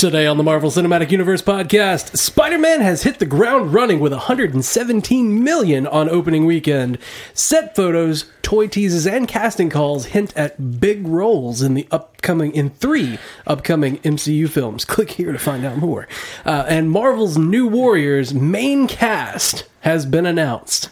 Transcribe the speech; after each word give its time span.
Today 0.00 0.26
on 0.26 0.38
the 0.38 0.42
Marvel 0.42 0.70
Cinematic 0.70 1.10
Universe 1.10 1.42
podcast, 1.42 2.16
Spider-Man 2.16 2.80
has 2.80 3.02
hit 3.02 3.18
the 3.18 3.26
ground 3.26 3.74
running 3.74 4.00
with 4.00 4.12
117 4.12 5.44
million 5.44 5.86
on 5.86 6.08
opening 6.08 6.46
weekend. 6.46 6.96
Set 7.34 7.76
photos, 7.76 8.24
toy 8.40 8.66
teases, 8.66 9.06
and 9.06 9.28
casting 9.28 9.68
calls 9.68 10.06
hint 10.06 10.34
at 10.34 10.80
big 10.80 11.06
roles 11.06 11.60
in 11.60 11.74
the 11.74 11.86
upcoming 11.90 12.54
in 12.54 12.70
three 12.70 13.18
upcoming 13.46 13.98
MCU 13.98 14.48
films. 14.48 14.84
Click 14.86 15.10
here 15.10 15.32
to 15.32 15.38
find 15.38 15.66
out 15.66 15.76
more. 15.76 16.08
Uh, 16.46 16.64
and 16.66 16.90
Marvel's 16.90 17.36
New 17.36 17.66
Warriors 17.66 18.32
main 18.32 18.88
cast 18.88 19.64
has 19.80 20.06
been 20.06 20.24
announced. 20.24 20.88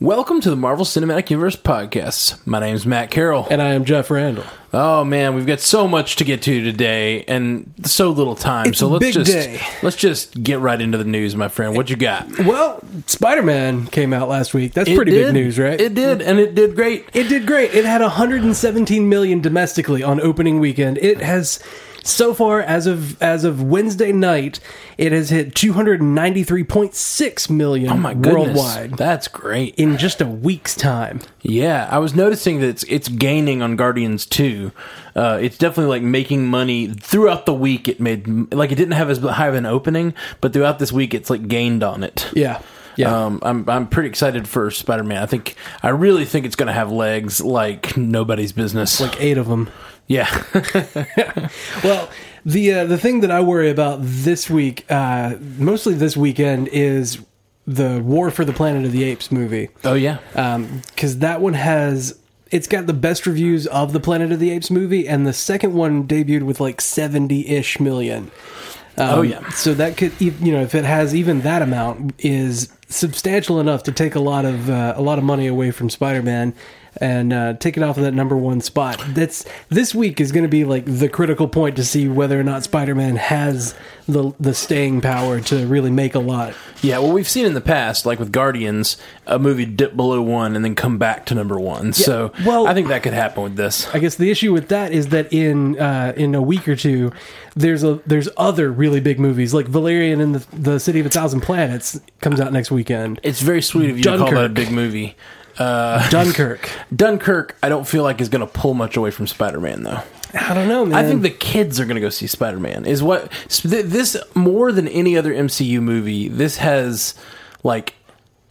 Welcome 0.00 0.40
to 0.42 0.50
the 0.50 0.54
Marvel 0.54 0.84
Cinematic 0.84 1.28
Universe 1.28 1.56
podcast. 1.56 2.46
My 2.46 2.60
name's 2.60 2.86
Matt 2.86 3.10
Carroll. 3.10 3.48
And 3.50 3.60
I 3.60 3.70
am 3.70 3.84
Jeff 3.84 4.12
Randall. 4.12 4.44
Oh 4.72 5.02
man, 5.02 5.34
we've 5.34 5.44
got 5.44 5.58
so 5.58 5.88
much 5.88 6.14
to 6.16 6.24
get 6.24 6.40
to 6.42 6.62
today 6.62 7.24
and 7.24 7.74
so 7.82 8.10
little 8.10 8.36
time. 8.36 8.68
It's 8.68 8.78
so 8.78 8.86
let's 8.86 9.12
just 9.12 9.28
day. 9.28 9.60
let's 9.82 9.96
just 9.96 10.40
get 10.40 10.60
right 10.60 10.80
into 10.80 10.98
the 10.98 11.04
news, 11.04 11.34
my 11.34 11.48
friend. 11.48 11.76
What 11.76 11.90
you 11.90 11.96
got? 11.96 12.28
Well, 12.38 12.80
Spider-Man 13.06 13.88
came 13.88 14.12
out 14.12 14.28
last 14.28 14.54
week. 14.54 14.72
That's 14.72 14.88
pretty 14.88 15.10
did. 15.10 15.26
big 15.26 15.34
news, 15.34 15.58
right? 15.58 15.80
It 15.80 15.94
did, 15.94 16.22
and 16.22 16.38
it 16.38 16.54
did 16.54 16.76
great. 16.76 17.08
It 17.12 17.28
did 17.28 17.44
great. 17.44 17.74
It 17.74 17.84
had 17.84 18.00
117 18.00 19.08
million 19.08 19.40
domestically 19.40 20.04
on 20.04 20.20
opening 20.20 20.60
weekend. 20.60 20.98
It 20.98 21.20
has 21.22 21.58
so 22.08 22.32
far 22.34 22.60
as 22.60 22.86
of 22.86 23.20
as 23.22 23.44
of 23.44 23.62
Wednesday 23.62 24.12
night, 24.12 24.60
it 24.96 25.12
has 25.12 25.30
hit 25.30 25.54
293.6 25.54 27.50
million 27.50 27.90
Oh 27.92 27.96
my 27.96 28.14
goodness, 28.14 28.34
worldwide 28.34 28.96
That's 28.96 29.28
great. 29.28 29.74
in 29.76 29.98
just 29.98 30.20
a 30.20 30.26
week's 30.26 30.74
time. 30.74 31.20
Yeah, 31.42 31.88
I 31.90 31.98
was 31.98 32.14
noticing 32.14 32.60
that 32.60 32.68
it's 32.68 32.84
it's 32.84 33.08
gaining 33.08 33.62
on 33.62 33.76
Guardians 33.76 34.26
2. 34.26 34.72
Uh, 35.14 35.38
it's 35.40 35.58
definitely 35.58 35.90
like 35.90 36.02
making 36.02 36.46
money 36.46 36.88
throughout 36.88 37.46
the 37.46 37.54
week. 37.54 37.88
It 37.88 38.00
made 38.00 38.52
like 38.54 38.72
it 38.72 38.76
didn't 38.76 38.92
have 38.94 39.10
as 39.10 39.18
high 39.18 39.48
of 39.48 39.54
an 39.54 39.66
opening, 39.66 40.14
but 40.40 40.52
throughout 40.52 40.78
this 40.78 40.92
week, 40.92 41.14
it's 41.14 41.30
like 41.30 41.48
gained 41.48 41.82
on 41.82 42.02
it. 42.02 42.30
Yeah. 42.34 42.60
Yeah. 42.96 43.26
Um, 43.26 43.38
I'm 43.42 43.68
I'm 43.70 43.86
pretty 43.86 44.08
excited 44.08 44.48
for 44.48 44.70
Spider 44.72 45.04
Man. 45.04 45.22
I 45.22 45.26
think 45.26 45.54
I 45.84 45.90
really 45.90 46.24
think 46.24 46.46
it's 46.46 46.56
going 46.56 46.66
to 46.66 46.72
have 46.72 46.90
legs 46.90 47.40
like 47.40 47.96
nobody's 47.96 48.50
business. 48.52 49.00
like 49.00 49.20
8 49.20 49.38
of 49.38 49.46
them. 49.46 49.70
Yeah, 50.08 50.42
Well, 51.84 52.08
the 52.44 52.72
uh, 52.72 52.84
the 52.84 52.98
thing 52.98 53.20
that 53.20 53.30
I 53.30 53.40
worry 53.40 53.70
about 53.70 53.98
this 54.02 54.48
week, 54.50 54.84
uh, 54.90 55.36
mostly 55.58 55.94
this 55.94 56.16
weekend, 56.16 56.68
is 56.68 57.18
the 57.66 58.00
War 58.02 58.30
for 58.30 58.44
the 58.44 58.52
Planet 58.52 58.84
of 58.84 58.92
the 58.92 59.04
Apes 59.04 59.30
movie. 59.30 59.68
oh 59.84 59.94
yeah, 59.94 60.18
because 60.86 61.18
that 61.18 61.40
one 61.40 61.54
has 61.54 62.18
it's 62.50 62.66
got 62.66 62.86
the 62.86 62.94
best 62.94 63.26
reviews 63.26 63.66
of 63.66 63.92
the 63.92 64.00
Planet 64.00 64.32
of 64.32 64.38
the 64.40 64.50
Apes 64.50 64.70
movie, 64.70 65.06
and 65.06 65.26
the 65.26 65.32
second 65.34 65.74
one 65.74 66.06
debuted 66.08 66.42
with 66.42 66.60
like 66.60 66.80
seventy 66.80 67.46
ish 67.48 67.78
million. 67.80 68.30
Um, 68.96 69.18
Oh, 69.18 69.22
yeah. 69.22 69.48
so 69.50 69.74
that 69.74 69.96
could 69.96 70.18
you 70.20 70.32
know 70.52 70.62
if 70.62 70.74
it 70.74 70.84
has 70.84 71.14
even 71.14 71.42
that 71.42 71.62
amount 71.62 72.14
is 72.18 72.72
substantial 72.88 73.60
enough 73.60 73.82
to 73.84 73.92
take 73.92 74.14
a 74.14 74.20
lot 74.20 74.44
of 74.44 74.70
uh, 74.70 74.94
a 74.96 75.02
lot 75.02 75.18
of 75.18 75.24
money 75.24 75.46
away 75.46 75.70
from 75.70 75.90
Spider 75.90 76.22
Man. 76.22 76.54
And 77.00 77.32
uh, 77.32 77.52
take 77.54 77.76
it 77.76 77.82
off 77.82 77.96
of 77.96 78.02
that 78.02 78.14
number 78.14 78.36
one 78.36 78.60
spot. 78.60 79.00
That's 79.08 79.44
this 79.68 79.94
week 79.94 80.20
is 80.20 80.32
going 80.32 80.42
to 80.42 80.48
be 80.48 80.64
like 80.64 80.84
the 80.86 81.08
critical 81.08 81.46
point 81.46 81.76
to 81.76 81.84
see 81.84 82.08
whether 82.08 82.38
or 82.40 82.42
not 82.42 82.64
Spider 82.64 82.94
Man 82.94 83.16
has 83.16 83.74
the 84.08 84.32
the 84.40 84.52
staying 84.54 85.00
power 85.02 85.40
to 85.42 85.66
really 85.66 85.90
make 85.90 86.14
a 86.14 86.18
lot. 86.18 86.54
yeah. 86.82 86.98
Well, 86.98 87.12
we've 87.12 87.28
seen 87.28 87.46
in 87.46 87.54
the 87.54 87.60
past, 87.60 88.04
like 88.06 88.18
with 88.18 88.32
Guardians, 88.32 88.96
a 89.26 89.38
movie 89.38 89.64
dip 89.66 89.94
below 89.96 90.20
one 90.22 90.56
and 90.56 90.64
then 90.64 90.74
come 90.74 90.98
back 90.98 91.26
to 91.26 91.34
number 91.34 91.60
one. 91.60 91.92
so 91.92 92.32
well- 92.44 92.66
I 92.66 92.74
think 92.74 92.88
that 92.88 93.02
could 93.02 93.12
happen 93.12 93.42
with 93.44 93.56
this. 93.56 93.86
I 93.94 93.98
guess 93.98 94.16
the 94.16 94.30
issue 94.30 94.52
with 94.52 94.68
that 94.68 94.90
is 94.90 95.08
that 95.08 95.32
in 95.32 95.78
uh, 95.78 96.14
in 96.16 96.34
a 96.34 96.42
week 96.42 96.66
or 96.66 96.74
two, 96.74 97.12
there's 97.54 97.84
a 97.84 98.00
there's 98.06 98.28
other 98.36 98.72
really 98.72 99.00
big 99.00 99.20
movies 99.20 99.52
like 99.54 99.66
Valerian 99.66 100.20
and 100.20 100.34
the, 100.34 100.56
the 100.56 100.80
City 100.80 100.98
of 101.00 101.06
a 101.06 101.10
Thousand 101.10 101.42
Planets 101.42 102.00
comes 102.20 102.40
out 102.40 102.52
next 102.52 102.70
weekend. 102.70 103.20
It's 103.22 103.40
very 103.42 103.62
sweet 103.62 103.90
of 103.90 103.98
you 103.98 104.02
to 104.04 104.18
call 104.18 104.30
that 104.32 104.44
a 104.46 104.48
big 104.48 104.72
movie. 104.72 105.16
Uh, 105.58 106.08
Dunkirk. 106.10 106.70
Dunkirk, 106.94 107.56
I 107.62 107.68
don't 107.68 107.86
feel 107.86 108.02
like 108.02 108.20
is 108.20 108.28
going 108.28 108.46
to 108.46 108.52
pull 108.52 108.74
much 108.74 108.96
away 108.96 109.10
from 109.10 109.26
Spider 109.26 109.60
Man 109.60 109.82
though. 109.82 110.00
I 110.34 110.54
don't 110.54 110.68
know, 110.68 110.84
man. 110.84 110.94
I 110.94 111.08
think 111.08 111.22
the 111.22 111.30
kids 111.30 111.80
are 111.80 111.84
going 111.84 111.96
to 111.96 112.00
go 112.00 112.10
see 112.10 112.26
Spider 112.26 112.60
Man. 112.60 112.84
Is 112.86 113.02
what 113.02 113.30
this 113.64 114.16
more 114.34 114.72
than 114.72 114.86
any 114.88 115.16
other 115.16 115.32
MCU 115.32 115.80
movie. 115.80 116.28
This 116.28 116.58
has 116.58 117.14
like 117.64 117.94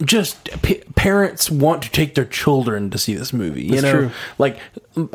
just 0.04 0.44
p- 0.62 0.82
parents 0.94 1.50
want 1.50 1.82
to 1.82 1.90
take 1.90 2.14
their 2.14 2.24
children 2.24 2.90
to 2.90 2.98
see 2.98 3.14
this 3.14 3.32
movie. 3.32 3.64
You 3.64 3.70
That's 3.70 3.82
know, 3.82 3.92
true. 3.92 4.10
like 4.38 4.58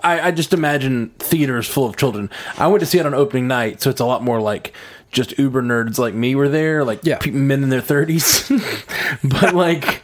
I, 0.04 0.28
I 0.28 0.32
just 0.32 0.54
imagine 0.54 1.10
theaters 1.20 1.68
full 1.68 1.86
of 1.86 1.96
children. 1.96 2.30
I 2.58 2.68
went 2.68 2.82
to 2.82 2.86
see 2.86 3.00
it 3.00 3.06
on 3.06 3.14
opening 3.14 3.48
night, 3.48 3.82
so 3.82 3.90
it's 3.90 4.02
a 4.02 4.06
lot 4.06 4.24
more 4.24 4.42
like 4.42 4.74
just 5.14 5.38
uber 5.40 5.62
nerds 5.62 5.98
like 5.98 6.14
me 6.14 6.36
were 6.36 6.50
there, 6.50 6.84
like 6.84 7.00
Yeah. 7.04 7.20
men 7.32 7.64
in 7.64 7.70
their 7.70 7.82
thirties. 7.82 8.50
but 9.24 9.56
like, 9.56 10.04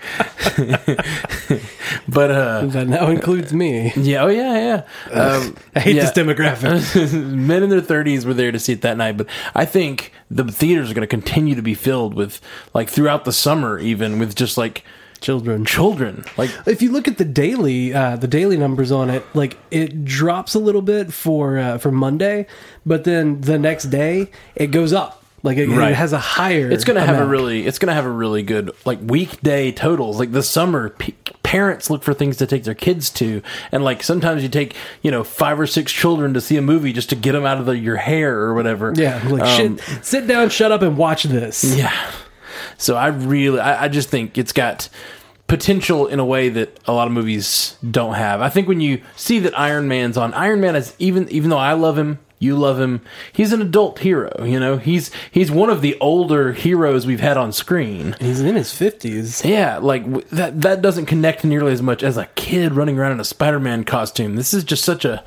but 2.07 2.31
uh, 2.31 2.65
that 2.67 2.87
now 2.87 3.07
includes 3.09 3.53
me. 3.53 3.91
yeah, 3.95 4.23
oh 4.23 4.27
yeah, 4.27 4.83
yeah. 5.11 5.21
Um, 5.21 5.55
I 5.75 5.79
hate 5.81 5.95
yeah. 5.95 6.03
this 6.03 6.11
demographic. 6.11 7.13
men 7.35 7.63
in 7.63 7.69
their 7.69 7.81
30s 7.81 8.25
were 8.25 8.33
there 8.33 8.51
to 8.51 8.59
see 8.59 8.73
it 8.73 8.81
that 8.81 8.97
night 8.97 9.17
but 9.17 9.27
i 9.55 9.65
think 9.65 10.11
the 10.29 10.43
theaters 10.45 10.91
are 10.91 10.93
going 10.93 11.01
to 11.01 11.07
continue 11.07 11.55
to 11.55 11.61
be 11.61 11.73
filled 11.73 12.13
with 12.13 12.39
like 12.73 12.89
throughout 12.89 13.25
the 13.25 13.31
summer 13.33 13.79
even 13.79 14.19
with 14.19 14.35
just 14.35 14.57
like 14.57 14.83
Children. 15.21 15.65
children 15.65 16.23
like 16.37 16.49
If 16.65 16.81
you 16.81 16.91
look 16.91 17.07
at 17.07 17.17
the 17.17 17.25
daily 17.25 17.93
uh, 17.93 18.15
the 18.15 18.27
daily 18.27 18.57
numbers 18.57 18.91
on 18.91 19.09
it, 19.09 19.23
like 19.33 19.57
it 19.71 20.05
drops 20.05 20.53
a 20.55 20.59
little 20.59 20.81
bit 20.81 21.11
for 21.13 21.57
uh, 21.59 21.77
for 21.77 21.91
Monday, 21.91 22.45
but 22.85 23.03
then 23.03 23.41
the 23.41 23.59
next 23.59 23.85
day 23.85 24.31
it 24.55 24.67
goes 24.67 24.93
up. 24.93 25.17
Like 25.41 25.57
it, 25.57 25.67
Right. 25.69 25.91
it 25.91 25.95
has 25.95 26.11
a 26.11 26.19
higher. 26.19 26.69
it's 26.69 26.83
going 26.83 26.99
to 26.99 27.05
have 27.05 27.17
a 27.17 27.25
really 27.25 27.65
it's 27.65 27.79
going 27.79 27.87
to 27.87 27.93
have 27.93 28.05
a 28.05 28.09
really 28.11 28.43
good 28.43 28.71
like 28.85 28.99
weekday 29.01 29.71
totals 29.71 30.19
like 30.19 30.33
the 30.33 30.43
summer 30.43 30.89
p- 30.89 31.15
parents 31.43 31.89
look 31.89 32.03
for 32.03 32.13
things 32.13 32.35
to 32.37 32.45
take 32.45 32.65
their 32.65 32.73
kids 32.75 33.09
to 33.11 33.41
and 33.71 33.81
like 33.81 34.03
sometimes 34.03 34.43
you 34.43 34.49
take 34.49 34.75
you 35.01 35.09
know 35.09 35.23
five 35.23 35.57
or 35.57 35.65
six 35.65 35.93
children 35.93 36.33
to 36.33 36.41
see 36.41 36.57
a 36.57 36.61
movie 36.61 36.91
just 36.91 37.09
to 37.09 37.15
get 37.15 37.31
them 37.31 37.45
out 37.45 37.57
of 37.57 37.65
the, 37.67 37.77
your 37.77 37.95
hair 37.95 38.37
or 38.37 38.53
whatever 38.53 38.91
Yeah, 38.97 39.25
like 39.29 39.43
Um, 39.43 39.77
shit. 39.77 40.05
Sit 40.05 40.27
down, 40.27 40.49
shut 40.49 40.73
up, 40.73 40.81
and 40.81 40.97
watch 40.97 41.23
this. 41.23 41.63
Yeah. 41.63 41.93
So 42.77 42.95
I 42.95 43.07
really, 43.07 43.59
I, 43.59 43.85
I 43.85 43.87
just 43.87 44.09
think 44.09 44.37
it's 44.37 44.53
got 44.53 44.89
potential 45.47 46.07
in 46.07 46.19
a 46.19 46.25
way 46.25 46.49
that 46.49 46.79
a 46.85 46.93
lot 46.93 47.07
of 47.07 47.13
movies 47.13 47.75
don't 47.89 48.13
have. 48.13 48.41
I 48.41 48.49
think 48.49 48.67
when 48.67 48.81
you 48.81 49.01
see 49.15 49.39
that 49.39 49.57
Iron 49.57 49.87
Man's 49.87 50.15
on, 50.17 50.33
Iron 50.33 50.61
Man 50.61 50.75
is 50.75 50.95
even, 50.99 51.27
even 51.29 51.49
though 51.49 51.57
I 51.57 51.73
love 51.73 51.97
him, 51.97 52.19
you 52.41 52.55
love 52.55 52.79
him, 52.79 53.01
he's 53.33 53.51
an 53.51 53.61
adult 53.61 53.99
hero. 53.99 54.45
You 54.45 54.59
know, 54.59 54.77
he's 54.77 55.11
he's 55.29 55.51
one 55.51 55.69
of 55.69 55.81
the 55.81 55.97
older 55.99 56.53
heroes 56.53 57.05
we've 57.05 57.19
had 57.19 57.35
on 57.35 57.51
screen. 57.51 58.15
He's 58.19 58.39
in 58.39 58.55
his 58.55 58.73
fifties. 58.73 59.43
Yeah, 59.43 59.77
like 59.79 60.03
w- 60.05 60.25
that 60.31 60.61
that 60.61 60.81
doesn't 60.81 61.07
connect 61.07 61.43
nearly 61.43 61.73
as 61.73 61.81
much 61.81 62.01
as 62.01 62.15
a 62.15 62.27
kid 62.35 62.73
running 62.73 62.97
around 62.97 63.11
in 63.11 63.19
a 63.19 63.25
Spider-Man 63.25 63.83
costume. 63.83 64.37
This 64.37 64.53
is 64.53 64.63
just 64.63 64.85
such 64.85 65.03
a 65.03 65.21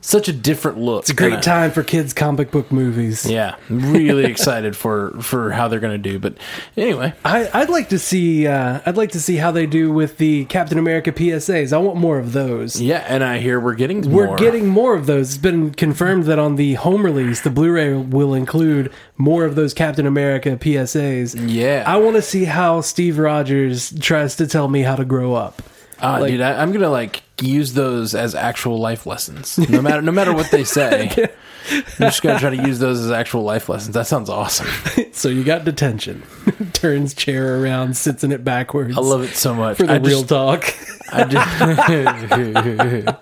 such 0.00 0.28
a 0.28 0.32
different 0.32 0.78
look. 0.78 1.02
It's 1.02 1.10
a 1.10 1.14
great 1.14 1.42
time 1.42 1.70
for 1.70 1.82
kids' 1.82 2.12
comic 2.12 2.50
book 2.50 2.70
movies. 2.70 3.24
Yeah, 3.28 3.56
I'm 3.68 3.92
really 3.92 4.24
excited 4.30 4.76
for 4.76 5.10
for 5.20 5.50
how 5.50 5.68
they're 5.68 5.80
going 5.80 6.00
to 6.00 6.10
do. 6.10 6.18
But 6.18 6.36
anyway, 6.76 7.14
I, 7.24 7.48
I'd 7.52 7.70
like 7.70 7.88
to 7.90 7.98
see. 7.98 8.46
Uh, 8.46 8.80
I'd 8.86 8.96
like 8.96 9.12
to 9.12 9.20
see 9.20 9.36
how 9.36 9.50
they 9.50 9.66
do 9.66 9.92
with 9.92 10.18
the 10.18 10.44
Captain 10.46 10.78
America 10.78 11.12
PSAs. 11.12 11.72
I 11.72 11.78
want 11.78 11.98
more 11.98 12.18
of 12.18 12.32
those. 12.32 12.80
Yeah, 12.80 13.04
and 13.08 13.24
I 13.24 13.38
hear 13.38 13.58
we're 13.60 13.74
getting 13.74 14.10
We're 14.10 14.26
more. 14.26 14.36
getting 14.36 14.66
more 14.68 14.94
of 14.94 15.06
those. 15.06 15.30
It's 15.30 15.38
been 15.38 15.72
confirmed 15.72 16.24
that 16.24 16.38
on 16.38 16.56
the 16.56 16.74
home 16.74 17.04
release, 17.04 17.40
the 17.40 17.50
Blu-ray 17.50 17.94
will 17.94 18.34
include 18.34 18.92
more 19.16 19.44
of 19.44 19.54
those 19.54 19.74
Captain 19.74 20.06
America 20.06 20.56
PSAs. 20.56 21.34
Yeah. 21.50 21.84
I 21.86 21.96
want 21.96 22.16
to 22.16 22.22
see 22.22 22.44
how 22.44 22.80
Steve 22.80 23.18
Rogers 23.18 23.92
tries 24.00 24.36
to 24.36 24.46
tell 24.46 24.68
me 24.68 24.82
how 24.82 24.96
to 24.96 25.04
grow 25.04 25.34
up. 25.34 25.62
Ah, 26.00 26.18
like- 26.18 26.30
dude, 26.32 26.40
I, 26.40 26.60
I'm 26.62 26.72
gonna 26.72 26.90
like 26.90 27.22
use 27.40 27.72
those 27.74 28.14
as 28.14 28.34
actual 28.34 28.78
life 28.78 29.06
lessons. 29.06 29.58
No 29.70 29.80
matter 29.82 30.02
no 30.02 30.12
matter 30.12 30.32
what 30.34 30.50
they 30.50 30.64
say, 30.64 31.10
I'm 31.70 31.82
just 31.98 32.22
gonna 32.22 32.38
try 32.38 32.50
to 32.56 32.66
use 32.66 32.78
those 32.78 33.00
as 33.00 33.10
actual 33.10 33.42
life 33.42 33.68
lessons. 33.68 33.94
That 33.94 34.06
sounds 34.06 34.28
awesome. 34.30 34.66
So 35.16 35.30
you 35.30 35.44
got 35.44 35.64
detention. 35.64 36.22
Turns 36.74 37.14
chair 37.14 37.62
around, 37.62 37.96
sits 37.96 38.22
in 38.22 38.32
it 38.32 38.44
backwards. 38.44 38.98
I 38.98 39.00
love 39.00 39.22
it 39.22 39.34
so 39.34 39.54
much. 39.54 39.78
for 39.78 39.84
the 39.86 39.94
I 39.94 39.96
real 39.96 40.22
just, 40.24 40.28
talk. 40.28 40.74
I 41.10 41.24
just, 41.24 43.16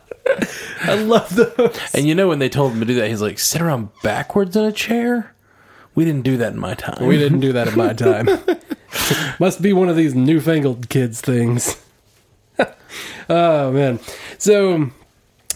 I 0.83 0.95
love 0.97 1.35
those. 1.37 1.79
and 1.95 2.07
you 2.09 2.17
know 2.17 2.27
when 2.27 2.41
they 2.41 2.49
told 2.49 2.73
him 2.73 2.81
to 2.81 2.87
do 2.87 2.95
that, 2.97 3.09
he's 3.09 3.23
like, 3.23 3.39
sit 3.39 3.63
around 3.63 3.91
backwards 4.03 4.57
in 4.57 4.65
a 4.65 4.73
chair. 4.73 5.35
We 5.95 6.05
didn't 6.05 6.23
do 6.23 6.37
that 6.39 6.53
in 6.53 6.59
my 6.59 6.75
time. 6.75 7.07
We 7.07 7.17
didn't 7.17 7.39
do 7.41 7.53
that 7.53 7.69
in 7.69 7.77
my 7.79 7.93
time. 7.93 8.29
Must 9.39 9.63
be 9.63 9.73
one 9.73 9.89
of 9.89 9.95
these 9.95 10.15
newfangled 10.15 10.89
kids 10.89 11.21
things. 11.21 11.81
oh 13.29 13.73
man. 13.73 14.01
So 14.39 14.91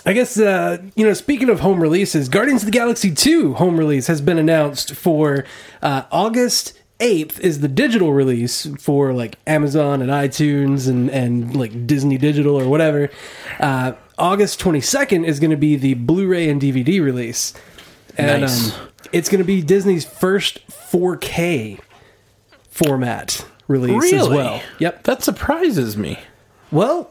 I 0.07 0.13
guess 0.13 0.39
uh, 0.39 0.79
you 0.95 1.05
know. 1.07 1.13
Speaking 1.15 1.49
of 1.51 1.61
home 1.61 1.81
releases, 1.81 2.29
Guardians 2.29 2.63
of 2.63 2.67
the 2.67 2.73
Galaxy 2.73 3.13
Two 3.15 3.55
home 3.55 3.77
release 3.79 4.07
has 4.07 4.21
been 4.21 4.39
announced 4.39 4.95
for 4.95 5.45
uh, 5.83 6.05
August 6.11 6.79
eighth. 7.01 7.39
Is 7.41 7.61
the 7.61 7.69
digital 7.69 8.13
release 8.13 8.67
for 8.81 9.13
like 9.13 9.37
Amazon 9.47 10.01
and 10.03 10.11
iTunes 10.11 10.89
and 10.89 11.11
and 11.11 11.57
like 11.57 11.87
Disney 11.87 12.19
Digital 12.19 12.59
or 12.59 12.69
whatever. 12.69 13.11
Uh, 13.61 13.93
August 14.19 14.61
twenty 14.61 14.81
second 14.81 15.25
is 15.25 15.41
going 15.41 15.51
to 15.51 15.57
be 15.57 15.77
the 15.77 15.95
Blu-ray 15.95 16.49
and 16.49 16.61
DVD 16.61 17.03
release, 17.03 17.53
and 18.17 18.43
Nice. 18.43 18.77
um, 18.77 18.89
it's 19.13 19.29
going 19.29 19.39
to 19.41 19.45
be 19.47 19.63
Disney's 19.63 20.05
first 20.05 20.61
four 20.71 21.17
K 21.17 21.79
format 22.71 23.45
release 23.67 24.13
as 24.13 24.29
well. 24.29 24.63
Yep. 24.79 25.05
That 25.05 25.23
surprises 25.23 25.97
me. 25.97 26.19
Well, 26.71 27.11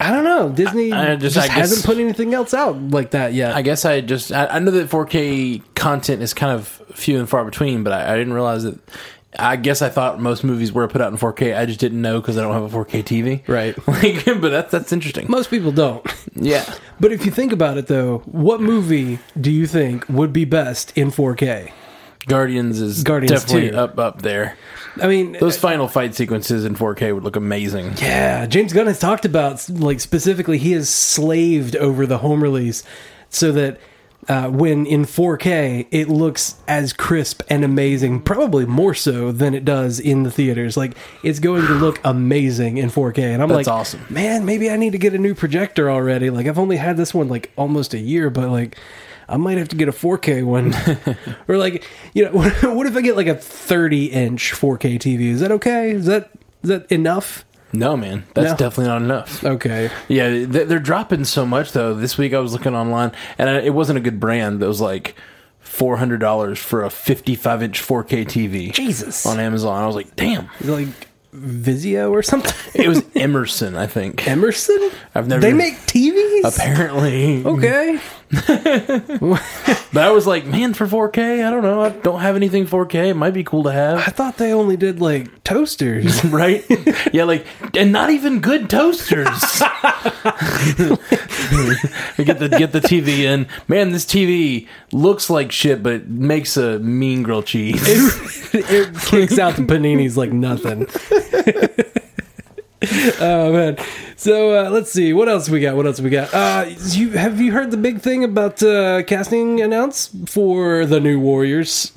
I 0.00 0.10
don't 0.10 0.24
know. 0.24 0.48
Disney 0.48 0.92
I- 0.92 1.12
I 1.12 1.16
just, 1.16 1.34
just- 1.34 1.44
I 1.44 1.48
guess- 1.48 1.70
hasn't 1.70 1.84
put 1.86 1.98
anything 1.98 2.34
else 2.34 2.52
out 2.54 2.76
like 2.90 3.12
that 3.12 3.34
yet. 3.34 3.54
I 3.54 3.62
guess 3.62 3.84
I 3.84 4.00
just 4.00 4.32
I, 4.32 4.46
I 4.46 4.58
know 4.58 4.70
that 4.72 4.88
4K 4.90 5.62
content 5.74 6.22
is 6.22 6.34
kind 6.34 6.52
of 6.52 6.66
few 6.94 7.18
and 7.18 7.28
far 7.28 7.44
between, 7.44 7.82
but 7.84 7.92
I, 7.92 8.14
I 8.14 8.16
didn't 8.16 8.32
realize 8.34 8.64
that. 8.64 8.78
I 9.38 9.56
guess 9.56 9.80
I 9.80 9.88
thought 9.88 10.20
most 10.20 10.44
movies 10.44 10.72
were 10.72 10.86
put 10.88 11.00
out 11.00 11.10
in 11.10 11.16
4K. 11.18 11.56
I 11.56 11.64
just 11.64 11.80
didn't 11.80 12.02
know 12.02 12.20
because 12.20 12.36
I 12.36 12.42
don't 12.42 12.52
have 12.52 12.74
a 12.74 12.84
4K 12.84 13.02
TV. 13.02 13.48
Right. 13.48 13.74
Like, 13.88 14.24
but 14.42 14.50
that's 14.50 14.70
that's 14.72 14.92
interesting. 14.92 15.26
Most 15.30 15.50
people 15.50 15.72
don't. 15.72 16.04
Yeah. 16.34 16.64
But 16.98 17.12
if 17.12 17.24
you 17.26 17.30
think 17.30 17.52
about 17.52 17.76
it, 17.78 17.86
though, 17.88 18.18
what 18.26 18.60
movie 18.62 19.18
do 19.40 19.50
you 19.50 19.66
think 19.66 20.08
would 20.08 20.32
be 20.32 20.44
best 20.46 20.96
in 20.96 21.10
4K? 21.10 21.70
Guardians 22.26 22.80
is 22.80 23.02
Guardians 23.02 23.42
definitely 23.44 23.70
2. 23.70 23.76
up 23.76 23.98
up 23.98 24.22
there. 24.22 24.56
I 25.00 25.06
mean, 25.06 25.32
Those 25.40 25.56
final 25.56 25.88
fight 25.88 26.14
sequences 26.14 26.64
in 26.64 26.74
4K 26.76 27.14
would 27.14 27.24
look 27.24 27.36
amazing. 27.36 27.94
yeah, 27.98 28.46
James 28.46 28.72
Gunn 28.72 28.86
has 28.86 28.98
talked 28.98 29.24
about, 29.24 29.68
like, 29.70 30.00
specifically, 30.00 30.58
he 30.58 30.72
has 30.72 30.88
slaved 30.88 31.76
over 31.76 32.06
the 32.06 32.18
home 32.18 32.42
release 32.42 32.82
so 33.30 33.52
that. 33.52 33.78
Uh, 34.28 34.48
when 34.48 34.86
in 34.86 35.02
4K, 35.04 35.88
it 35.90 36.08
looks 36.08 36.54
as 36.68 36.92
crisp 36.92 37.42
and 37.50 37.64
amazing, 37.64 38.20
probably 38.22 38.64
more 38.64 38.94
so 38.94 39.32
than 39.32 39.52
it 39.52 39.64
does 39.64 39.98
in 39.98 40.22
the 40.22 40.30
theaters. 40.30 40.76
Like, 40.76 40.96
it's 41.24 41.40
going 41.40 41.66
to 41.66 41.72
look 41.74 41.98
amazing 42.04 42.76
in 42.78 42.88
4K. 42.88 43.18
And 43.18 43.42
I'm 43.42 43.48
That's 43.48 43.66
like, 43.66 43.76
awesome. 43.76 44.06
man, 44.10 44.44
maybe 44.44 44.70
I 44.70 44.76
need 44.76 44.92
to 44.92 44.98
get 44.98 45.12
a 45.12 45.18
new 45.18 45.34
projector 45.34 45.90
already. 45.90 46.30
Like 46.30 46.46
I've 46.46 46.56
only 46.60 46.76
had 46.76 46.96
this 46.96 47.12
one 47.12 47.26
like 47.28 47.50
almost 47.56 47.94
a 47.94 47.98
year, 47.98 48.30
but 48.30 48.48
like 48.48 48.76
I 49.28 49.36
might 49.36 49.58
have 49.58 49.68
to 49.68 49.76
get 49.76 49.88
a 49.88 49.92
4K 49.92 50.44
one. 50.44 50.74
or 51.48 51.56
like, 51.56 51.88
you 52.14 52.24
know, 52.24 52.30
what 52.74 52.86
if 52.86 52.96
I 52.96 53.00
get 53.02 53.16
like 53.16 53.26
a 53.28 53.34
30 53.34 54.06
inch 54.06 54.52
4K 54.52 54.96
TV? 54.98 55.20
Is 55.30 55.40
that 55.40 55.52
okay? 55.52 55.90
Is 55.90 56.06
that 56.06 56.30
is 56.62 56.68
that 56.68 56.90
enough? 56.92 57.44
No, 57.74 57.96
man, 57.96 58.24
that's 58.34 58.50
No. 58.50 58.56
definitely 58.56 58.86
not 58.88 59.00
enough. 59.02 59.42
Okay. 59.42 59.90
Yeah, 60.08 60.28
they- 60.44 60.64
they're 60.64 60.78
dropping 60.78 61.24
so 61.24 61.46
much 61.46 61.72
though. 61.72 61.94
This 61.94 62.18
week 62.18 62.34
I 62.34 62.38
was 62.38 62.52
looking 62.52 62.74
online, 62.74 63.12
and 63.38 63.48
it 63.48 63.72
wasn't 63.72 63.96
a 63.96 64.00
good 64.02 64.20
brand. 64.20 64.60
That 64.60 64.68
was 64.68 64.80
like 64.80 65.14
four 65.60 65.96
hundred 65.96 66.18
dollars 66.20 66.58
for 66.58 66.84
a 66.84 66.90
fifty-five 66.90 67.62
inch 67.62 67.80
4K 67.80 68.26
TV. 68.26 68.72
Jesus. 68.74 69.24
on 69.24 69.40
Amazon. 69.40 69.82
I 69.82 69.86
was 69.86 69.96
like, 69.96 70.14
damn. 70.16 70.50
It 70.60 70.66
like 70.66 70.88
Vizio 71.34 72.10
or 72.10 72.22
something? 72.22 72.52
It 72.74 72.88
was 72.88 73.02
Emerson, 73.14 73.74
I 73.74 73.86
think. 73.86 74.28
Emerson? 74.28 74.90
I've 75.14 75.26
never- 75.28 75.40
They 75.40 75.54
make 75.54 75.76
TVs? 75.86 76.44
Apparently, 76.54 77.42
Okay. 77.42 77.98
But 78.32 79.96
I 79.96 80.10
was 80.10 80.26
like, 80.26 80.46
man, 80.46 80.72
for 80.72 80.86
4K, 80.86 81.46
I 81.46 81.50
don't 81.50 81.62
know. 81.62 81.82
I 81.82 81.90
don't 81.90 82.20
have 82.20 82.34
anything 82.34 82.66
4K. 82.66 83.10
It 83.10 83.14
might 83.14 83.34
be 83.34 83.44
cool 83.44 83.64
to 83.64 83.72
have. 83.72 83.98
I 83.98 84.06
thought 84.06 84.38
they 84.38 84.54
only 84.54 84.78
did 84.78 85.00
like 85.00 85.44
toasters. 85.44 86.24
right? 86.32 86.64
yeah, 87.12 87.24
like, 87.24 87.46
and 87.76 87.92
not 87.92 88.08
even 88.08 88.40
good 88.40 88.70
toasters. 88.70 89.26
get 92.16 92.38
the 92.38 92.48
get 92.56 92.72
the 92.72 92.80
TV 92.80 93.18
in. 93.20 93.46
Man, 93.68 93.92
this 93.92 94.06
TV 94.06 94.66
looks 94.92 95.28
like 95.28 95.52
shit, 95.52 95.82
but 95.82 96.08
makes 96.08 96.56
a 96.56 96.78
mean 96.78 97.22
grilled 97.22 97.46
cheese. 97.46 97.82
it, 98.54 98.70
it 98.70 98.98
kicks 99.00 99.38
out 99.38 99.56
the 99.56 99.62
paninis 99.62 100.16
like 100.16 100.32
nothing. 100.32 100.86
oh 103.20 103.52
man! 103.52 103.76
So 104.16 104.66
uh, 104.66 104.70
let's 104.70 104.90
see 104.90 105.12
what 105.12 105.28
else 105.28 105.48
we 105.48 105.60
got. 105.60 105.76
What 105.76 105.86
else 105.86 106.00
we 106.00 106.10
got? 106.10 106.32
Uh, 106.34 106.66
you 106.90 107.10
have 107.10 107.40
you 107.40 107.52
heard 107.52 107.70
the 107.70 107.76
big 107.76 108.00
thing 108.00 108.24
about 108.24 108.62
uh, 108.62 109.02
casting 109.04 109.60
announced 109.60 110.28
for 110.28 110.84
the 110.86 111.00
new 111.00 111.18
Warriors? 111.20 111.92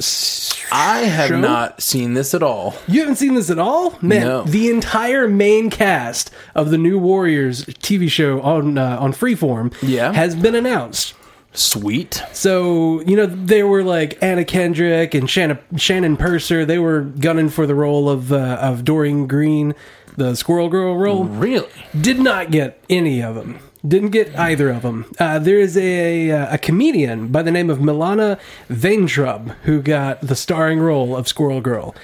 I 0.72 1.00
have 1.02 1.30
show? 1.30 1.40
not 1.40 1.82
seen 1.82 2.14
this 2.16 2.34
at 2.34 2.42
all. 2.44 2.76
You 2.88 3.02
haven't 3.02 3.16
seen 3.18 3.36
this 3.36 3.50
at 3.50 3.60
all, 3.60 3.98
man. 4.02 4.22
No. 4.28 4.44
The 4.44 4.70
entire 4.70 5.28
main 5.28 5.70
cast 5.70 6.32
of 6.56 6.72
the 6.72 6.78
new 6.78 6.98
Warriors 7.00 7.66
TV 7.66 8.10
show 8.10 8.42
on 8.42 8.78
uh, 8.78 8.98
on 9.00 9.14
Freeform, 9.14 9.74
Yeah. 9.82 10.14
has 10.14 10.36
been 10.36 10.56
announced. 10.56 11.14
Sweet. 11.54 12.22
So 12.34 13.02
you 13.02 13.16
know 13.16 13.26
they 13.28 13.64
were 13.64 13.84
like 13.84 14.18
Anna 14.22 14.44
Kendrick 14.44 15.14
and 15.14 15.30
Shannon, 15.30 15.58
Shannon 15.78 16.18
Purser. 16.18 16.66
They 16.66 16.80
were 16.80 17.02
gunning 17.02 17.50
for 17.50 17.66
the 17.66 17.76
role 17.76 18.10
of 18.10 18.32
uh, 18.34 18.58
of 18.60 18.84
Doreen 18.84 19.26
Green, 19.28 19.74
the 20.18 20.36
Squirrel 20.36 20.70
Girl 20.70 20.96
role. 20.98 21.26
Really? 21.26 21.70
Did 22.00 22.20
not 22.20 22.52
get 22.52 22.84
any 22.90 23.22
of 23.22 23.36
them. 23.36 23.60
Didn't 23.88 24.10
get 24.10 24.36
either 24.38 24.70
of 24.72 24.82
them. 24.82 25.06
Uh, 25.20 25.38
there 25.38 25.60
is 25.60 25.78
a 25.78 26.30
a 26.30 26.58
comedian 26.58 27.28
by 27.28 27.44
the 27.44 27.52
name 27.52 27.70
of 27.70 27.80
Milana 27.80 28.40
Vaintrub 28.70 29.50
who 29.64 29.82
got 29.82 30.22
the 30.22 30.36
starring 30.36 30.80
role 30.80 31.16
of 31.16 31.28
Squirrel 31.28 31.62
Girl, 31.62 31.96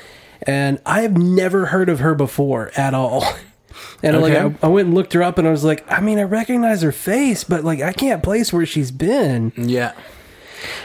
and 0.43 0.79
I 0.85 1.01
have 1.01 1.17
never 1.17 1.67
heard 1.67 1.89
of 1.89 1.99
her 1.99 2.13
before 2.15 2.71
at 2.75 2.93
all. 2.93 3.25
And 4.03 4.19
like 4.19 4.33
I, 4.33 4.53
I 4.63 4.67
went 4.67 4.87
and 4.87 4.95
looked 4.95 5.13
her 5.13 5.23
up, 5.23 5.37
and 5.37 5.47
I 5.47 5.51
was 5.51 5.63
like, 5.63 5.89
I 5.89 6.01
mean, 6.01 6.17
I 6.19 6.23
recognize 6.23 6.81
her 6.81 6.91
face, 6.91 7.43
but 7.43 7.63
like 7.63 7.81
I 7.81 7.93
can't 7.93 8.23
place 8.23 8.51
where 8.51 8.65
she's 8.65 8.91
been. 8.91 9.53
Yeah. 9.55 9.93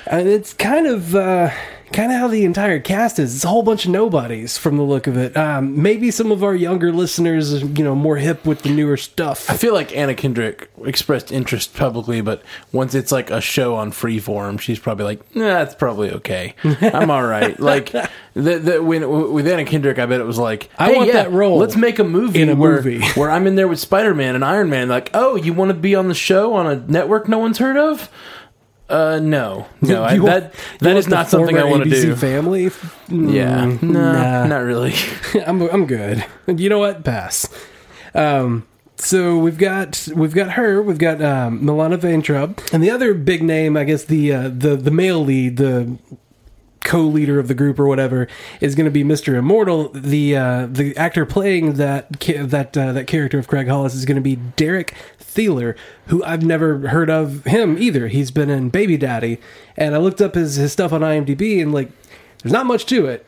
And 0.07 0.29
it's 0.29 0.53
kind 0.53 0.87
of 0.87 1.15
uh, 1.15 1.51
kind 1.93 2.13
of 2.13 2.19
how 2.19 2.29
the 2.29 2.45
entire 2.45 2.81
cast 2.81 3.19
is. 3.19 3.35
It's 3.35 3.45
a 3.45 3.49
whole 3.49 3.63
bunch 3.63 3.85
of 3.85 3.91
nobodies 3.91 4.59
from 4.59 4.77
the 4.77 4.83
look 4.83 5.07
of 5.07 5.17
it. 5.17 5.37
Um, 5.37 5.81
maybe 5.83 6.11
some 6.11 6.33
of 6.33 6.43
our 6.43 6.55
younger 6.55 6.93
listeners, 6.93 7.55
are, 7.55 7.67
you 7.67 7.85
know, 7.85 7.95
more 7.95 8.17
hip 8.17 8.45
with 8.45 8.63
the 8.63 8.71
newer 8.71 8.97
stuff. 8.97 9.49
I 9.51 9.57
feel 9.57 9.73
like 9.73 9.97
Anna 9.97 10.15
Kendrick 10.15 10.71
expressed 10.85 11.33
interest 11.33 11.75
publicly, 11.75 12.21
but 12.21 12.43
once 12.73 12.95
it's 12.95 13.13
like 13.13 13.31
a 13.31 13.41
show 13.41 13.75
on 13.77 13.93
Freeform, 13.93 14.61
she's 14.61 14.79
probably 14.79 15.05
like, 15.05 15.37
"Nah, 15.37 15.45
that's 15.45 15.75
probably 15.75 16.11
okay. 16.13 16.55
I'm 16.65 17.11
all 17.11 17.25
right." 17.25 17.59
like 17.59 17.93
the, 17.93 18.11
the, 18.35 18.83
when 18.83 19.33
with 19.33 19.47
Anna 19.47 19.65
Kendrick, 19.65 19.99
I 19.99 20.07
bet 20.07 20.21
it 20.21 20.27
was 20.27 20.39
like, 20.39 20.71
I 20.79 20.93
want 20.93 21.09
yeah, 21.09 21.25
that 21.25 21.33
role 21.33 21.59
Let's 21.59 21.77
make 21.77 21.99
a 21.99 22.05
movie 22.05 22.43
in 22.43 22.49
a 22.49 22.57
where, 22.57 22.83
movie." 22.83 23.05
where 23.15 23.31
I'm 23.31 23.47
in 23.47 23.55
there 23.55 23.69
with 23.69 23.81
Spider 23.81 24.15
Man 24.15 24.35
and 24.35 24.45
Iron 24.45 24.71
Man." 24.71 24.89
Like, 24.89 25.11
oh, 25.15 25.37
you 25.37 25.53
want 25.53 25.71
to 25.71 25.75
be 25.75 25.95
on 25.95 26.09
the 26.09 26.15
show 26.15 26.55
on 26.55 26.67
a 26.67 26.77
network 26.77 27.29
no 27.29 27.39
one's 27.39 27.59
heard 27.59 27.77
of? 27.77 28.11
Uh, 28.89 29.19
no, 29.21 29.67
no, 29.81 30.05
I, 30.05 30.19
want- 30.19 30.25
that 30.27 30.55
that 30.79 30.97
is 30.97 31.09
not 31.09 31.29
something 31.29 31.59
I 31.59 31.65
want 31.65 31.85
to 31.85 31.91
do. 31.91 32.15
Family, 32.15 32.65
Yeah, 33.09 33.65
Mm, 33.67 33.83
no, 33.83 34.13
nah. 34.13 34.47
not 34.47 34.59
really. 34.63 34.95
I'm 35.47 35.61
I'm 35.63 35.87
good. 35.87 36.25
You 36.47 36.69
know 36.69 36.79
what? 36.79 37.03
Pass. 37.05 37.49
Um, 38.15 38.65
so 38.97 39.39
we've 39.39 39.59
got 39.59 40.09
we've 40.15 40.33
got 40.35 40.53
her, 40.53 40.81
we've 40.83 40.99
got 40.99 41.21
um, 41.21 41.61
Milana 41.63 41.99
Vaintrub, 41.99 42.73
and 42.73 42.81
the 42.83 42.91
other 42.91 43.13
big 43.13 43.43
name, 43.43 43.77
I 43.77 43.83
guess 43.85 44.05
the 44.05 44.33
uh, 44.33 44.43
the 44.49 44.77
the 44.77 44.93
male 44.93 45.23
lead, 45.25 45.57
the 45.57 45.99
co-leader 46.85 47.41
of 47.41 47.49
the 47.49 47.55
group 47.55 47.81
or 47.81 47.87
whatever, 47.89 48.29
is 48.61 48.77
going 48.77 48.85
to 48.85 48.91
be 48.93 49.03
Mister 49.03 49.35
Immortal. 49.37 49.89
The 49.91 50.37
uh, 50.37 50.67
the 50.71 50.97
actor 50.97 51.27
playing 51.27 51.75
that 51.75 52.21
that 52.21 52.77
uh, 52.77 52.93
that 52.93 53.07
character 53.09 53.39
of 53.39 53.49
Craig 53.49 53.67
Hollis 53.69 53.95
is 53.95 54.05
going 54.05 54.15
to 54.17 54.21
be 54.23 54.37
Derek 54.37 54.95
Theler, 55.37 55.77
who 56.07 56.25
I've 56.25 56.43
never 56.43 56.89
heard 56.89 57.11
of 57.11 57.45
him 57.45 57.77
either. 57.79 58.09
He's 58.09 58.31
been 58.31 58.51
in 58.51 58.71
Baby 58.71 58.97
Daddy, 58.97 59.39
and 59.77 59.95
I 59.95 59.99
looked 59.99 60.21
up 60.21 60.35
his 60.35 60.57
his 60.57 60.73
stuff 60.73 60.93
on 60.93 61.03
IMDb, 61.03 61.63
and 61.63 61.73
like, 61.73 61.91
there's 62.43 62.53
not 62.53 62.67
much 62.67 62.87
to 62.87 63.07
it 63.07 63.27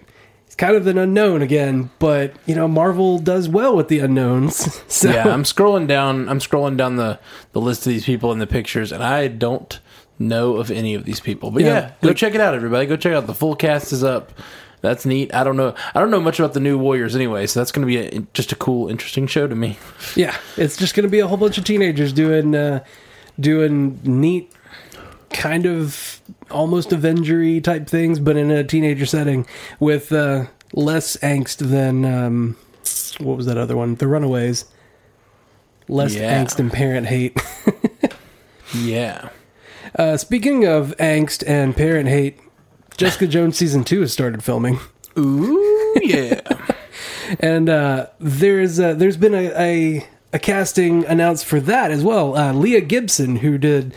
it's 0.48 0.54
kind 0.54 0.74
of 0.74 0.86
an 0.86 0.96
unknown 0.96 1.42
again, 1.42 1.90
but 1.98 2.32
you 2.46 2.54
know, 2.54 2.66
Marvel 2.66 3.18
does 3.18 3.50
well 3.50 3.76
with 3.76 3.88
the 3.88 3.98
unknowns. 3.98 4.82
So 4.88 5.10
yeah, 5.10 5.28
I'm 5.28 5.42
scrolling 5.44 5.86
down. 5.86 6.26
I'm 6.26 6.38
scrolling 6.38 6.78
down 6.78 6.96
the 6.96 7.20
the 7.52 7.60
list 7.60 7.86
of 7.86 7.92
these 7.92 8.06
people 8.06 8.32
in 8.32 8.38
the 8.38 8.46
pictures, 8.46 8.90
and 8.90 9.02
I 9.04 9.28
don't 9.28 9.78
know 10.18 10.56
of 10.56 10.70
any 10.70 10.94
of 10.94 11.04
these 11.04 11.20
people. 11.20 11.50
But 11.50 11.62
Yeah, 11.64 11.68
yeah, 11.68 11.92
go 12.00 12.08
like- 12.08 12.16
check 12.16 12.34
it 12.34 12.40
out, 12.40 12.54
everybody. 12.54 12.86
Go 12.86 12.96
check 12.96 13.12
out. 13.12 13.26
The 13.26 13.34
full 13.34 13.54
cast 13.54 13.92
is 13.92 14.02
up. 14.02 14.32
That's 14.80 15.04
neat. 15.04 15.34
I 15.34 15.42
don't 15.44 15.56
know. 15.56 15.74
I 15.94 16.00
don't 16.00 16.10
know 16.10 16.20
much 16.20 16.38
about 16.38 16.54
the 16.54 16.60
new 16.60 16.78
Warriors 16.78 17.14
anyway, 17.16 17.46
so 17.46 17.58
that's 17.60 17.72
going 17.72 17.86
to 17.86 17.86
be 17.86 17.98
a, 17.98 18.20
just 18.32 18.52
a 18.52 18.56
cool, 18.56 18.88
interesting 18.88 19.26
show 19.26 19.46
to 19.48 19.54
me. 19.54 19.78
yeah, 20.16 20.36
it's 20.56 20.76
just 20.76 20.94
going 20.94 21.04
to 21.04 21.10
be 21.10 21.18
a 21.18 21.26
whole 21.26 21.36
bunch 21.36 21.58
of 21.58 21.64
teenagers 21.64 22.12
doing 22.12 22.54
uh, 22.54 22.84
doing 23.40 23.98
neat, 24.04 24.52
kind 25.30 25.66
of 25.66 26.20
almost 26.50 26.90
Avengery 26.90 27.62
type 27.62 27.88
things, 27.88 28.18
but 28.20 28.36
in 28.36 28.50
a 28.50 28.62
teenager 28.64 29.04
setting 29.06 29.46
with 29.80 30.12
uh, 30.12 30.46
less 30.72 31.16
angst 31.18 31.58
than 31.68 32.04
um, 32.04 32.56
what 33.18 33.36
was 33.36 33.46
that 33.46 33.58
other 33.58 33.76
one? 33.76 33.96
The 33.96 34.06
Runaways. 34.06 34.64
Less 35.90 36.14
Yeah. 36.14 36.44
angst 36.44 36.58
and 36.58 36.72
parent 36.72 37.06
hate. 37.06 37.36
Yeah. 38.74 39.30
Uh, 39.98 40.18
speaking 40.18 40.66
of 40.66 40.94
angst 40.98 41.42
and 41.46 41.74
parent 41.74 42.08
hate, 42.08 42.38
Jessica 42.98 43.28
Jones 43.28 43.56
season 43.56 43.84
two 43.84 44.00
has 44.00 44.12
started 44.12 44.42
filming. 44.42 44.80
Ooh, 45.16 45.94
yeah. 46.02 46.40
and 47.40 47.68
uh, 47.68 48.08
there's 48.18 48.80
uh, 48.80 48.94
there's 48.94 49.16
been 49.16 49.34
a, 49.34 49.52
a 49.56 50.06
a 50.32 50.38
casting 50.40 51.06
announced 51.06 51.46
for 51.46 51.60
that 51.60 51.92
as 51.92 52.02
well. 52.02 52.36
Uh, 52.36 52.52
Leah 52.52 52.80
Gibson, 52.80 53.36
who 53.36 53.56
did 53.56 53.94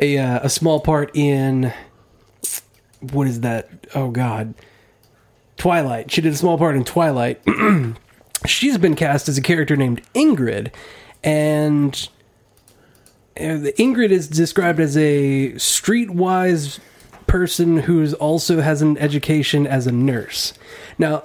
a 0.00 0.18
uh, 0.18 0.38
a 0.44 0.48
small 0.48 0.78
part 0.78 1.10
in 1.14 1.72
what 3.00 3.26
is 3.26 3.40
that? 3.40 3.68
Oh 3.92 4.10
God, 4.10 4.54
Twilight. 5.56 6.12
She 6.12 6.20
did 6.20 6.32
a 6.32 6.36
small 6.36 6.56
part 6.56 6.76
in 6.76 6.84
Twilight. 6.84 7.42
She's 8.46 8.78
been 8.78 8.94
cast 8.94 9.28
as 9.28 9.36
a 9.36 9.42
character 9.42 9.74
named 9.74 10.00
Ingrid, 10.14 10.72
and 11.24 12.08
uh, 13.36 13.56
the 13.56 13.74
Ingrid 13.78 14.10
is 14.10 14.28
described 14.28 14.78
as 14.78 14.96
a 14.96 15.54
streetwise 15.54 16.78
person 17.26 17.78
who 17.78 18.12
also 18.14 18.60
has 18.60 18.82
an 18.82 18.96
education 18.98 19.66
as 19.66 19.86
a 19.86 19.92
nurse. 19.92 20.52
Now, 20.98 21.24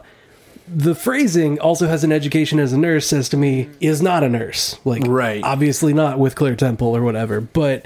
the 0.68 0.94
phrasing 0.94 1.60
also 1.60 1.88
has 1.88 2.03
an 2.03 2.12
education 2.12 2.60
as 2.60 2.74
a 2.74 2.77
nurse 2.77 3.08
says 3.08 3.29
to 3.29 3.38
me 3.38 3.70
is 3.82 4.01
not 4.01 4.24
a 4.24 4.29
nurse. 4.29 4.77
Like, 4.86 5.03
Right. 5.08 5.44
obviously 5.44 5.94
not 5.94 6.20
with 6.20 6.36
Claire 6.36 6.56
Temple 6.56 6.96
or 6.96 7.01
whatever, 7.01 7.41
but 7.41 7.86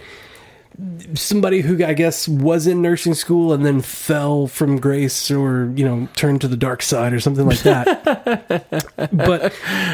somebody 1.13 1.61
who 1.61 1.85
I 1.85 1.93
guess 1.93 2.27
was 2.27 2.65
in 2.65 2.81
nursing 2.81 3.13
school 3.13 3.53
and 3.53 3.63
then 3.65 3.81
fell 3.81 4.47
from 4.47 4.79
grace 4.79 5.29
or, 5.29 5.71
you 5.75 5.85
know, 5.85 6.07
turned 6.15 6.41
to 6.41 6.47
the 6.47 6.57
dark 6.57 6.81
side 6.81 7.13
or 7.13 7.19
something 7.19 7.45
like 7.45 7.59
that. 7.59 9.09
but 9.13 9.53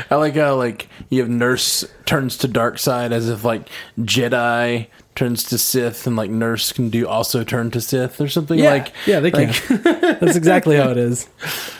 I 0.10 0.16
like 0.16 0.36
how 0.36 0.56
like 0.56 0.88
you 1.10 1.20
have 1.22 1.30
nurse 1.30 1.84
turns 2.06 2.38
to 2.38 2.48
dark 2.48 2.80
side 2.80 3.12
as 3.12 3.28
if 3.30 3.44
like 3.44 3.68
Jedi 4.00 4.88
turns 5.20 5.44
to 5.44 5.58
Sith 5.58 6.08
and 6.08 6.16
like 6.16 6.32
nurse 6.32 6.72
can 6.72 6.90
do 6.90 7.08
also 7.08 7.44
turn 7.44 7.70
to 7.72 7.82
Sith 7.82 8.20
or 8.22 8.28
something 8.30 8.58
yeah, 8.58 8.72
like 8.72 8.94
yeah, 9.06 9.20
they 9.20 9.30
can. 9.32 9.48
like- 9.50 9.84
That's 10.20 10.36
exactly 10.36 10.78
how 10.78 10.90
it 10.90 10.98
is. 10.98 11.28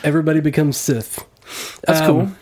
Everybody 0.04 0.40
becomes 0.40 0.76
Sith. 0.76 1.24
that's 1.84 2.00
Um, 2.02 2.06
cool. 2.06 2.32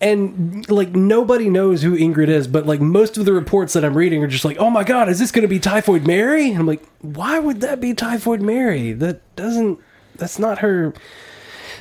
and 0.00 0.68
like 0.70 0.90
nobody 0.96 1.48
knows 1.50 1.82
who 1.82 1.96
Ingrid 1.96 2.28
is, 2.28 2.48
but 2.48 2.66
like 2.66 2.80
most 2.80 3.16
of 3.18 3.26
the 3.26 3.32
reports 3.32 3.74
that 3.74 3.84
I'm 3.84 3.96
reading 3.96 4.24
are 4.24 4.26
just 4.26 4.44
like, 4.44 4.56
"Oh 4.58 4.70
my 4.70 4.82
god, 4.82 5.08
is 5.08 5.18
this 5.18 5.30
going 5.30 5.42
to 5.42 5.48
be 5.48 5.60
Typhoid 5.60 6.06
Mary?" 6.06 6.48
And 6.50 6.58
I'm 6.58 6.66
like, 6.66 6.82
"Why 7.02 7.38
would 7.38 7.60
that 7.60 7.80
be 7.80 7.92
Typhoid 7.94 8.40
Mary? 8.40 8.92
That 8.92 9.20
doesn't. 9.36 9.78
That's 10.16 10.38
not 10.38 10.58
her." 10.60 10.94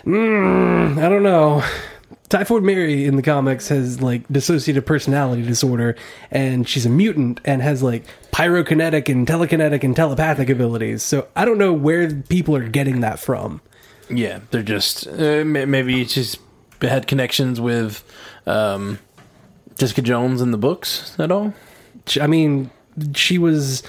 Mm, 0.06 1.02
I 1.02 1.08
don't 1.10 1.24
know. 1.24 1.64
Typhoid 2.34 2.64
Mary 2.64 3.06
in 3.06 3.16
the 3.16 3.22
comics 3.22 3.68
has 3.68 4.02
like 4.02 4.28
dissociative 4.28 4.88
personality 4.88 5.44
disorder, 5.44 5.96
and 6.32 6.68
she's 6.68 6.84
a 6.84 6.90
mutant 6.90 7.40
and 7.46 7.62
has 7.62 7.84
like 7.84 8.06
pyrokinetic 8.32 9.08
and 9.08 9.28
telekinetic 9.28 9.84
and 9.84 9.96
telepathic 9.96 10.50
abilities. 10.50 11.04
So 11.04 11.28
I 11.36 11.46
don't 11.46 11.60
know 11.60 11.74
where 11.74 12.12
people 12.12 12.56
are 12.56 12.68
getting 12.68 13.02
that 13.02 13.20
from. 13.20 13.62
Yeah, 14.10 14.40
they're 14.50 14.64
just 14.64 15.06
uh, 15.06 15.44
maybe 15.46 16.04
just 16.06 16.40
had 16.82 17.06
connections 17.06 17.62
with 17.62 18.04
um, 18.48 18.98
Jessica 19.78 20.02
Jones 20.02 20.42
in 20.42 20.50
the 20.50 20.58
books 20.58 21.16
at 21.20 21.32
all. 21.32 21.54
I 22.20 22.26
mean, 22.26 22.72
she 23.14 23.38
was 23.38 23.84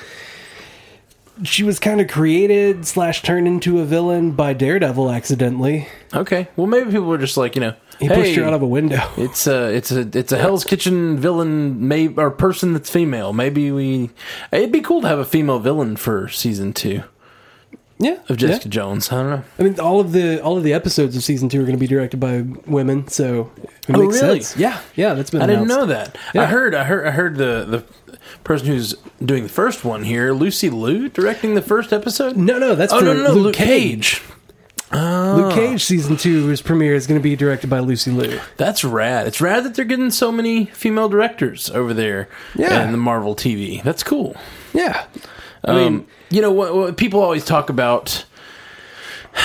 she 1.42 1.62
was 1.62 1.80
kind 1.80 2.02
of 2.02 2.08
created 2.08 2.86
slash 2.86 3.22
turned 3.22 3.48
into 3.48 3.80
a 3.80 3.86
villain 3.86 4.32
by 4.32 4.52
Daredevil 4.52 5.10
accidentally. 5.10 5.88
Okay, 6.12 6.48
well 6.56 6.66
maybe 6.66 6.90
people 6.90 7.06
were 7.06 7.16
just 7.16 7.38
like 7.38 7.54
you 7.54 7.62
know, 7.62 7.74
He 8.00 8.06
hey, 8.06 8.14
pushed 8.14 8.34
her 8.36 8.44
out 8.44 8.54
of 8.54 8.62
a 8.62 8.66
window. 8.66 9.00
It's 9.16 9.46
a 9.46 9.72
it's 9.74 9.90
a 9.92 10.00
it's 10.16 10.32
a 10.32 10.38
Hell's 10.38 10.64
Kitchen 10.64 11.18
villain, 11.18 11.86
may 11.86 12.08
or 12.08 12.30
person 12.30 12.72
that's 12.72 12.90
female. 12.90 13.32
Maybe 13.32 13.70
we. 13.70 14.10
It'd 14.52 14.72
be 14.72 14.80
cool 14.80 15.00
to 15.02 15.08
have 15.08 15.18
a 15.18 15.24
female 15.24 15.58
villain 15.58 15.96
for 15.96 16.28
season 16.28 16.72
two 16.72 17.02
Yeah, 17.98 18.14
of 18.28 18.30
yeah. 18.30 18.36
Jessica 18.48 18.68
Jones. 18.68 19.10
I 19.12 19.16
don't 19.16 19.30
know. 19.30 19.44
I 19.58 19.62
mean, 19.62 19.78
all 19.80 20.00
of 20.00 20.12
the 20.12 20.42
all 20.42 20.56
of 20.56 20.64
the 20.64 20.72
episodes 20.72 21.16
of 21.16 21.22
season 21.22 21.48
two 21.48 21.60
are 21.60 21.64
going 21.64 21.76
to 21.76 21.80
be 21.80 21.86
directed 21.86 22.18
by 22.18 22.42
women, 22.66 23.06
so 23.08 23.50
it 23.88 23.94
Oh, 23.94 24.00
makes 24.06 24.20
really? 24.22 24.40
sense. 24.40 24.56
Yeah, 24.58 24.80
yeah, 24.96 25.14
that's 25.14 25.30
been. 25.30 25.42
I 25.42 25.46
didn't 25.46 25.68
know 25.68 25.86
that. 25.86 26.16
Yeah. 26.34 26.42
I 26.42 26.46
heard. 26.46 26.74
I 26.74 26.84
heard. 26.84 27.06
I 27.06 27.10
heard 27.12 27.36
the 27.36 27.64
the 27.64 27.84
person 28.42 28.66
who's 28.66 28.94
doing 29.24 29.44
the 29.44 29.48
first 29.48 29.84
one 29.84 30.02
here, 30.04 30.32
Lucy 30.32 30.70
Liu, 30.70 31.08
directing 31.08 31.54
the 31.54 31.62
first 31.62 31.92
episode. 31.92 32.36
No, 32.36 32.58
no, 32.58 32.74
that's 32.74 32.92
Oh 32.92 33.00
no, 33.00 33.12
no, 33.12 33.22
no, 33.22 33.32
Luke, 33.32 33.44
Luke 33.44 33.54
Cage. 33.54 34.20
Cage. 34.20 34.22
Oh. 34.92 35.34
Luke 35.36 35.54
Cage 35.54 35.82
season 35.82 36.16
two, 36.16 36.46
whose 36.46 36.62
premiere 36.62 36.94
is 36.94 37.06
going 37.06 37.18
to 37.18 37.22
be 37.22 37.34
directed 37.36 37.68
by 37.68 37.80
Lucy 37.80 38.10
Liu. 38.10 38.38
That's 38.56 38.84
rad. 38.84 39.26
It's 39.26 39.40
rad 39.40 39.64
that 39.64 39.74
they're 39.74 39.84
getting 39.84 40.10
so 40.10 40.30
many 40.30 40.66
female 40.66 41.08
directors 41.08 41.68
over 41.70 41.92
there 41.94 42.28
Yeah. 42.54 42.84
in 42.84 42.92
the 42.92 42.98
Marvel 42.98 43.34
TV. 43.34 43.82
That's 43.82 44.02
cool. 44.04 44.36
Yeah, 44.72 45.06
I 45.64 45.70
Um, 45.70 45.76
mean, 45.76 46.06
you 46.30 46.40
know 46.42 46.52
what, 46.52 46.74
what 46.76 46.96
people 46.96 47.20
always 47.20 47.44
talk 47.44 47.70
about 47.70 48.24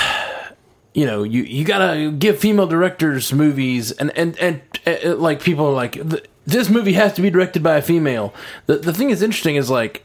you 0.94 1.06
know 1.06 1.22
you 1.22 1.42
you 1.42 1.64
gotta 1.64 2.10
give 2.12 2.38
female 2.38 2.66
directors 2.66 3.32
movies 3.32 3.90
and 3.92 4.10
and 4.16 4.38
and 4.38 4.60
uh, 4.86 5.14
like 5.16 5.40
people 5.42 5.66
are 5.66 5.72
like 5.72 6.00
this 6.46 6.68
movie 6.68 6.94
has 6.94 7.12
to 7.14 7.22
be 7.22 7.30
directed 7.30 7.62
by 7.62 7.76
a 7.76 7.82
female 7.82 8.34
the 8.66 8.76
the 8.76 8.92
thing 8.92 9.10
is 9.10 9.22
interesting 9.22 9.54
is 9.56 9.70
like 9.70 10.04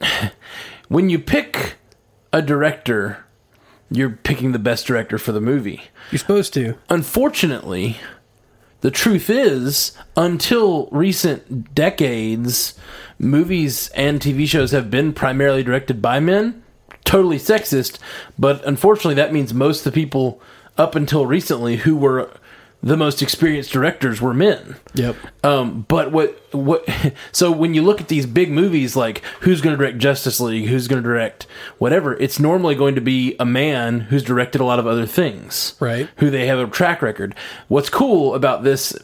when 0.88 1.08
you 1.10 1.18
pick 1.18 1.76
a 2.32 2.40
director 2.42 3.24
you're 3.92 4.10
picking 4.10 4.52
the 4.52 4.58
best 4.58 4.86
director 4.86 5.18
for 5.18 5.32
the 5.32 5.40
movie 5.40 5.82
you're 6.10 6.18
supposed 6.18 6.52
to. 6.54 6.76
unfortunately, 6.88 7.98
the 8.80 8.90
truth 8.90 9.30
is, 9.30 9.96
until 10.16 10.88
recent 10.90 11.74
decades, 11.74 12.74
movies 13.18 13.88
and 13.90 14.20
TV 14.20 14.46
shows 14.48 14.72
have 14.72 14.90
been 14.90 15.12
primarily 15.12 15.62
directed 15.62 16.02
by 16.02 16.18
men. 16.18 16.62
Totally 17.04 17.38
sexist, 17.38 17.98
but 18.38 18.64
unfortunately, 18.64 19.14
that 19.14 19.32
means 19.32 19.54
most 19.54 19.78
of 19.78 19.92
the 19.92 20.00
people 20.00 20.40
up 20.76 20.94
until 20.94 21.26
recently 21.26 21.76
who 21.76 21.96
were 21.96 22.30
the 22.82 22.96
most 22.96 23.22
experienced 23.22 23.72
directors 23.72 24.20
were 24.20 24.34
men. 24.34 24.76
Yep. 24.94 25.16
Um, 25.44 25.82
but 25.88 26.10
what 26.12 26.38
what? 26.52 26.84
So 27.32 27.50
when 27.50 27.74
you 27.74 27.82
look 27.82 28.00
at 28.00 28.08
these 28.08 28.26
big 28.26 28.50
movies, 28.50 28.96
like 28.96 29.22
who's 29.40 29.60
going 29.60 29.76
to 29.76 29.76
direct 29.76 29.98
Justice 29.98 30.40
League, 30.40 30.68
who's 30.68 30.88
going 30.88 31.02
to 31.02 31.08
direct 31.08 31.46
whatever, 31.78 32.14
it's 32.14 32.38
normally 32.38 32.74
going 32.74 32.94
to 32.94 33.00
be 33.00 33.36
a 33.38 33.44
man 33.44 34.00
who's 34.00 34.22
directed 34.22 34.60
a 34.60 34.64
lot 34.64 34.78
of 34.78 34.86
other 34.86 35.06
things, 35.06 35.74
Right. 35.80 36.08
Who 36.16 36.30
they 36.30 36.46
have 36.46 36.58
a 36.58 36.66
track 36.66 37.02
record. 37.02 37.34
What's 37.68 37.88
cool 37.88 38.34
about 38.34 38.64
this, 38.64 38.96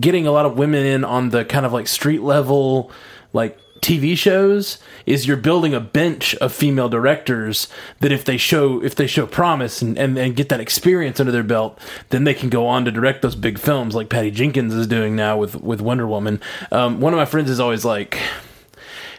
getting 0.00 0.26
a 0.26 0.32
lot 0.32 0.46
of 0.46 0.56
women 0.58 0.84
in 0.84 1.04
on 1.04 1.30
the 1.30 1.44
kind 1.44 1.64
of 1.66 1.72
like 1.72 1.88
street 1.88 2.22
level, 2.22 2.90
like 3.32 3.58
TV 3.80 4.16
shows, 4.16 4.78
is 5.06 5.26
you're 5.26 5.36
building 5.36 5.74
a 5.74 5.80
bench 5.80 6.34
of 6.36 6.52
female 6.52 6.88
directors 6.88 7.68
that 8.00 8.12
if 8.12 8.24
they 8.24 8.36
show 8.36 8.82
if 8.82 8.94
they 8.94 9.06
show 9.06 9.26
promise 9.26 9.80
and, 9.82 9.98
and, 9.98 10.18
and 10.18 10.36
get 10.36 10.48
that 10.48 10.60
experience 10.60 11.20
under 11.20 11.32
their 11.32 11.42
belt, 11.42 11.78
then 12.10 12.24
they 12.24 12.34
can 12.34 12.48
go 12.48 12.66
on 12.66 12.84
to 12.84 12.90
direct 12.90 13.22
those 13.22 13.36
big 13.36 13.58
films 13.58 13.94
like 13.94 14.08
Patty 14.08 14.30
Jenkins 14.30 14.74
is 14.74 14.86
doing 14.86 15.16
now 15.16 15.36
with 15.36 15.56
with 15.62 15.80
Wonder 15.80 16.06
Woman. 16.06 16.40
Um, 16.70 17.00
one 17.00 17.12
of 17.12 17.18
my 17.18 17.24
friends 17.24 17.50
is 17.50 17.60
always 17.60 17.84
like, 17.84 18.18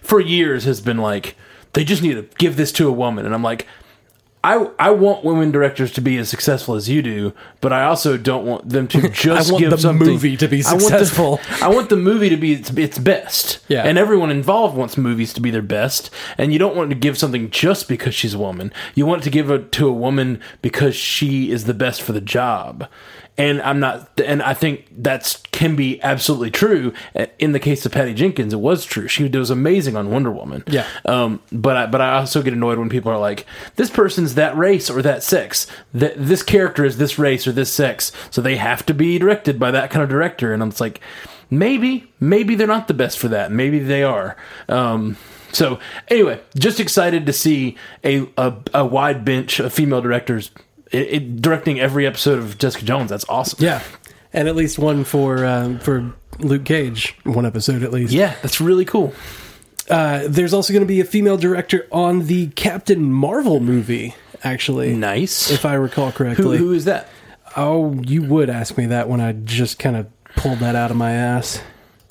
for 0.01 0.19
years 0.19 0.65
has 0.65 0.81
been 0.81 0.97
like, 0.97 1.35
they 1.73 1.83
just 1.83 2.01
need 2.01 2.15
to 2.15 2.27
give 2.37 2.55
this 2.55 2.71
to 2.73 2.87
a 2.87 2.91
woman, 2.91 3.25
and 3.25 3.33
I'm 3.33 3.43
like. 3.43 3.67
I, 4.41 4.69
I 4.79 4.91
want 4.91 5.25
women 5.25 5.51
directors 5.51 5.91
to 5.93 6.01
be 6.01 6.17
as 6.17 6.29
successful 6.29 6.75
as 6.75 6.87
you 6.87 7.01
do, 7.01 7.33
but 7.59 7.73
I 7.73 7.83
also 7.83 8.15
don't 8.17 8.45
want 8.45 8.69
them 8.69 8.87
to 8.87 9.09
just 9.09 9.51
want 9.51 9.61
give 9.61 9.71
the 9.71 9.77
something. 9.77 10.07
movie 10.07 10.37
to 10.37 10.47
be 10.47 10.63
I 10.65 10.71
want 10.71 10.79
the- 10.79 10.87
successful. 11.05 11.41
I 11.61 11.67
want 11.67 11.89
the 11.89 11.97
movie 11.97 12.29
to 12.29 12.37
be 12.37 12.53
its, 12.53 12.69
its 12.71 12.97
best. 12.97 13.59
Yeah. 13.67 13.83
And 13.83 13.97
everyone 13.97 14.31
involved 14.31 14.77
wants 14.77 14.95
movies 14.95 15.33
to 15.33 15.41
be 15.41 15.51
their 15.51 15.61
best. 15.61 16.09
And 16.37 16.53
you 16.53 16.59
don't 16.59 16.75
want 16.75 16.89
to 16.91 16.95
give 16.95 17.17
something 17.17 17.49
just 17.49 17.89
because 17.89 18.15
she's 18.15 18.33
a 18.33 18.39
woman. 18.39 18.71
You 18.95 19.05
want 19.05 19.23
to 19.23 19.29
give 19.29 19.51
it 19.51 19.73
to 19.73 19.89
a 19.89 19.93
woman 19.93 20.39
because 20.61 20.95
she 20.95 21.51
is 21.51 21.65
the 21.65 21.73
best 21.73 22.01
for 22.01 22.13
the 22.13 22.21
job. 22.21 22.87
And 23.39 23.61
I'm 23.61 23.79
not, 23.79 24.19
and 24.19 24.43
I 24.43 24.53
think 24.53 24.85
that's 24.91 25.37
can 25.53 25.77
be 25.77 26.01
absolutely 26.01 26.51
true. 26.51 26.93
In 27.39 27.53
the 27.53 27.59
case 27.59 27.85
of 27.85 27.93
Patty 27.93 28.13
Jenkins, 28.13 28.53
it 28.53 28.59
was 28.59 28.83
true. 28.83 29.07
She 29.07 29.29
was 29.29 29.49
amazing 29.49 29.95
on 29.95 30.11
Wonder 30.11 30.29
Woman. 30.29 30.63
Yeah. 30.67 30.85
Um, 31.05 31.41
but 31.49 31.77
I, 31.77 31.85
but 31.85 32.01
I 32.01 32.17
also 32.17 32.41
get 32.41 32.51
annoyed 32.51 32.77
when 32.77 32.89
people 32.89 33.11
are 33.13 33.17
like, 33.17 33.45
this 33.77 33.89
person's 33.89 34.35
that 34.35 34.57
race 34.57 34.89
or 34.89 35.01
that 35.01 35.23
sex. 35.23 35.67
That 35.93 36.15
this 36.17 36.43
character 36.43 36.83
is 36.83 36.97
this 36.97 37.17
race 37.17 37.47
or 37.47 37.53
this 37.53 37.71
sex, 37.71 38.11
so 38.29 38.41
they 38.41 38.57
have 38.57 38.85
to 38.87 38.93
be 38.93 39.17
directed 39.17 39.57
by 39.57 39.71
that 39.71 39.89
kind 39.89 40.03
of 40.03 40.09
director. 40.09 40.53
And 40.53 40.61
I'm 40.61 40.71
just 40.71 40.81
like, 40.81 40.99
maybe, 41.49 42.11
maybe 42.19 42.55
they're 42.55 42.67
not 42.67 42.89
the 42.89 42.93
best 42.93 43.17
for 43.17 43.29
that. 43.29 43.53
Maybe 43.53 43.79
they 43.79 44.03
are. 44.03 44.35
Um, 44.67 45.15
so 45.53 45.79
anyway, 46.09 46.41
just 46.57 46.79
excited 46.79 47.25
to 47.25 47.33
see 47.33 47.77
a 48.03 48.27
a, 48.37 48.53
a 48.73 48.85
wide 48.85 49.23
bench 49.23 49.59
of 49.59 49.73
female 49.73 50.01
directors 50.01 50.51
it, 50.91 51.07
it, 51.13 51.41
directing 51.41 51.79
every 51.79 52.05
episode 52.05 52.39
of 52.39 52.57
Jessica 52.57 52.85
Jones. 52.85 53.09
That's 53.09 53.25
awesome. 53.29 53.63
Yeah, 53.63 53.81
and 54.33 54.47
at 54.47 54.55
least 54.55 54.79
one 54.79 55.03
for 55.03 55.45
um, 55.45 55.79
for 55.79 56.13
Luke 56.39 56.65
Cage, 56.65 57.17
one 57.23 57.45
episode 57.45 57.83
at 57.83 57.91
least. 57.91 58.13
Yeah, 58.13 58.35
that's 58.41 58.59
really 58.61 58.85
cool. 58.85 59.13
Uh, 59.89 60.23
there's 60.27 60.53
also 60.53 60.71
going 60.71 60.83
to 60.83 60.87
be 60.87 60.99
a 60.99 61.05
female 61.05 61.37
director 61.37 61.87
on 61.91 62.27
the 62.27 62.47
Captain 62.49 63.11
Marvel 63.11 63.59
movie. 63.59 64.15
Actually, 64.43 64.95
Nice. 64.95 65.51
if 65.51 65.65
I 65.65 65.73
recall 65.73 66.11
who, 66.11 66.17
correctly. 66.17 66.57
who 66.57 66.71
is 66.71 66.85
that? 66.85 67.09
Oh, 67.57 67.93
you 68.03 68.21
would 68.23 68.49
ask 68.49 68.77
me 68.77 68.85
that 68.85 69.09
when 69.09 69.19
I 69.19 69.33
just 69.33 69.79
kind 69.79 69.95
of 69.97 70.07
pulled 70.35 70.59
that 70.59 70.75
out 70.75 70.91
of 70.91 70.97
my 70.97 71.11
ass. 71.11 71.61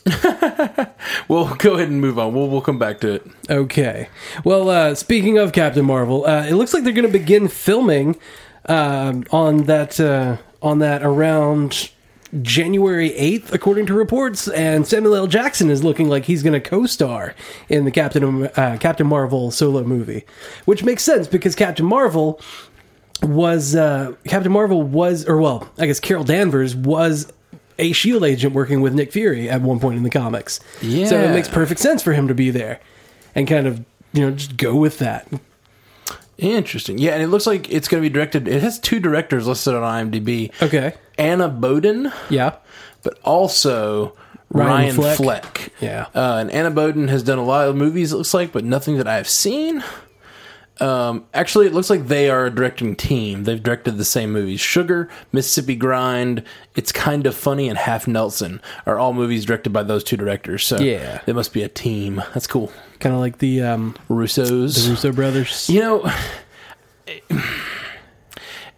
Well, 1.29 1.55
go 1.57 1.75
ahead 1.75 1.89
and 1.89 2.01
move 2.01 2.19
on. 2.19 2.35
We'll 2.35 2.49
we'll 2.49 2.61
come 2.63 2.79
back 2.79 3.01
to 3.01 3.13
it. 3.15 3.27
Okay. 3.51 4.09
Well, 4.45 4.71
uh, 4.71 4.95
speaking 4.95 5.39
of 5.39 5.53
Captain 5.53 5.85
Marvel, 5.85 6.25
uh, 6.27 6.45
it 6.47 6.55
looks 6.55 6.73
like 6.75 6.85
they're 6.85 6.93
going 6.93 7.07
to 7.07 7.13
begin 7.13 7.49
filming 7.49 8.17
um, 8.69 9.25
on 9.31 9.65
that 9.65 9.99
uh, 9.99 10.37
on 10.63 10.79
that 10.81 11.03
around 11.03 11.91
January 12.43 13.11
8th, 13.11 13.53
according 13.53 13.87
to 13.87 13.95
reports, 13.95 14.49
and 14.49 14.87
Samuel 14.87 15.15
L. 15.15 15.27
Jackson 15.27 15.71
is 15.71 15.83
looking 15.83 16.09
like 16.09 16.27
he's 16.27 16.43
going 16.43 16.53
to 16.53 16.61
co-star 16.61 17.35
in 17.69 17.85
the 17.85 17.91
Captain 17.91 18.47
uh, 18.49 18.77
Captain 18.81 19.07
Marvel 19.07 19.51
solo 19.51 19.83
movie, 19.85 20.25
which 20.67 20.85
makes 20.85 21.03
sense 21.03 21.27
because 21.27 21.55
Captain 21.55 21.87
Marvel 21.87 22.41
was 23.23 23.75
uh, 23.75 24.13
Captain 24.27 24.53
Marvel 24.53 24.83
was, 24.83 25.27
or 25.27 25.39
well, 25.39 25.69
I 25.79 25.87
guess 25.87 26.01
Carol 26.01 26.25
Danvers 26.25 26.77
was 26.77 27.33
a 27.79 27.93
Shield 27.93 28.25
agent 28.25 28.55
working 28.55 28.81
with 28.81 28.93
Nick 28.93 29.13
Fury 29.13 29.49
at 29.49 29.63
one 29.63 29.81
point 29.81 29.97
in 29.97 30.03
the 30.03 30.11
comics. 30.11 30.61
Yeah, 30.83 31.07
so 31.07 31.19
it 31.19 31.33
makes 31.33 31.49
perfect 31.49 31.81
sense 31.81 32.03
for 32.03 32.13
him 32.13 32.29
to 32.29 32.35
be 32.35 32.51
there 32.51 32.81
and 33.35 33.49
kind 33.49 33.67
of 33.67 33.85
you 34.13 34.23
know 34.23 34.33
just 34.33 34.57
go 34.57 34.75
with 34.75 34.99
that. 34.99 35.29
Interesting. 36.39 36.99
Yeah, 36.99 37.13
and 37.15 37.23
it 37.23 37.27
looks 37.29 37.47
like 37.47 37.71
it's 37.71 37.89
going 37.89 38.03
to 38.03 38.09
be 38.09 38.13
directed. 38.13 38.47
It 38.49 38.63
has 38.63 38.79
two 38.79 39.01
directors 39.01 39.47
listed 39.47 39.75
on 39.75 40.11
IMDb. 40.11 40.53
Okay, 40.63 40.95
Anna 41.19 41.49
Boden, 41.49 42.13
yeah, 42.31 42.55
but 43.03 43.19
also 43.25 44.17
Ryan 44.51 44.69
Ryan, 44.71 44.95
Fleck. 44.95 45.17
Fleck. 45.17 45.73
Yeah. 45.81 46.07
Uh, 46.15 46.37
and 46.41 46.51
Anna 46.53 46.71
Boden 46.71 47.09
has 47.09 47.23
done 47.23 47.39
a 47.39 47.45
lot 47.45 47.69
of 47.69 47.77
movies, 47.77 48.13
it 48.13 48.17
looks 48.17 48.33
like, 48.35 48.53
but 48.53 48.65
nothing 48.65 48.97
that 48.99 49.09
I've 49.09 49.29
seen. 49.29 49.83
Um, 50.81 51.27
actually, 51.35 51.67
it 51.67 51.75
looks 51.75 51.91
like 51.91 52.07
they 52.07 52.31
are 52.31 52.47
a 52.47 52.51
directing 52.51 52.95
team. 52.95 53.43
They've 53.43 53.61
directed 53.61 53.99
the 53.99 54.05
same 54.05 54.33
movies. 54.33 54.61
Sugar, 54.61 55.09
Mississippi 55.33 55.75
Grind, 55.75 56.45
It's 56.77 56.93
Kind 56.93 57.27
of 57.27 57.35
Funny, 57.35 57.69
and 57.69 57.77
Half 57.77 58.07
Nelson 58.07 58.63
are 58.87 58.97
all 58.97 59.13
movies 59.13 59.45
directed 59.45 59.71
by 59.71 59.83
those 59.83 60.05
two 60.05 60.17
directors. 60.17 60.65
So 60.65 60.79
Yeah. 60.79 61.21
they 61.27 61.33
must 61.33 61.53
be 61.53 61.65
a 61.65 61.69
team. 61.69 62.23
That's 62.33 62.47
cool. 62.47 62.73
Kind 63.01 63.15
of 63.15 63.21
like 63.21 63.39
the 63.39 63.63
um, 63.63 63.95
Russo's. 64.09 64.85
The 64.85 64.91
Russo 64.91 65.13
brothers. 65.13 65.69
You 65.69 65.81
know, 65.81 66.13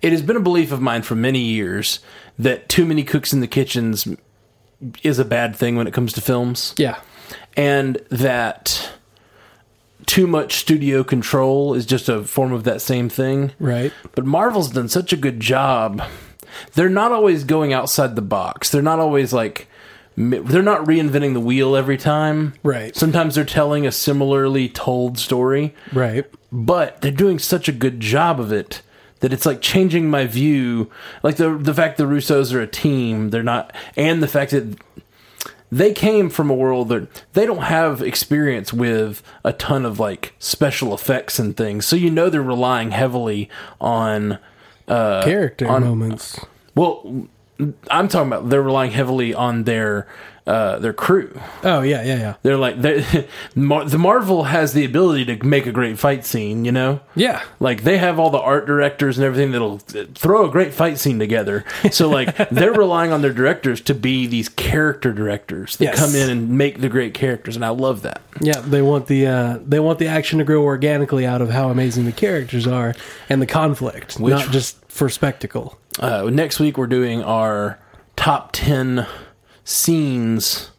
it 0.02 0.12
has 0.12 0.22
been 0.22 0.36
a 0.36 0.40
belief 0.40 0.72
of 0.72 0.80
mine 0.80 1.02
for 1.02 1.14
many 1.14 1.40
years 1.40 2.00
that 2.38 2.68
too 2.68 2.86
many 2.86 3.04
cooks 3.04 3.32
in 3.32 3.40
the 3.40 3.46
kitchens 3.46 4.08
is 5.02 5.18
a 5.18 5.24
bad 5.24 5.54
thing 5.56 5.76
when 5.76 5.86
it 5.86 5.92
comes 5.92 6.12
to 6.14 6.20
films, 6.20 6.74
Yeah, 6.78 6.98
and 7.56 7.96
that 8.08 8.90
too 10.06 10.26
much 10.26 10.54
studio 10.54 11.04
control 11.04 11.74
is 11.74 11.84
just 11.84 12.08
a 12.08 12.24
form 12.24 12.52
of 12.52 12.64
that 12.64 12.80
same 12.80 13.08
thing. 13.08 13.52
right. 13.60 13.92
But 14.14 14.24
Marvel's 14.24 14.70
done 14.70 14.88
such 14.88 15.12
a 15.12 15.16
good 15.16 15.38
job. 15.40 16.02
They're 16.74 16.88
not 16.88 17.12
always 17.12 17.44
going 17.44 17.72
outside 17.72 18.16
the 18.16 18.22
box. 18.22 18.70
They're 18.70 18.82
not 18.82 18.98
always 18.98 19.32
like 19.32 19.68
they're 20.20 20.62
not 20.62 20.84
reinventing 20.86 21.32
the 21.32 21.40
wheel 21.40 21.74
every 21.76 21.96
time. 21.96 22.52
Right. 22.62 22.94
Sometimes 22.94 23.34
they're 23.34 23.44
telling 23.44 23.86
a 23.86 23.92
similarly 23.92 24.68
told 24.68 25.18
story 25.18 25.74
Right. 25.92 26.26
but 26.52 27.00
they're 27.00 27.10
doing 27.10 27.38
such 27.38 27.68
a 27.68 27.72
good 27.72 28.00
job 28.00 28.38
of 28.40 28.52
it 28.52 28.82
that 29.20 29.32
it's 29.32 29.46
like 29.46 29.60
changing 29.60 30.08
my 30.10 30.26
view 30.26 30.90
like 31.22 31.36
the 31.36 31.56
the 31.56 31.74
fact 31.74 31.96
the 31.98 32.04
russos 32.04 32.52
are 32.54 32.60
a 32.60 32.66
team 32.66 33.28
they're 33.30 33.42
not 33.42 33.70
and 33.96 34.22
the 34.22 34.26
fact 34.28 34.50
that 34.50 34.78
they 35.70 35.92
came 35.92 36.28
from 36.30 36.48
a 36.50 36.54
world 36.54 36.88
that 36.88 37.24
they 37.34 37.44
don't 37.46 37.62
have 37.64 38.00
experience 38.02 38.72
with 38.72 39.22
a 39.44 39.52
ton 39.52 39.84
of 39.84 40.00
like 40.00 40.34
special 40.38 40.92
effects 40.94 41.38
and 41.38 41.56
things 41.56 41.84
so 41.86 41.96
you 41.96 42.10
know 42.10 42.30
they're 42.30 42.42
relying 42.42 42.90
heavily 42.92 43.48
on 43.80 44.38
uh 44.88 45.22
Character 45.22 45.68
on- 45.68 45.84
moments. 45.84 46.40
well 46.74 47.28
i'm 47.90 48.08
talking 48.08 48.28
about 48.28 48.48
they're 48.48 48.62
relying 48.62 48.90
heavily 48.90 49.34
on 49.34 49.64
their 49.64 50.06
uh 50.46 50.78
their 50.78 50.94
crew 50.94 51.38
Oh 51.62 51.82
yeah, 51.82 52.02
yeah, 52.02 52.16
yeah. 52.16 52.34
they're 52.42 52.56
like 52.56 52.80
they 52.80 53.04
Mar- 53.54 53.84
the 53.84 53.98
marvel 53.98 54.44
has 54.44 54.72
the 54.72 54.86
ability 54.86 55.26
to 55.26 55.44
make 55.46 55.66
a 55.66 55.72
great 55.72 55.98
fight 55.98 56.24
scene 56.24 56.64
you 56.64 56.72
know 56.72 57.00
Yeah. 57.14 57.42
like 57.60 57.82
they 57.84 57.98
have 57.98 58.18
all 58.18 58.30
the 58.30 58.40
art 58.40 58.64
directors 58.66 59.18
and 59.18 59.26
everything 59.26 59.52
that'll 59.52 59.78
throw 59.78 60.48
a 60.48 60.50
great 60.50 60.72
fight 60.72 60.98
scene 60.98 61.18
together. 61.18 61.64
So 61.92 62.08
like 62.08 62.34
they're 62.50 62.72
relying 62.72 63.12
on 63.12 63.20
their 63.20 63.34
directors 63.34 63.82
to 63.82 63.94
be 63.94 64.26
these 64.26 64.48
character 64.48 65.12
directors 65.12 65.76
that 65.76 65.84
Yes. 65.84 65.98
come 65.98 66.14
in 66.14 66.30
and 66.30 66.48
make 66.56 66.80
the 66.80 66.88
great 66.88 67.12
characters, 67.12 67.54
and 67.56 67.64
I 67.64 67.68
love 67.68 68.00
that. 68.02 68.22
Yeah, 68.40 68.60
they 68.60 68.80
want 68.80 69.06
the 69.08 69.26
uh, 69.26 69.58
they 69.64 69.78
want 69.78 69.98
the 69.98 70.06
action 70.08 70.38
to 70.38 70.44
grow 70.44 70.62
organically 70.64 71.26
out 71.26 71.42
of 71.42 71.50
how 71.50 71.68
amazing 71.68 72.06
the 72.06 72.12
characters 72.12 72.66
are 72.66 72.94
and 73.28 73.42
the 73.42 73.46
conflict, 73.46 74.18
Which- 74.18 74.30
not 74.32 74.50
just 74.50 74.78
for 74.90 75.08
spectacle. 75.08 75.78
Uh, 75.98 76.28
next 76.30 76.60
week 76.60 76.76
we're 76.76 76.86
doing 76.86 77.22
our 77.22 77.78
top 78.16 78.50
ten 78.52 79.06
scenes 79.64 80.70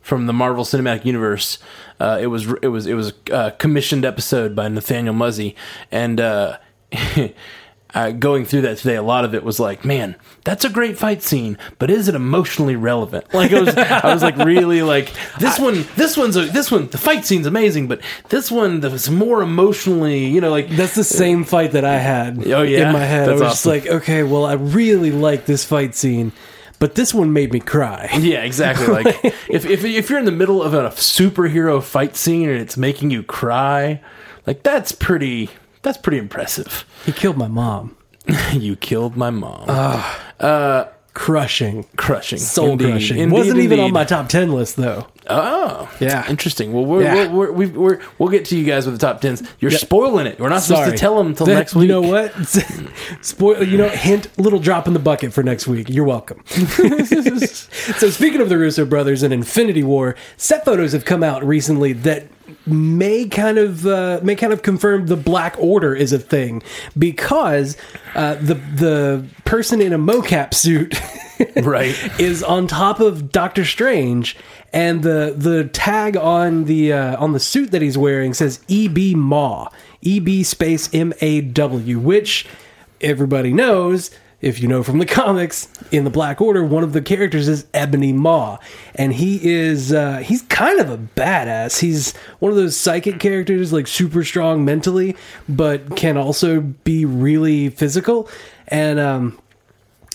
from 0.00 0.26
the 0.26 0.32
Marvel 0.32 0.64
Cinematic 0.64 1.04
Universe. 1.04 1.58
Uh, 1.98 2.18
it 2.20 2.26
was 2.26 2.52
it 2.62 2.68
was 2.68 2.86
it 2.86 2.94
was 2.94 3.12
a 3.30 3.52
commissioned 3.52 4.04
episode 4.04 4.54
by 4.56 4.68
Nathaniel 4.68 5.14
Muzzy, 5.14 5.54
and 5.90 6.20
uh, 6.20 6.58
uh, 7.94 8.10
going 8.12 8.44
through 8.44 8.62
that 8.62 8.78
today, 8.78 8.94
a 8.96 9.02
lot 9.02 9.24
of 9.24 9.34
it 9.34 9.42
was 9.42 9.58
like, 9.58 9.84
man, 9.84 10.14
that's 10.44 10.64
a 10.64 10.70
great 10.70 10.96
fight 10.98 11.22
scene, 11.22 11.58
but 11.78 11.90
is 11.90 12.08
it 12.08 12.14
emotionally 12.14 12.76
relevant? 12.76 13.24
Like 13.34 13.52
I 13.52 13.60
was, 13.60 13.74
I 13.76 14.12
was 14.12 14.22
like 14.22 14.36
really 14.36 14.82
like 14.82 15.12
this 15.38 15.58
one, 15.58 15.84
this 15.96 16.16
one's 16.16 16.36
a, 16.36 16.42
this 16.46 16.70
one, 16.70 16.88
the 16.88 16.98
fight 16.98 17.24
scene's 17.24 17.46
amazing, 17.46 17.88
but 17.88 18.00
this 18.28 18.50
one 18.50 18.80
that 18.80 18.92
was 18.92 19.08
more 19.10 19.42
emotionally, 19.42 20.26
you 20.26 20.40
know, 20.40 20.50
like 20.50 20.68
That's 20.68 20.94
the 20.94 21.04
same 21.04 21.44
fight 21.44 21.72
that 21.72 21.84
I 21.84 21.98
had 21.98 22.46
Oh, 22.46 22.62
yeah? 22.62 22.88
in 22.88 22.92
my 22.92 23.00
head. 23.04 23.28
That's 23.28 23.30
I 23.30 23.32
was 23.32 23.42
awesome. 23.42 23.52
just 23.52 23.66
like, 23.66 23.86
okay, 24.02 24.22
well, 24.22 24.44
I 24.44 24.54
really 24.54 25.10
like 25.10 25.46
this 25.46 25.64
fight 25.64 25.94
scene, 25.94 26.32
but 26.78 26.94
this 26.94 27.12
one 27.14 27.32
made 27.32 27.52
me 27.52 27.60
cry. 27.60 28.08
Yeah, 28.20 28.42
exactly. 28.44 28.86
Like 28.86 29.24
if, 29.48 29.64
if 29.66 29.84
if 29.84 30.10
you're 30.10 30.18
in 30.18 30.24
the 30.26 30.32
middle 30.32 30.62
of 30.62 30.74
a 30.74 30.90
superhero 30.90 31.82
fight 31.82 32.16
scene 32.16 32.48
and 32.48 32.60
it's 32.60 32.76
making 32.76 33.10
you 33.10 33.22
cry, 33.22 34.00
like 34.46 34.62
that's 34.62 34.92
pretty 34.92 35.50
that's 35.82 35.98
pretty 35.98 36.18
impressive. 36.18 36.84
He 37.06 37.12
killed 37.12 37.36
my 37.36 37.48
mom. 37.48 37.96
you 38.52 38.76
killed 38.76 39.16
my 39.16 39.30
mom. 39.30 39.64
Ah. 39.68 40.20
Uh, 40.38 40.84
crushing. 41.14 41.84
crushing, 41.96 42.38
Soul 42.38 42.72
Indeed. 42.72 42.90
crushing. 42.90 43.18
Indeed, 43.18 43.34
Wasn't 43.36 43.58
even 43.58 43.80
on 43.80 43.92
my 43.92 44.04
top 44.04 44.28
10 44.28 44.52
list, 44.52 44.76
though. 44.76 45.06
Oh, 45.28 45.90
Yeah. 46.00 46.28
interesting. 46.30 46.72
Well, 46.72 46.84
we're, 46.86 47.02
Yeah. 47.02 47.14
we're, 47.14 47.28
we're, 47.28 47.52
we've- 47.52 47.76
we're, 47.76 48.00
we'll 48.18 48.28
get 48.28 48.44
to 48.46 48.56
you 48.56 48.64
guys 48.64 48.86
with 48.86 48.94
the 48.98 49.06
top 49.06 49.20
tens. 49.20 49.42
You're 49.58 49.70
spoiling 49.70 50.26
it. 50.26 50.38
We're 50.38 50.48
not 50.48 50.62
supposed 50.62 50.82
Sorry. 50.84 50.92
to 50.92 50.96
tell 50.98 51.16
them 51.18 51.28
until 51.28 51.46
That- 51.46 51.54
next 51.54 51.74
week. 51.74 51.88
You 51.88 51.88
know 51.88 52.00
what? 52.02 52.32
Spoil. 53.20 53.62
You 53.64 53.76
know, 53.78 53.88
hint, 53.88 54.28
little 54.38 54.58
drop 54.60 54.86
in 54.86 54.92
the 54.92 54.98
bucket 55.00 55.32
for 55.32 55.42
next 55.42 55.66
week. 55.66 55.88
You're 55.88 56.04
welcome. 56.04 56.42
so, 56.46 58.10
speaking 58.10 58.40
of 58.40 58.48
the 58.48 58.56
Russo 58.58 58.84
brothers 58.84 59.22
and 59.22 59.32
Infinity 59.34 59.82
War, 59.82 60.16
set 60.36 60.64
photos 60.64 60.92
have 60.92 61.04
come 61.04 61.22
out 61.22 61.44
recently 61.44 61.92
that 61.92 62.26
may 62.66 63.26
kind 63.26 63.58
of 63.58 63.86
uh, 63.86 64.20
may 64.22 64.34
kind 64.34 64.52
of 64.52 64.62
confirm 64.62 65.06
the 65.06 65.16
Black 65.16 65.56
Order 65.58 65.94
is 65.94 66.12
a 66.12 66.18
thing 66.18 66.62
because 66.98 67.76
uh, 68.14 68.34
the 68.34 68.54
the 68.54 69.24
person 69.44 69.80
in 69.80 69.92
a 69.92 69.98
mocap 69.98 70.54
suit. 70.54 70.98
Right. 71.62 71.96
is 72.20 72.42
on 72.42 72.66
top 72.66 73.00
of 73.00 73.32
Doctor 73.32 73.64
Strange, 73.64 74.36
and 74.74 75.02
the 75.02 75.32
the 75.34 75.64
tag 75.72 76.14
on 76.14 76.64
the 76.64 76.92
uh, 76.92 77.16
on 77.16 77.32
the 77.32 77.40
suit 77.40 77.70
that 77.70 77.80
he's 77.80 77.96
wearing 77.96 78.34
says 78.34 78.60
EB 78.68 79.16
Maw, 79.16 79.70
EB 80.04 80.44
space 80.44 80.90
M 80.92 81.14
A 81.22 81.40
W, 81.40 81.98
which 81.98 82.46
everybody 83.00 83.54
knows. 83.54 84.10
If 84.40 84.60
you 84.60 84.68
know 84.68 84.82
from 84.82 84.98
the 84.98 85.06
comics, 85.20 85.68
in 85.90 86.04
the 86.04 86.10
Black 86.10 86.40
Order, 86.40 86.64
one 86.64 86.82
of 86.82 86.92
the 86.92 87.02
characters 87.02 87.48
is 87.48 87.66
Ebony 87.74 88.12
Maw, 88.12 88.58
and 88.94 89.12
he 89.12 89.40
is 89.48 89.92
uh, 89.92 90.18
he's 90.18 90.42
kind 90.42 90.80
of 90.80 90.90
a 90.90 90.98
badass. 90.98 91.80
He's 91.80 92.16
one 92.38 92.50
of 92.50 92.56
those 92.56 92.76
psychic 92.76 93.20
characters, 93.20 93.72
like 93.72 93.86
super 93.86 94.24
strong 94.24 94.64
mentally, 94.64 95.16
but 95.48 95.96
can 95.96 96.16
also 96.16 96.60
be 96.60 97.04
really 97.04 97.68
physical. 97.68 98.28
And 98.68 98.98
um, 98.98 99.38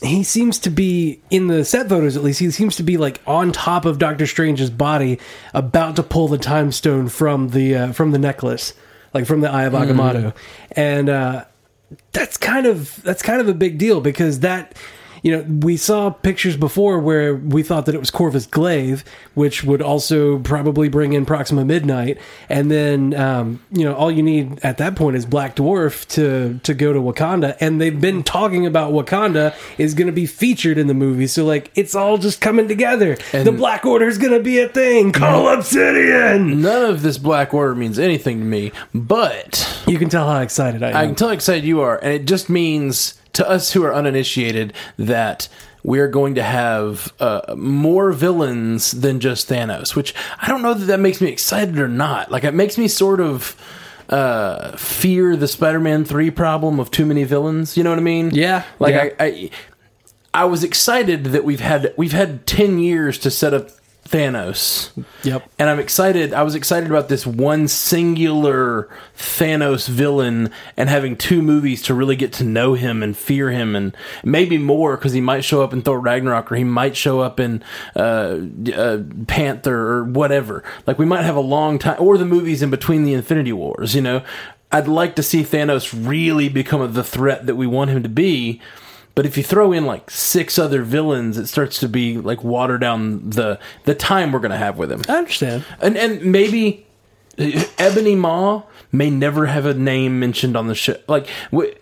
he 0.02 0.24
seems 0.24 0.60
to 0.60 0.70
be 0.70 1.22
in 1.30 1.48
the 1.48 1.64
set 1.64 1.88
photos 1.90 2.18
at 2.18 2.24
least 2.24 2.40
he 2.40 2.52
seems 2.52 2.76
to 2.76 2.84
be 2.84 2.98
like 2.98 3.22
on 3.26 3.52
top 3.52 3.86
of 3.86 3.98
doctor 3.98 4.28
strange's 4.28 4.70
body 4.70 5.20
about 5.54 5.96
to 5.96 6.04
pull 6.04 6.28
the 6.28 6.38
time 6.38 6.72
stone 6.72 7.08
from 7.08 7.50
the 7.50 7.76
uh, 7.76 7.92
from 7.94 8.12
the 8.12 8.20
necklace 8.20 8.74
like 9.14 9.26
from 9.26 9.42
the 9.42 9.50
eye 9.50 9.64
of 9.64 9.74
agamotto 9.74 10.34
and 10.72 11.10
uh 11.10 11.46
that's 12.12 12.38
kind 12.38 12.66
of 12.66 13.02
that's 13.04 13.22
kind 13.22 13.42
of 13.42 13.48
a 13.48 13.54
big 13.54 13.78
deal 13.78 14.02
because 14.02 14.40
that 14.40 14.76
you 15.26 15.36
know 15.36 15.42
we 15.66 15.76
saw 15.76 16.12
pictures 16.12 16.56
before 16.56 17.00
where 17.00 17.36
we 17.36 17.64
thought 17.64 17.88
that 17.88 17.96
it 17.96 18.00
was 18.00 18.12
corvus 18.12 18.46
glaive 18.46 19.04
which 19.34 19.64
would 19.64 19.82
also 19.82 20.40
probably 20.40 20.88
bring 20.88 21.14
in 21.14 21.26
proxima 21.26 21.66
midnight. 21.66 22.18
And 22.50 22.72
then 22.72 23.14
um, 23.14 23.62
you 23.72 23.84
know 23.84 23.94
all 23.94 24.12
you 24.12 24.24
need 24.24 24.60
at 24.64 24.78
that 24.78 24.96
point 24.96 25.16
is 25.16 25.26
black 25.26 25.56
dwarf 25.56 26.08
to 26.10 26.60
to 26.64 26.74
go 26.74 26.94
to 26.94 27.00
wakanda. 27.00 27.56
And 27.60 27.80
they've 27.80 28.00
been 28.00 28.24
talking 28.24 28.66
about 28.66 28.94
wakanda 28.94 29.56
is 29.78 29.94
going 29.94 30.08
to 30.08 30.14
be 30.14 30.26
featured 30.26 30.78
in 30.78 30.88
the 30.88 30.94
movie. 30.94 31.28
So 31.28 31.46
like 31.46 31.72
it's 31.76 31.96
all 31.96 32.18
just 32.18 32.42
coming 32.42 32.68
together. 32.68 33.18
And- 33.34 33.46
the 33.46 33.52
black 33.52 33.86
order 33.86 34.08
is 34.08 34.18
going 34.18 34.34
to 34.34 34.40
be 34.40 34.60
a 34.60 34.70
thing. 34.70 35.12
Call 35.12 35.50
obsidian! 35.50 36.62
None 36.62 36.90
of 36.90 37.02
this 37.02 37.18
Black 37.18 37.54
Order 37.54 37.76
means 37.76 38.00
anything 38.00 38.40
to 38.40 38.46
me, 38.46 38.72
but 38.94 39.84
you 39.88 39.98
can 39.98 40.10
tell 40.10 40.28
how 40.28 40.42
excited 40.42 40.84
i 40.84 40.90
am. 40.90 40.96
I 40.96 41.06
can 41.06 41.16
tell 41.16 41.28
how 41.30 41.34
excited 41.34 41.64
you 41.64 41.82
are, 41.82 41.98
and 41.98 42.14
it 42.14 42.26
just 42.26 42.50
means 42.50 43.16
to 43.36 43.50
us 43.50 43.72
who 43.74 43.84
are 43.84 43.94
uninitiated 43.94 44.74
that 44.98 45.48
we're 45.84 46.08
going 46.08 46.36
to 46.36 46.44
have 46.44 47.14
uh, 47.20 47.54
more 47.56 48.12
villains 48.12 48.92
than 48.92 49.20
just 49.20 49.48
Thanos. 49.48 49.96
Which 49.96 50.14
I 50.42 50.48
don't 50.48 50.62
know 50.62 50.74
that 50.74 50.86
that 50.86 51.00
makes 51.00 51.22
me 51.22 51.30
excited 51.30 51.78
or 51.78 51.88
not. 51.88 52.32
Like 52.32 52.44
it 52.44 52.54
makes 52.54 52.78
me 52.78 52.88
sort 52.88 53.20
of 53.20 53.56
uh, 54.10 54.76
fear 54.78 55.36
the 55.36 55.48
Spider-Man 55.48 56.06
three 56.06 56.32
problem 56.32 56.80
of 56.80 56.92
too 56.92 57.06
many 57.06 57.24
villains. 57.24 57.78
You 57.78 57.84
know 57.84 57.92
what 57.92 58.00
I 58.00 58.04
mean? 58.04 58.32
Yeah, 58.34 58.64
Like 58.80 58.94
yeah. 58.94 59.10
I. 59.20 59.26
I 59.26 59.50
I 60.34 60.44
was 60.44 60.66
excited 60.66 61.24
that 61.26 61.46
we've 61.46 61.62
had 61.62 61.94
we've 61.96 62.12
had 62.12 62.46
ten 62.46 62.78
years 62.78 63.18
to 63.20 63.32
set 63.32 63.54
up 63.54 63.70
Thanos. 64.06 64.92
Yep. 65.24 65.50
And 65.58 65.68
I'm 65.68 65.80
excited. 65.80 66.32
I 66.32 66.44
was 66.44 66.54
excited 66.54 66.90
about 66.90 67.10
this 67.10 67.26
one 67.26 67.68
singular 67.68 68.88
Thanos 69.18 69.90
villain 69.90 70.52
and 70.78 70.90
having 70.90 71.16
two 71.16 71.42
movies 71.42 71.82
to 71.84 71.96
really 71.96 72.16
get 72.16 72.32
to 72.34 72.44
know 72.44 72.76
him 72.76 73.02
and 73.02 73.18
fear 73.18 73.50
him, 73.50 73.76
and 73.76 73.98
maybe 74.24 74.60
more 74.60 74.96
because 74.96 75.14
he 75.14 75.22
might 75.22 75.44
show 75.44 75.64
up 75.64 75.74
in 75.74 75.82
Thor 75.82 76.00
Ragnarok 76.00 76.52
or 76.52 76.56
he 76.56 76.64
might 76.64 76.96
show 76.96 77.20
up 77.20 77.40
in 77.40 77.64
uh, 77.96 78.42
uh, 78.74 79.00
Panther 79.26 79.76
or 79.76 80.04
whatever. 80.04 80.64
Like 80.86 81.00
we 81.00 81.06
might 81.06 81.24
have 81.24 81.36
a 81.36 81.42
long 81.42 81.80
time, 81.80 81.98
or 82.00 82.20
the 82.20 82.26
movies 82.26 82.62
in 82.62 82.70
between 82.70 83.06
the 83.06 83.14
Infinity 83.14 83.54
Wars. 83.54 83.96
You 83.96 84.02
know, 84.02 84.24
I'd 84.72 84.88
like 84.88 85.16
to 85.16 85.24
see 85.24 85.42
Thanos 85.42 85.92
really 86.08 86.48
become 86.48 86.94
the 86.94 87.04
threat 87.04 87.48
that 87.48 87.56
we 87.56 87.66
want 87.66 87.90
him 87.90 88.04
to 88.04 88.10
be. 88.10 88.62
But 89.16 89.26
if 89.26 89.38
you 89.38 89.44
throw 89.44 89.72
in 89.72 89.86
like 89.86 90.12
six 90.12 90.60
other 90.60 90.84
villains, 90.84 91.38
it 91.38 91.48
starts 91.48 91.80
to 91.80 91.88
be 91.88 92.18
like 92.18 92.44
water 92.44 92.78
down 92.78 93.30
the 93.30 93.58
the 93.86 93.96
time 93.96 94.32
we're 94.32 94.40
gonna 94.40 94.58
have 94.58 94.78
with 94.78 94.92
him. 94.92 95.02
I 95.08 95.18
understand. 95.18 95.64
And 95.80 95.98
and 95.98 96.22
maybe 96.22 96.86
Ebony 97.78 98.16
Maw 98.16 98.64
may 98.92 99.10
never 99.10 99.46
have 99.46 99.66
a 99.66 99.74
name 99.74 100.20
mentioned 100.20 100.56
on 100.58 100.68
the 100.68 100.76
show. 100.76 100.98
Like 101.08 101.28
we, 101.52 101.74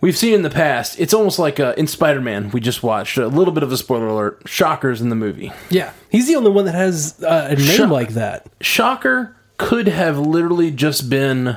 we've 0.00 0.16
seen 0.16 0.34
in 0.34 0.42
the 0.42 0.50
past, 0.50 0.98
it's 1.00 1.12
almost 1.14 1.38
like 1.38 1.58
uh, 1.58 1.74
in 1.76 1.86
Spider 1.86 2.20
Man 2.20 2.50
we 2.50 2.60
just 2.60 2.82
watched 2.82 3.16
a 3.18 3.26
little 3.26 3.52
bit 3.52 3.62
of 3.62 3.72
a 3.72 3.76
spoiler 3.76 4.06
alert. 4.06 4.42
Shockers 4.46 5.00
in 5.00 5.08
the 5.08 5.16
movie. 5.16 5.52
Yeah, 5.70 5.92
he's 6.10 6.28
the 6.28 6.36
only 6.36 6.50
one 6.50 6.66
that 6.66 6.74
has 6.74 7.20
uh, 7.22 7.48
a 7.50 7.56
name 7.56 7.66
Shut- 7.66 7.88
like 7.90 8.10
that. 8.10 8.46
Shocker 8.60 9.36
could 9.56 9.88
have 9.88 10.18
literally 10.18 10.70
just 10.70 11.08
been 11.10 11.56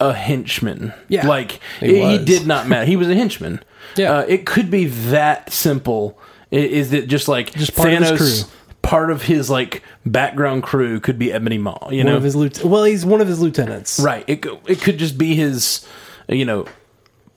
a 0.00 0.12
henchman. 0.12 0.92
Yeah, 1.08 1.26
like 1.26 1.60
he 1.80 2.00
he, 2.02 2.18
he 2.18 2.24
did 2.24 2.46
not 2.46 2.68
matter. 2.68 2.84
He 2.86 2.96
was 2.96 3.08
a 3.08 3.14
henchman. 3.14 3.60
Yeah. 3.96 4.12
uh, 4.14 4.20
it 4.26 4.44
could 4.46 4.70
be 4.72 4.86
that 4.86 5.52
simple. 5.52 6.18
Is 6.50 6.92
it 6.92 7.06
just 7.06 7.28
like 7.28 7.52
Just 7.54 7.76
part 7.76 7.92
of 7.92 8.00
his 8.00 8.10
Thanos? 8.10 8.16
crew. 8.44 8.50
Part 8.82 9.10
of 9.10 9.22
his 9.22 9.50
like 9.50 9.82
background 10.04 10.62
crew 10.64 10.98
could 11.00 11.18
be 11.18 11.30
Ebony 11.32 11.58
Maw. 11.58 11.90
You 11.90 11.98
One 11.98 12.06
know, 12.06 12.16
of 12.16 12.22
his 12.24 12.34
lieutenants. 12.34 12.64
Well, 12.64 12.82
he's 12.84 13.04
one 13.06 13.20
of 13.20 13.28
his 13.28 13.40
lieutenants. 13.40 14.00
Right. 14.00 14.24
It 14.26 14.44
it 14.66 14.80
could 14.80 14.98
just 14.98 15.16
be 15.16 15.34
his, 15.36 15.86
you 16.28 16.44
know, 16.44 16.66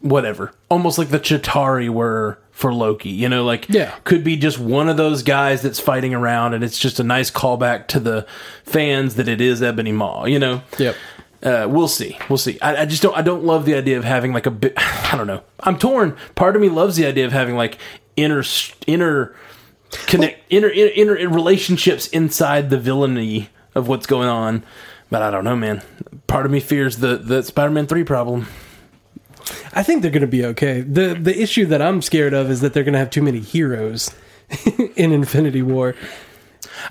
whatever. 0.01 0.53
Almost 0.69 0.97
like 0.97 1.09
the 1.09 1.19
Chitauri 1.19 1.89
were 1.89 2.39
for 2.51 2.73
Loki. 2.73 3.09
You 3.09 3.29
know, 3.29 3.43
like 3.43 3.67
Yeah. 3.69 3.91
could 4.03 4.23
be 4.23 4.35
just 4.37 4.57
one 4.57 4.89
of 4.89 4.97
those 4.97 5.23
guys 5.23 5.61
that's 5.61 5.79
fighting 5.79 6.13
around, 6.13 6.53
and 6.53 6.63
it's 6.63 6.79
just 6.79 6.99
a 6.99 7.03
nice 7.03 7.29
callback 7.29 7.87
to 7.89 7.99
the 7.99 8.25
fans 8.63 9.15
that 9.15 9.27
it 9.27 9.41
is 9.41 9.61
Ebony 9.61 9.91
Maw. 9.91 10.25
You 10.25 10.39
know. 10.39 10.61
Yep. 10.79 10.95
Uh, 11.43 11.67
we'll 11.69 11.87
see. 11.87 12.17
We'll 12.29 12.37
see. 12.37 12.59
I, 12.61 12.81
I 12.81 12.85
just 12.85 13.01
don't. 13.03 13.15
I 13.15 13.21
don't 13.21 13.43
love 13.43 13.65
the 13.65 13.75
idea 13.75 13.97
of 13.97 14.03
having 14.03 14.33
like 14.33 14.45
a 14.45 14.51
bit. 14.51 14.73
I 14.77 15.15
don't 15.15 15.27
know. 15.27 15.43
I'm 15.59 15.77
torn. 15.77 16.17
Part 16.35 16.55
of 16.55 16.61
me 16.61 16.69
loves 16.69 16.95
the 16.95 17.05
idea 17.05 17.25
of 17.25 17.31
having 17.31 17.55
like 17.55 17.77
inner 18.15 18.43
inner 18.87 19.35
connect 20.07 20.41
inner, 20.49 20.69
inner 20.69 21.15
inner 21.15 21.29
relationships 21.29 22.07
inside 22.07 22.69
the 22.69 22.79
villainy 22.79 23.49
of 23.75 23.87
what's 23.87 24.07
going 24.07 24.27
on. 24.27 24.63
But 25.09 25.21
I 25.21 25.31
don't 25.31 25.43
know, 25.43 25.55
man. 25.55 25.83
Part 26.27 26.45
of 26.45 26.51
me 26.51 26.59
fears 26.59 26.97
the 26.97 27.17
the 27.17 27.43
Spider-Man 27.43 27.87
three 27.87 28.03
problem. 28.03 28.47
I 29.73 29.83
think 29.83 30.01
they're 30.01 30.11
going 30.11 30.21
to 30.21 30.27
be 30.27 30.45
okay. 30.45 30.81
the 30.81 31.13
The 31.13 31.39
issue 31.39 31.65
that 31.67 31.81
I'm 31.81 32.01
scared 32.01 32.33
of 32.33 32.49
is 32.49 32.61
that 32.61 32.73
they're 32.73 32.83
going 32.83 32.93
to 32.93 32.99
have 32.99 33.09
too 33.09 33.21
many 33.21 33.39
heroes 33.39 34.13
in 34.95 35.11
Infinity 35.11 35.61
War. 35.61 35.95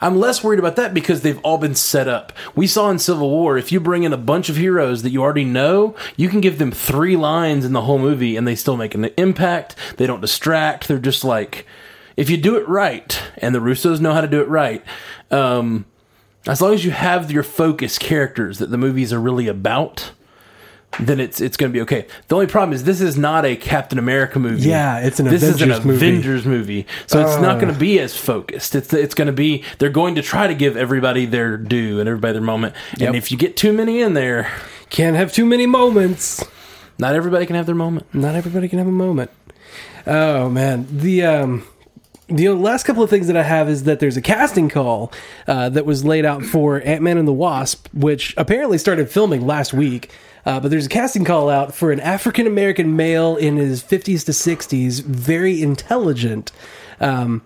I'm 0.01 0.19
less 0.19 0.43
worried 0.43 0.59
about 0.59 0.77
that 0.77 0.95
because 0.95 1.23
they've 1.23 1.41
all 1.41 1.59
been 1.59 1.75
set 1.75 2.09
up. 2.09 2.33
We 2.55 2.67
saw 2.67 2.91
in 2.91 2.99
Civil 2.99 3.31
War, 3.31 3.57
if 3.57 3.73
you 3.73 3.81
bring 3.81 4.03
in 4.03 4.13
a 4.13 4.19
bunch 4.19 4.49
of 4.49 4.57
heroes 4.57 5.03
that 5.03 5.11
you 5.11 5.23
already 5.23 5.45
know, 5.45 5.95
you 6.17 6.29
can 6.29 6.41
give 6.41 6.59
them 6.59 6.73
three 6.73 7.17
lines 7.17 7.65
in 7.65 7.73
the 7.73 7.83
whole 7.83 7.99
movie 7.99 8.37
and 8.37 8.47
they 8.47 8.55
still 8.55 8.77
make 8.77 8.95
an 8.95 9.07
impact. 9.17 9.77
They 9.97 10.07
don't 10.07 10.21
distract. 10.21 10.89
They're 10.89 10.99
just 10.99 11.25
like, 11.25 11.67
if 12.17 12.31
you 12.31 12.37
do 12.37 12.57
it 12.57 12.67
right, 12.69 13.21
and 13.39 13.55
the 13.55 13.61
Russos 13.61 14.01
know 14.01 14.13
how 14.13 14.23
to 14.23 14.29
do 14.29 14.41
it 14.41 14.49
right, 14.49 14.83
um, 15.31 15.85
as 16.47 16.63
long 16.63 16.73
as 16.73 16.85
you 16.85 16.93
have 16.93 17.31
your 17.31 17.43
focus 17.43 17.99
characters 17.99 18.59
that 18.59 18.71
the 18.71 18.79
movies 18.79 19.13
are 19.13 19.21
really 19.21 19.49
about, 19.49 20.13
then 21.01 21.21
it's 21.21 21.41
it's 21.41 21.57
going 21.57 21.71
to 21.71 21.77
be 21.77 21.81
okay. 21.83 22.07
The 22.29 22.35
only 22.35 22.47
problem 22.47 22.73
is 22.75 22.85
this 22.85 23.01
is 23.01 23.17
not 23.19 23.45
a 23.45 23.57
Captain 23.57 23.99
America 23.99 24.39
movie. 24.39 24.69
Yeah, 24.69 24.99
it's 25.01 25.21
an 25.21 25.27
this 25.27 25.43
is 25.43 25.61
an 25.63 25.71
Avengers 25.71 25.85
movie. 25.85 26.07
Avengers 26.07 26.47
movie, 26.47 26.87
so 27.07 27.21
it's 27.21 27.41
not 27.41 27.61
going 27.61 27.73
to 27.73 27.79
be 27.79 27.99
as 28.01 28.17
focused. 28.17 28.75
It's 28.75 28.93
it's 28.93 29.15
going 29.15 29.27
to 29.27 29.33
be 29.33 29.63
they're 29.79 29.91
going 29.91 30.15
to 30.17 30.23
try 30.23 30.47
to 30.47 30.55
give 30.55 30.77
everybody 30.77 31.27
their 31.27 31.57
due 31.57 32.01
and 32.01 32.09
everybody 32.09 32.33
their 32.33 32.43
moment. 32.43 32.75
Yep. 32.99 33.09
And 33.09 33.17
if 33.17 33.31
you 33.31 33.37
get 33.39 33.57
too 33.57 33.73
many 33.73 34.01
in 34.01 34.15
there, 34.15 34.51
Can't 34.91 35.17
have 35.17 35.33
too 35.33 35.45
many 35.45 35.67
moments. 35.67 36.45
not 36.99 37.15
everybody 37.15 37.45
can 37.47 37.57
have 37.57 37.67
their 37.67 37.75
moment. 37.75 38.07
Not 38.15 38.35
everybody 38.35 38.69
can 38.69 38.79
have 38.79 38.89
a 38.89 38.93
moment. 38.93 39.31
Oh 40.07 40.49
man, 40.49 40.87
the 40.91 41.25
um, 41.25 41.67
the 42.29 42.49
last 42.51 42.85
couple 42.85 43.03
of 43.03 43.11
things 43.11 43.29
that 43.29 43.37
I 43.37 43.43
have 43.43 43.69
is 43.69 43.85
that 43.85 44.01
there's 44.01 44.17
a 44.17 44.23
casting 44.23 44.69
call 44.69 45.13
uh, 45.47 45.69
that 45.69 45.87
was 45.87 46.05
laid 46.05 46.25
out 46.25 46.43
for 46.43 46.83
Ant 46.83 47.03
Man 47.03 47.19
and 47.19 47.29
the 47.29 47.33
Wasp, 47.33 47.89
which 47.95 48.35
apparently 48.37 48.79
started 48.79 49.11
filming 49.11 49.47
last 49.47 49.73
week. 49.73 50.11
Uh, 50.45 50.61
but 50.61 50.71
there's 50.71 50.87
a 50.87 50.89
casting 50.89 51.25
call 51.25 51.49
out 51.49 51.75
for 51.75 51.91
an 51.93 52.01
African 52.01 52.47
American 52.47 52.97
male 52.97 53.37
in 53.37 53.57
his 53.57 53.83
50s 53.83 54.25
to 54.27 54.33
60s, 54.33 55.03
very 55.03 55.61
intelligent. 55.61 56.53
Um, 57.01 57.43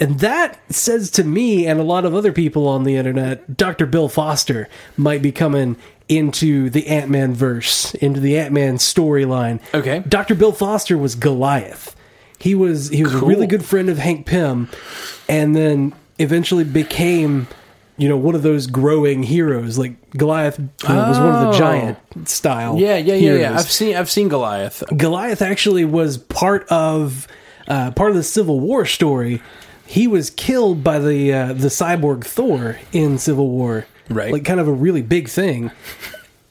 and 0.00 0.20
that 0.20 0.58
says 0.72 1.10
to 1.12 1.24
me 1.24 1.66
and 1.66 1.80
a 1.80 1.82
lot 1.82 2.04
of 2.04 2.14
other 2.14 2.32
people 2.32 2.68
on 2.68 2.84
the 2.84 2.96
internet, 2.96 3.56
Dr. 3.56 3.84
Bill 3.86 4.08
Foster 4.08 4.68
might 4.96 5.22
be 5.22 5.32
coming 5.32 5.76
into 6.08 6.70
the 6.70 6.86
Ant 6.86 7.10
Man 7.10 7.34
verse, 7.34 7.94
into 7.94 8.20
the 8.20 8.38
Ant 8.38 8.52
Man 8.52 8.76
storyline. 8.76 9.60
Okay. 9.74 10.02
Dr. 10.08 10.34
Bill 10.34 10.52
Foster 10.52 10.96
was 10.96 11.14
Goliath. 11.14 11.94
He 12.38 12.54
was 12.54 12.88
he 12.90 13.02
was 13.02 13.14
a 13.14 13.18
really 13.24 13.46
good 13.46 13.64
friend 13.64 13.88
of 13.88 13.98
Hank 13.98 14.26
Pym, 14.26 14.68
and 15.28 15.56
then 15.56 15.92
eventually 16.18 16.64
became, 16.64 17.48
you 17.96 18.08
know, 18.08 18.16
one 18.16 18.34
of 18.34 18.42
those 18.42 18.66
growing 18.66 19.22
heroes. 19.24 19.76
Like 19.78 19.94
Goliath 20.12 20.58
know, 20.58 20.68
was 20.88 21.18
one 21.18 21.34
of 21.34 21.40
the 21.40 21.48
Oh. 21.48 21.58
giant 21.58 21.98
style. 22.28 22.78
Yeah, 22.78 22.96
yeah, 22.96 23.14
yeah, 23.14 23.34
yeah. 23.34 23.54
I've 23.58 23.70
seen 23.70 23.96
I've 23.96 24.10
seen 24.10 24.28
Goliath. 24.28 24.82
Goliath 24.96 25.42
actually 25.42 25.84
was 25.84 26.18
part 26.18 26.66
of 26.68 27.26
uh, 27.66 27.90
part 27.92 28.10
of 28.10 28.16
the 28.16 28.22
Civil 28.22 28.60
War 28.60 28.84
story. 28.86 29.42
He 29.84 30.06
was 30.06 30.30
killed 30.30 30.84
by 30.84 30.98
the 31.00 31.32
uh, 31.32 31.52
the 31.54 31.68
cyborg 31.68 32.24
Thor 32.24 32.78
in 32.92 33.18
Civil 33.18 33.48
War, 33.48 33.86
Right. 34.08 34.32
Like 34.32 34.44
kind 34.44 34.60
of 34.60 34.68
a 34.68 34.72
really 34.72 35.02
big 35.02 35.28
thing. 35.28 35.70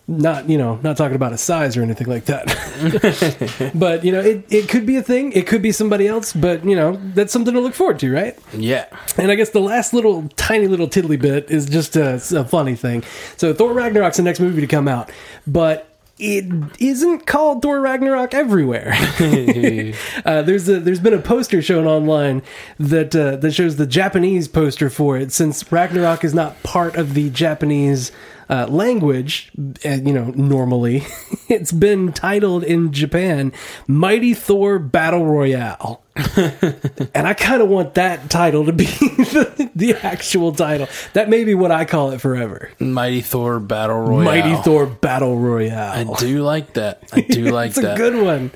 Not 0.09 0.49
you 0.49 0.57
know, 0.57 0.79
not 0.83 0.95
talking 0.95 1.15
about 1.15 1.33
a 1.33 1.37
size 1.37 1.75
or 1.75 1.81
anything 1.81 2.07
like 2.07 2.25
that. 2.25 3.71
but 3.75 4.05
you 4.05 4.11
know, 4.13 4.21
it, 4.21 4.45
it 4.49 4.69
could 4.69 4.85
be 4.85 4.95
a 4.95 5.03
thing. 5.03 5.33
It 5.33 5.47
could 5.47 5.61
be 5.61 5.73
somebody 5.73 6.07
else. 6.07 6.31
But 6.31 6.63
you 6.63 6.75
know, 6.77 6.97
that's 7.13 7.33
something 7.33 7.53
to 7.53 7.59
look 7.59 7.73
forward 7.73 7.99
to, 7.99 8.13
right? 8.13 8.39
Yeah. 8.53 8.85
And 9.17 9.31
I 9.31 9.35
guess 9.35 9.49
the 9.49 9.59
last 9.59 9.93
little 9.93 10.29
tiny 10.37 10.67
little 10.67 10.87
tiddly 10.87 11.17
bit 11.17 11.51
is 11.51 11.65
just 11.65 11.97
a, 11.97 12.15
a 12.15 12.45
funny 12.45 12.75
thing. 12.75 13.03
So 13.35 13.53
Thor 13.53 13.73
Ragnarok's 13.73 14.17
the 14.17 14.23
next 14.23 14.39
movie 14.39 14.61
to 14.61 14.67
come 14.67 14.87
out, 14.87 15.11
but 15.45 15.97
it 16.19 16.45
isn't 16.79 17.27
called 17.27 17.61
Thor 17.61 17.79
Ragnarok 17.79 18.33
everywhere. 18.33 18.93
uh, 20.25 20.41
there's 20.41 20.67
a 20.67 20.79
there's 20.79 20.99
been 20.99 21.13
a 21.13 21.21
poster 21.21 21.61
shown 21.61 21.85
online 21.85 22.41
that 22.79 23.15
uh, 23.15 23.35
that 23.35 23.51
shows 23.51 23.75
the 23.75 23.85
Japanese 23.85 24.47
poster 24.47 24.89
for 24.89 25.17
it. 25.17 25.31
Since 25.31 25.71
Ragnarok 25.71 26.23
is 26.23 26.33
not 26.33 26.61
part 26.63 26.95
of 26.95 27.13
the 27.13 27.29
Japanese 27.29 28.11
uh, 28.49 28.67
language, 28.67 29.51
uh, 29.85 29.89
you 29.89 30.13
know, 30.13 30.25
normally 30.35 31.05
it's 31.49 31.71
been 31.71 32.13
titled 32.13 32.63
in 32.63 32.91
Japan 32.91 33.51
"Mighty 33.87 34.33
Thor 34.33 34.79
Battle 34.79 35.25
Royale." 35.25 36.03
and 36.35 37.27
I 37.27 37.35
kind 37.35 37.61
of 37.61 37.69
want 37.69 37.93
that 37.95 38.29
title 38.29 38.65
to 38.65 38.73
be 38.73 38.85
the, 38.85 39.69
the 39.75 39.93
actual 39.95 40.51
title. 40.51 40.87
That 41.13 41.29
may 41.29 41.43
be 41.43 41.53
what 41.53 41.71
I 41.71 41.85
call 41.85 42.11
it 42.11 42.21
forever. 42.21 42.71
Mighty 42.79 43.21
Thor 43.21 43.59
Battle 43.59 43.99
Royale. 43.99 44.23
Mighty 44.23 44.55
Thor 44.63 44.87
Battle 44.87 45.37
Royale. 45.37 45.91
I 45.91 46.17
do 46.17 46.41
like 46.41 46.73
that. 46.73 47.03
I 47.13 47.21
do 47.21 47.51
like 47.51 47.69
it's 47.69 47.77
a 47.77 47.81
that. 47.81 47.97
good 47.97 48.15
one. 48.15 48.51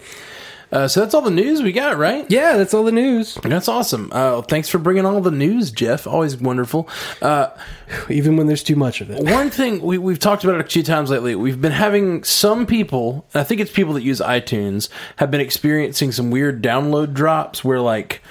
Uh, 0.72 0.88
so 0.88 1.02
that's 1.02 1.14
all 1.14 1.22
the 1.22 1.30
news 1.30 1.62
we 1.62 1.72
got, 1.72 1.98
right? 1.98 2.26
Yeah, 2.30 2.56
that's 2.56 2.74
all 2.74 2.84
the 2.84 2.94
news. 2.94 3.36
That's 3.44 3.68
awesome. 3.68 4.10
Uh, 4.14 4.42
thanks 4.42 4.70
for 4.70 4.78
bringing 4.78 5.06
all 5.06 5.20
the 5.20 5.32
news, 5.32 5.70
Jeff. 5.70 6.08
Always 6.08 6.38
wonderful. 6.38 6.88
Uh, 7.22 7.50
Even 8.10 8.38
when 8.38 8.48
there's 8.48 8.64
too 8.64 8.78
much 8.78 9.02
of 9.02 9.10
it. 9.12 9.22
one 9.32 9.50
thing 9.50 9.82
we, 9.82 9.98
we've 9.98 10.20
talked 10.20 10.44
about 10.44 10.56
it 10.56 10.66
a 10.66 10.70
few 10.70 10.84
times 10.84 11.10
lately. 11.10 11.36
We've 11.36 11.60
been 11.60 11.74
having 11.74 12.24
some 12.24 12.66
people, 12.66 13.26
and 13.34 13.42
I 13.42 13.44
think 13.44 13.60
it's 13.60 13.72
people 13.72 13.94
that 13.94 14.04
use 14.04 14.22
iTunes, 14.22 14.88
have 15.18 15.30
been 15.30 15.42
experiencing 15.42 16.12
some 16.14 16.32
weird 16.32 16.64
download 16.64 17.14
drops 17.14 17.64
where 17.64 17.82
like 17.82 18.22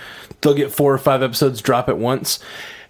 they'll 0.40 0.54
get 0.54 0.72
four 0.72 0.94
or 0.94 0.98
five 0.98 1.22
episodes 1.22 1.60
drop 1.60 1.88
at 1.88 1.98
once, 1.98 2.38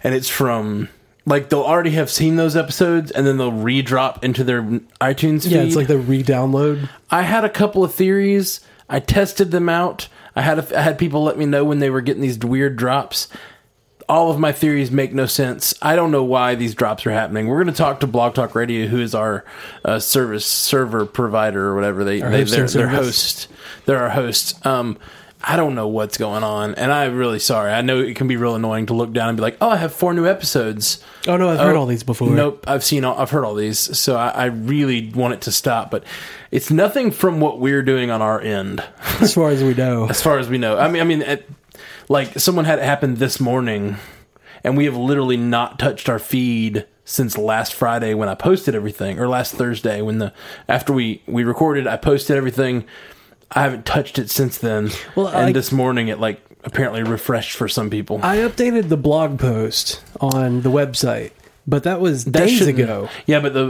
and 0.03 0.15
it's 0.15 0.29
from 0.29 0.87
like 1.25 1.49
they'll 1.49 1.61
already 1.61 1.91
have 1.91 2.09
seen 2.09 2.37
those 2.37 2.55
episodes, 2.55 3.11
and 3.11 3.27
then 3.27 3.37
they'll 3.37 3.51
re-drop 3.51 4.23
into 4.23 4.43
their 4.43 4.63
iTunes 5.01 5.43
feed. 5.43 5.51
Yeah, 5.51 5.63
it's 5.63 5.75
like 5.75 5.87
the 5.87 5.97
re-download. 5.97 6.89
I 7.09 7.23
had 7.23 7.43
a 7.43 7.49
couple 7.49 7.83
of 7.83 7.93
theories. 7.93 8.61
I 8.91 8.99
tested 8.99 9.51
them 9.51 9.69
out. 9.69 10.09
I 10.35 10.41
had 10.41 10.59
a, 10.59 10.77
I 10.77 10.81
had 10.81 10.99
people 10.99 11.23
let 11.23 11.37
me 11.37 11.45
know 11.45 11.63
when 11.63 11.79
they 11.79 11.89
were 11.89 12.01
getting 12.01 12.21
these 12.21 12.37
weird 12.37 12.75
drops. 12.75 13.29
All 14.09 14.29
of 14.29 14.37
my 14.37 14.51
theories 14.51 14.91
make 14.91 15.13
no 15.13 15.25
sense. 15.25 15.73
I 15.81 15.95
don't 15.95 16.11
know 16.11 16.23
why 16.23 16.55
these 16.55 16.75
drops 16.75 17.05
are 17.05 17.11
happening. 17.11 17.47
We're 17.47 17.63
going 17.63 17.73
to 17.73 17.77
talk 17.77 18.01
to 18.01 18.07
Blog 18.07 18.35
Talk 18.35 18.53
Radio, 18.53 18.87
who 18.87 18.99
is 18.99 19.15
our 19.15 19.45
uh, 19.85 19.99
service 19.99 20.45
server 20.45 21.05
provider 21.05 21.67
or 21.67 21.75
whatever 21.75 22.03
they, 22.03 22.19
they 22.19 22.43
they're, 22.43 22.67
they're 22.67 22.89
host. 22.89 23.47
They're 23.85 24.03
our 24.03 24.09
host. 24.09 24.63
Um, 24.65 24.97
I 25.43 25.55
don't 25.55 25.75
know 25.75 25.87
what's 25.87 26.17
going 26.17 26.43
on, 26.43 26.75
and 26.75 26.91
I'm 26.91 27.15
really 27.15 27.39
sorry. 27.39 27.71
I 27.71 27.81
know 27.81 27.99
it 27.99 28.15
can 28.15 28.27
be 28.27 28.37
real 28.37 28.55
annoying 28.55 28.87
to 28.87 28.93
look 28.93 29.11
down 29.13 29.29
and 29.29 29.37
be 29.37 29.41
like, 29.41 29.57
"Oh, 29.59 29.69
I 29.69 29.77
have 29.77 29.93
four 29.93 30.13
new 30.13 30.27
episodes." 30.27 31.03
Oh 31.27 31.37
no, 31.37 31.49
I've 31.49 31.59
heard 31.59 31.75
oh, 31.75 31.79
all 31.79 31.85
these 31.85 32.03
before. 32.03 32.29
Nope, 32.29 32.65
I've 32.67 32.83
seen, 32.83 33.03
all, 33.03 33.17
I've 33.17 33.31
heard 33.31 33.43
all 33.43 33.55
these, 33.55 33.79
so 33.79 34.15
I, 34.15 34.29
I 34.29 34.45
really 34.45 35.09
want 35.09 35.33
it 35.33 35.41
to 35.41 35.51
stop. 35.51 35.89
But 35.89 36.03
it's 36.51 36.69
nothing 36.69 37.11
from 37.11 37.39
what 37.39 37.59
we're 37.59 37.81
doing 37.83 38.11
on 38.11 38.21
our 38.21 38.39
end, 38.39 38.83
as 39.21 39.33
far 39.33 39.49
as 39.49 39.63
we 39.63 39.73
know. 39.73 40.07
as 40.07 40.21
far 40.21 40.37
as 40.37 40.49
we 40.49 40.57
know. 40.57 40.77
I 40.77 40.89
mean, 40.89 41.01
I 41.01 41.05
mean, 41.05 41.21
it, 41.21 41.49
like 42.07 42.39
someone 42.39 42.65
had 42.65 42.79
it 42.79 42.85
happen 42.85 43.15
this 43.15 43.39
morning, 43.39 43.97
and 44.63 44.77
we 44.77 44.85
have 44.85 44.97
literally 44.97 45.37
not 45.37 45.79
touched 45.79 46.09
our 46.09 46.19
feed 46.19 46.85
since 47.03 47.37
last 47.37 47.73
Friday 47.73 48.13
when 48.13 48.29
I 48.29 48.35
posted 48.35 48.75
everything, 48.75 49.19
or 49.19 49.27
last 49.27 49.55
Thursday 49.55 50.01
when 50.01 50.19
the 50.19 50.33
after 50.67 50.93
we 50.93 51.23
we 51.25 51.43
recorded, 51.43 51.87
I 51.87 51.97
posted 51.97 52.37
everything. 52.37 52.85
I 53.53 53.63
haven't 53.63 53.85
touched 53.85 54.17
it 54.19 54.29
since 54.29 54.57
then. 54.57 54.91
Well, 55.15 55.27
and 55.27 55.37
I- 55.47 55.51
this 55.51 55.71
morning 55.71 56.07
it 56.07 56.19
like 56.19 56.41
apparently 56.63 57.03
refreshed 57.03 57.53
for 57.57 57.67
some 57.67 57.89
people. 57.89 58.19
I 58.23 58.37
updated 58.37 58.89
the 58.89 58.97
blog 58.97 59.39
post 59.39 60.01
on 60.19 60.61
the 60.61 60.69
website, 60.71 61.31
but 61.67 61.83
that 61.83 61.99
was 61.99 62.23
days 62.23 62.65
ago. 62.65 63.09
Yeah, 63.25 63.39
but 63.39 63.53
the 63.53 63.65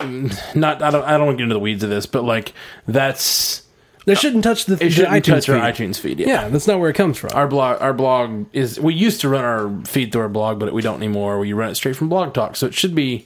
the 0.00 0.40
not 0.54 0.82
I 0.82 0.90
don't 0.90 1.04
I 1.04 1.12
don't 1.16 1.26
want 1.26 1.36
to 1.38 1.42
get 1.42 1.44
into 1.44 1.54
the 1.54 1.60
weeds 1.60 1.82
of 1.82 1.90
this, 1.90 2.04
but 2.06 2.24
like 2.24 2.52
that's 2.86 3.62
They 4.04 4.14
shouldn't 4.16 4.42
touch 4.44 4.64
the, 4.66 4.74
it 4.74 4.78
the 4.80 4.90
shouldn't 4.90 5.14
iTunes 5.14 5.26
touch 5.34 5.46
feed. 5.46 5.52
our 5.54 5.72
iTunes 5.72 5.98
feed. 5.98 6.18
Yeah. 6.20 6.26
Yeah, 6.26 6.48
that's 6.48 6.66
not 6.66 6.80
where 6.80 6.90
it 6.90 6.94
comes 6.96 7.16
from. 7.16 7.30
Our 7.34 7.46
blog, 7.48 7.80
our 7.80 7.92
blog 7.94 8.46
is. 8.52 8.78
We 8.80 8.94
used 8.94 9.20
to 9.22 9.28
run 9.28 9.44
our 9.44 9.70
feed 9.86 10.12
through 10.12 10.22
our 10.22 10.28
blog, 10.28 10.58
but 10.58 10.72
we 10.72 10.82
don't 10.82 10.96
anymore. 10.96 11.38
We 11.38 11.52
run 11.52 11.70
it 11.70 11.76
straight 11.76 11.96
from 11.96 12.08
Blog 12.08 12.34
Talk, 12.34 12.56
so 12.56 12.66
it 12.66 12.74
should 12.74 12.94
be 12.94 13.24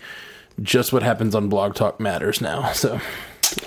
just 0.62 0.92
what 0.92 1.03
happens 1.03 1.35
on 1.35 1.49
Blog 1.49 1.75
Talk 1.75 1.99
matters 1.99 2.40
now. 2.40 2.71
So 2.75 3.01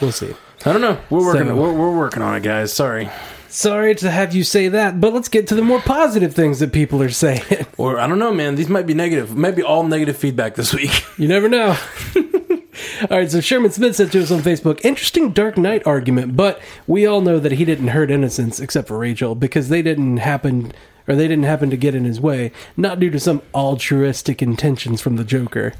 we'll 0.01 0.11
see. 0.11 0.33
I 0.65 0.71
don't 0.73 0.81
know. 0.81 0.99
We're 1.09 1.25
working. 1.25 1.47
So- 1.47 1.55
we're, 1.55 1.73
we're 1.73 1.97
working 1.97 2.21
on 2.21 2.35
it, 2.35 2.43
guys. 2.43 2.73
Sorry. 2.73 3.09
Sorry 3.51 3.95
to 3.95 4.11
have 4.11 4.35
you 4.35 4.43
say 4.43 4.67
that, 4.67 5.01
but 5.01 5.11
let's 5.11 5.27
get 5.27 5.47
to 5.47 5.55
the 5.55 5.63
more 5.63 5.81
positive 5.81 6.35
things 6.35 6.59
that 6.59 6.71
people 6.71 7.01
are 7.01 7.09
saying. 7.09 7.41
Or 7.77 7.97
I 7.99 8.07
don't 8.07 8.19
know, 8.19 8.33
man. 8.33 8.55
These 8.55 8.69
might 8.69 8.85
be 8.85 8.93
negative. 8.93 9.35
Maybe 9.35 9.63
all 9.63 9.83
negative 9.83 10.17
feedback 10.17 10.55
this 10.55 10.73
week. 10.73 11.03
You 11.17 11.27
never 11.27 11.47
know. 11.49 11.75
all 12.15 13.17
right, 13.17 13.31
so 13.31 13.39
Sherman 13.41 13.71
Smith 13.71 13.95
said 13.95 14.11
to 14.11 14.21
us 14.21 14.31
on 14.31 14.41
Facebook, 14.41 14.83
interesting 14.83 15.31
Dark 15.31 15.57
Knight 15.57 15.81
argument, 15.87 16.35
but 16.35 16.61
we 16.87 17.05
all 17.07 17.21
know 17.21 17.39
that 17.39 17.53
he 17.53 17.65
didn't 17.65 17.87
hurt 17.89 18.11
innocents 18.11 18.59
except 18.59 18.87
for 18.87 18.97
Rachel 18.97 19.33
because 19.33 19.69
they 19.69 19.81
didn't 19.81 20.17
happen 20.17 20.73
or 21.07 21.15
they 21.15 21.27
didn't 21.27 21.45
happen 21.45 21.69
to 21.71 21.77
get 21.77 21.95
in 21.95 22.05
his 22.05 22.21
way, 22.21 22.51
not 22.77 22.99
due 22.99 23.09
to 23.09 23.19
some 23.19 23.41
altruistic 23.55 24.41
intentions 24.43 25.01
from 25.01 25.15
the 25.15 25.23
Joker. 25.23 25.73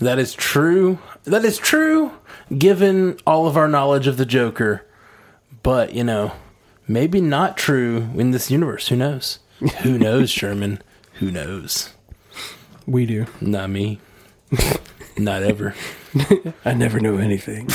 that 0.00 0.18
is 0.18 0.34
true. 0.34 0.98
That 1.24 1.44
is 1.44 1.58
true. 1.58 2.12
Given 2.56 3.18
all 3.26 3.46
of 3.46 3.56
our 3.56 3.68
knowledge 3.68 4.06
of 4.06 4.16
the 4.16 4.26
Joker, 4.26 4.86
but 5.62 5.94
you 5.94 6.04
know, 6.04 6.32
maybe 6.86 7.20
not 7.20 7.56
true 7.56 8.08
in 8.14 8.30
this 8.30 8.50
universe. 8.50 8.88
Who 8.88 8.96
knows? 8.96 9.38
Who 9.82 9.98
knows, 9.98 10.30
Sherman? 10.30 10.82
Who 11.14 11.30
knows? 11.30 11.92
We 12.86 13.06
do. 13.06 13.26
Not 13.40 13.70
me. 13.70 13.98
not 15.16 15.42
ever. 15.42 15.74
I 16.64 16.74
never 16.74 17.00
know 17.00 17.16
anything. 17.16 17.68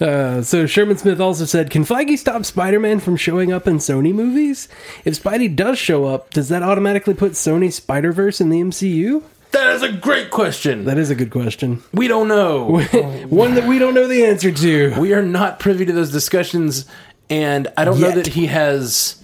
Uh, 0.00 0.40
so 0.40 0.64
Sherman 0.66 0.96
Smith 0.96 1.20
also 1.20 1.44
said, 1.44 1.68
"Can 1.70 1.84
Feige 1.84 2.16
stop 2.16 2.46
Spider-Man 2.46 3.00
from 3.00 3.16
showing 3.16 3.52
up 3.52 3.68
in 3.68 3.76
Sony 3.76 4.14
movies? 4.14 4.66
If 5.04 5.22
Spidey 5.22 5.54
does 5.54 5.78
show 5.78 6.06
up, 6.06 6.30
does 6.30 6.48
that 6.48 6.62
automatically 6.62 7.12
put 7.12 7.32
Sony 7.32 7.70
Spider-Verse 7.70 8.40
in 8.40 8.48
the 8.48 8.60
MCU?" 8.62 9.22
That 9.52 9.74
is 9.74 9.82
a 9.82 9.90
great 9.92 10.30
question. 10.30 10.84
That 10.84 10.98
is 10.98 11.10
a 11.10 11.14
good 11.14 11.30
question. 11.30 11.82
We 11.92 12.08
don't 12.08 12.28
know. 12.28 12.80
One 13.28 13.54
that 13.54 13.66
we 13.66 13.78
don't 13.78 13.94
know 13.94 14.06
the 14.06 14.24
answer 14.24 14.52
to. 14.52 15.00
we 15.00 15.12
are 15.12 15.22
not 15.22 15.58
privy 15.58 15.84
to 15.86 15.92
those 15.92 16.12
discussions, 16.12 16.86
and 17.28 17.68
I 17.76 17.84
don't 17.84 18.00
know 18.00 18.12
that 18.12 18.28
he 18.28 18.46
has 18.46 19.16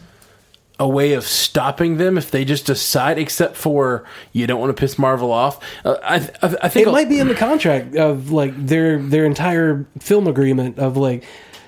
a 0.79 0.87
way 0.89 1.15
of 1.15 1.25
stopping 1.25 1.97
them 1.97 2.19
if 2.19 2.31
they 2.31 2.45
just 2.45 2.67
decide. 2.67 3.19
Except 3.19 3.57
for 3.57 4.05
you 4.33 4.47
don't 4.47 4.61
want 4.61 4.77
to 4.77 4.81
piss 4.81 4.99
Marvel 4.99 5.33
off. 5.33 5.59
Uh, 5.85 5.97
I, 6.03 6.17
I, 6.17 6.57
I 6.65 6.69
think 6.69 6.87
It 6.89 6.93
might 6.93 7.09
be 7.09 7.19
in 7.21 7.29
the 7.29 7.35
contract 7.35 7.95
of 7.95 8.31
like 8.31 8.53
their 8.67 8.99
their 9.01 9.25
entire 9.25 9.87
film 10.01 10.27
agreement 10.27 10.79
of 10.79 10.97
like, 10.97 11.25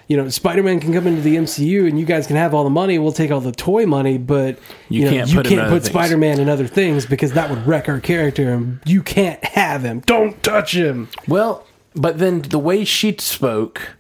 you 0.08 0.16
know, 0.16 0.28
Spider-Man 0.28 0.80
can 0.80 0.92
come 0.94 1.06
into 1.06 1.20
the 1.20 1.36
MCU 1.36 1.86
and 1.86 2.00
you 2.00 2.06
guys 2.06 2.26
can 2.26 2.36
have 2.36 2.54
all 2.54 2.64
the 2.64 2.70
money. 2.70 2.98
We'll 2.98 3.12
take 3.12 3.30
all 3.30 3.40
the 3.40 3.52
toy 3.52 3.84
money, 3.84 4.16
but 4.16 4.58
You 4.88 5.04
know, 5.04 5.10
can't 5.10 5.28
you 5.28 5.36
put 5.36 5.46
can't 5.46 5.68
put. 5.68 5.84
Spider-Man 5.84 6.40
in 6.40 6.48
other 6.48 6.66
things 6.66 7.04
because 7.04 7.32
that 7.32 7.50
would 7.50 7.66
wreck 7.66 7.88
our 7.88 8.00
character. 8.00 8.50
And 8.50 8.80
you 8.86 9.02
can't 9.02 9.44
have 9.44 9.82
him. 9.84 10.00
Don't 10.00 10.42
touch 10.42 10.74
him. 10.74 11.08
Well, 11.28 11.66
but 11.94 12.18
then 12.18 12.40
the 12.42 12.58
way 12.58 12.84
she 12.84 13.14
spoke 13.18 13.96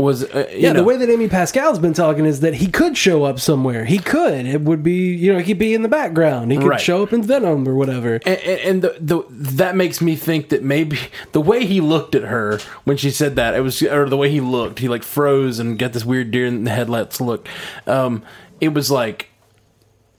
was 0.00 0.24
uh, 0.24 0.48
you 0.52 0.58
Yeah, 0.60 0.72
know, 0.72 0.80
the 0.80 0.84
way 0.84 0.96
that 0.96 1.08
Amy 1.10 1.28
Pascal's 1.28 1.78
been 1.78 1.92
talking 1.92 2.26
is 2.26 2.40
that 2.40 2.54
he 2.54 2.66
could 2.68 2.96
show 2.96 3.24
up 3.24 3.38
somewhere. 3.40 3.84
He 3.84 3.98
could. 3.98 4.46
It 4.46 4.60
would 4.62 4.82
be, 4.82 5.14
you 5.14 5.32
know, 5.32 5.38
he'd 5.40 5.58
be 5.58 5.74
in 5.74 5.82
the 5.82 5.88
background. 5.88 6.52
He 6.52 6.58
could 6.58 6.66
Right. 6.68 6.80
show 6.80 7.02
up 7.02 7.12
in 7.12 7.22
Venom 7.22 7.66
or 7.68 7.74
whatever. 7.74 8.14
and, 8.26 8.38
and 8.40 8.60
and 8.60 8.82
the, 8.82 8.96
the 9.00 9.22
that 9.30 9.76
makes 9.76 10.00
me 10.00 10.16
think 10.16 10.48
that 10.50 10.62
maybe 10.62 10.98
the 11.32 11.40
way 11.40 11.64
he 11.66 11.80
looked 11.80 12.14
at 12.14 12.22
her 12.24 12.58
when 12.84 12.96
she 12.96 13.10
said 13.10 13.36
that 13.36 13.54
it 13.54 13.60
was 13.60 13.82
or 13.82 14.08
the 14.08 14.16
way 14.16 14.30
he 14.30 14.40
looked 14.40 14.78
he 14.80 14.88
like 14.88 15.02
froze 15.02 15.58
and 15.58 15.78
got 15.78 15.92
this 15.92 16.04
weird 16.04 16.30
deer 16.30 16.46
in 16.46 16.64
the 16.64 16.70
headlights 16.70 17.20
look 17.20 17.48
um 17.86 18.22
it 18.60 18.74
was 18.74 18.90
like 18.90 19.29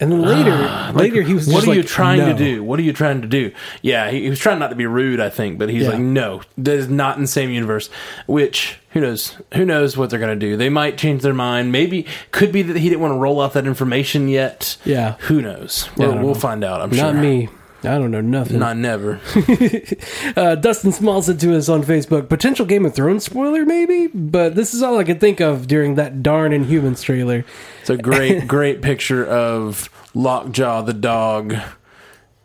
And 0.02 0.12
then 0.12 0.22
later, 0.24 0.52
ah, 0.54 0.92
later 0.96 1.22
he 1.22 1.34
was. 1.36 1.48
what 1.48 1.68
are 1.68 1.74
you 1.76 1.84
trying 1.84 2.18
"No." 2.20 2.32
to 2.32 2.38
do 2.38 2.64
what 2.64 2.80
are 2.80 2.84
you 2.84 2.92
trying 2.92 3.22
to 3.22 3.28
do 3.28 3.52
yeah 3.84 4.10
he, 4.10 4.24
he 4.24 4.30
was 4.32 4.40
trying 4.40 4.58
not 4.60 4.70
to 4.70 4.76
be 4.76 4.86
rude 4.88 5.20
i 5.20 5.30
think 5.30 5.60
but 5.60 5.70
he's 5.70 5.84
Yeah. 5.84 5.90
like 5.92 6.00
no 6.00 6.42
that 6.58 6.74
is 6.78 6.90
not 6.90 7.18
in 7.18 7.22
the 7.22 7.28
same 7.28 7.52
universe 7.52 7.90
which 8.26 8.80
who 8.94 9.00
knows 9.02 9.38
who 9.54 9.64
knows 9.64 9.96
what 9.98 10.10
they're 10.10 10.20
going 10.20 10.38
to 10.38 10.46
do 10.48 10.58
they 10.58 10.70
might 10.70 10.98
change 10.98 11.22
their 11.22 11.34
mind 11.36 11.72
maybe 11.72 12.08
could 12.32 12.52
be 12.52 12.64
that 12.64 12.76
he 12.78 12.90
didn't 12.90 13.02
want 13.02 13.14
to 13.14 13.18
roll 13.20 13.40
out 13.42 13.54
that 13.54 13.68
information 13.68 14.28
yet 14.28 14.76
Yeah. 14.86 15.14
who 15.20 15.40
knows 15.42 15.88
Yeah, 15.96 16.08
we'll, 16.08 16.16
we'll 16.18 16.28
know. 16.30 16.34
find 16.34 16.64
out 16.64 16.82
i'm 16.82 16.90
Not 16.90 16.96
sure 16.98 17.14
Not 17.14 17.22
me. 17.22 17.50
I 17.84 17.98
don't 17.98 18.12
know 18.12 18.22
nothing. 18.22 18.60
not 18.60 18.78
never 18.78 19.20
Uh, 20.38 20.56
Dustin 20.56 20.92
Small 20.92 21.22
said 21.22 21.40
to 21.40 21.56
us 21.58 21.68
on 21.68 21.84
Facebook, 21.84 22.30
potential 22.30 22.66
Game 22.66 22.86
of 22.86 22.94
Thrones 22.94 23.24
spoiler, 23.26 23.66
maybe? 23.66 24.08
But 24.08 24.54
this 24.56 24.74
is 24.74 24.84
all 24.84 25.00
I 25.00 25.04
could 25.04 25.20
think 25.20 25.40
of 25.42 25.68
during 25.68 25.96
that 25.96 26.22
darn 26.22 26.52
Inhumans 26.52 27.02
trailer. 27.04 27.44
It's 27.82 27.90
a 27.90 27.98
great, 27.98 28.48
great 28.48 28.82
picture 28.82 29.26
of 29.26 29.90
Lockjaw 30.14 30.84
the 30.84 30.94
dog, 30.94 31.56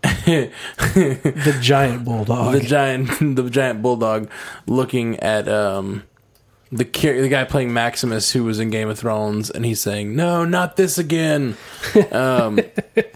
The 0.02 1.58
giant 1.60 2.04
bulldog. 2.04 2.52
the 2.54 2.60
giant, 2.60 3.08
the 3.36 3.50
giant 3.50 3.82
bulldog, 3.82 4.30
looking 4.66 5.18
at 5.20 5.48
um 5.48 6.04
the 6.72 6.84
char- 6.84 7.20
the 7.20 7.28
guy 7.28 7.44
playing 7.44 7.72
Maximus 7.72 8.32
who 8.32 8.42
was 8.44 8.58
in 8.58 8.70
Game 8.70 8.88
of 8.88 8.98
Thrones, 8.98 9.50
and 9.50 9.64
he's 9.64 9.80
saying, 9.80 10.16
"No, 10.16 10.44
not 10.44 10.76
this 10.76 10.98
again." 10.98 11.56
Um, 12.10 12.58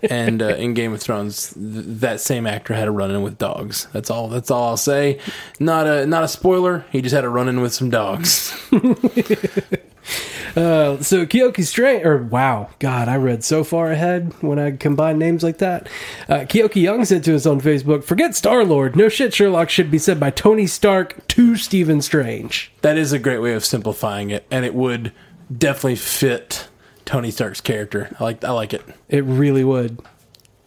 and 0.08 0.42
uh, 0.42 0.48
in 0.48 0.74
Game 0.74 0.92
of 0.92 1.00
Thrones, 1.00 1.52
th- 1.54 1.84
that 2.00 2.20
same 2.20 2.46
actor 2.46 2.72
had 2.74 2.86
a 2.88 2.90
run 2.90 3.10
in 3.10 3.22
with 3.22 3.36
dogs. 3.38 3.88
That's 3.92 4.10
all. 4.10 4.28
That's 4.28 4.50
all 4.50 4.68
I'll 4.68 4.76
say. 4.76 5.20
Not 5.58 5.86
a 5.86 6.06
not 6.06 6.24
a 6.24 6.28
spoiler. 6.28 6.84
He 6.90 7.02
just 7.02 7.14
had 7.14 7.24
a 7.24 7.28
run 7.28 7.48
in 7.48 7.60
with 7.60 7.74
some 7.74 7.90
dogs. 7.90 8.56
Uh, 10.56 11.00
so 11.02 11.24
Kyoki 11.26 11.62
Strange, 11.62 12.04
or 12.04 12.18
wow, 12.18 12.70
God, 12.78 13.08
I 13.08 13.16
read 13.16 13.44
so 13.44 13.62
far 13.64 13.90
ahead 13.90 14.32
when 14.42 14.58
I 14.58 14.72
combine 14.72 15.18
names 15.18 15.42
like 15.42 15.58
that. 15.58 15.88
Uh, 16.28 16.40
Kyoki 16.40 16.82
Young 16.82 17.04
said 17.04 17.24
to 17.24 17.34
us 17.34 17.46
on 17.46 17.60
Facebook, 17.60 18.04
forget 18.04 18.34
Star 18.34 18.64
Lord. 18.64 18.96
No 18.96 19.08
shit, 19.08 19.32
Sherlock 19.34 19.70
should 19.70 19.90
be 19.90 19.98
said 19.98 20.18
by 20.18 20.30
Tony 20.30 20.66
Stark 20.66 21.26
to 21.28 21.56
Stephen 21.56 22.02
Strange. 22.02 22.72
That 22.82 22.98
is 22.98 23.12
a 23.12 23.18
great 23.18 23.38
way 23.38 23.54
of 23.54 23.64
simplifying 23.64 24.30
it, 24.30 24.46
and 24.50 24.64
it 24.64 24.74
would 24.74 25.12
definitely 25.56 25.96
fit 25.96 26.68
Tony 27.04 27.30
Stark's 27.30 27.60
character. 27.60 28.14
I 28.20 28.24
like 28.24 28.44
I 28.44 28.50
like 28.50 28.72
it. 28.72 28.82
It 29.08 29.24
really 29.24 29.64
would. 29.64 30.00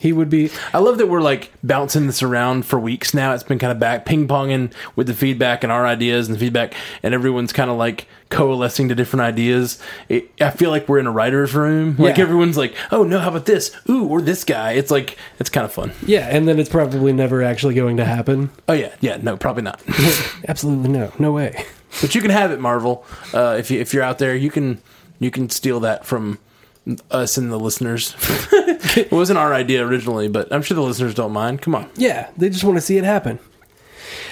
He 0.03 0.11
would 0.11 0.29
be. 0.29 0.51
I 0.73 0.79
love 0.79 0.97
that 0.97 1.07
we're 1.07 1.21
like 1.21 1.49
bouncing 1.63 2.07
this 2.07 2.21
around 2.21 2.65
for 2.65 2.77
weeks 2.77 3.13
now. 3.13 3.33
It's 3.33 3.41
been 3.41 3.57
kind 3.57 3.71
of 3.71 3.79
back 3.79 4.05
ping 4.05 4.27
ponging 4.27 4.73
with 4.97 5.07
the 5.07 5.13
feedback 5.13 5.63
and 5.63 5.71
our 5.71 5.87
ideas 5.87 6.27
and 6.27 6.35
the 6.35 6.39
feedback, 6.41 6.73
and 7.01 7.13
everyone's 7.13 7.53
kind 7.53 7.71
of 7.71 7.77
like 7.77 8.05
coalescing 8.29 8.89
to 8.89 8.95
different 8.95 9.21
ideas. 9.21 9.79
It, 10.09 10.29
I 10.41 10.49
feel 10.49 10.71
like 10.71 10.89
we're 10.89 10.99
in 10.99 11.07
a 11.07 11.11
writer's 11.11 11.55
room. 11.55 11.95
Like 11.97 12.17
Yeah. 12.17 12.23
everyone's 12.23 12.57
like, 12.57 12.75
"Oh 12.91 13.03
no, 13.03 13.19
how 13.19 13.29
about 13.29 13.45
this? 13.45 13.71
Ooh, 13.89 14.05
or 14.09 14.21
this 14.21 14.43
guy." 14.43 14.73
It's 14.73 14.91
like 14.91 15.17
it's 15.39 15.49
kind 15.49 15.63
of 15.63 15.71
fun. 15.71 15.93
Yeah, 16.05 16.27
and 16.29 16.49
then 16.49 16.59
it's 16.59 16.69
probably 16.69 17.13
never 17.13 17.41
actually 17.41 17.73
going 17.73 17.95
to 17.95 18.03
happen. 18.05 18.49
Oh 18.67 18.73
yeah, 18.73 18.93
yeah. 18.99 19.17
No, 19.21 19.37
probably 19.37 19.63
not. 19.63 19.81
Absolutely 20.49 20.89
no. 20.89 21.13
No 21.17 21.31
way. 21.31 21.63
but 22.01 22.13
you 22.13 22.21
can 22.21 22.31
have 22.31 22.51
it, 22.51 22.59
Marvel. 22.59 23.05
Uh, 23.33 23.55
if 23.57 23.71
you 23.71 23.79
if 23.79 23.93
you're 23.93 24.03
out 24.03 24.19
there, 24.19 24.35
you 24.35 24.51
can 24.51 24.81
you 25.19 25.31
can 25.31 25.49
steal 25.49 25.79
that 25.79 26.05
from 26.05 26.39
us 27.11 27.37
and 27.37 27.51
the 27.51 27.59
listeners. 27.59 28.15
it 28.97 29.11
wasn't 29.11 29.39
our 29.39 29.53
idea 29.53 29.85
originally, 29.85 30.27
but 30.27 30.51
I'm 30.51 30.61
sure 30.61 30.75
the 30.75 30.81
listeners 30.81 31.13
don't 31.13 31.31
mind. 31.31 31.61
Come 31.61 31.75
on. 31.75 31.89
Yeah, 31.95 32.29
they 32.37 32.49
just 32.49 32.63
want 32.63 32.77
to 32.77 32.81
see 32.81 32.97
it 32.97 33.03
happen. 33.03 33.39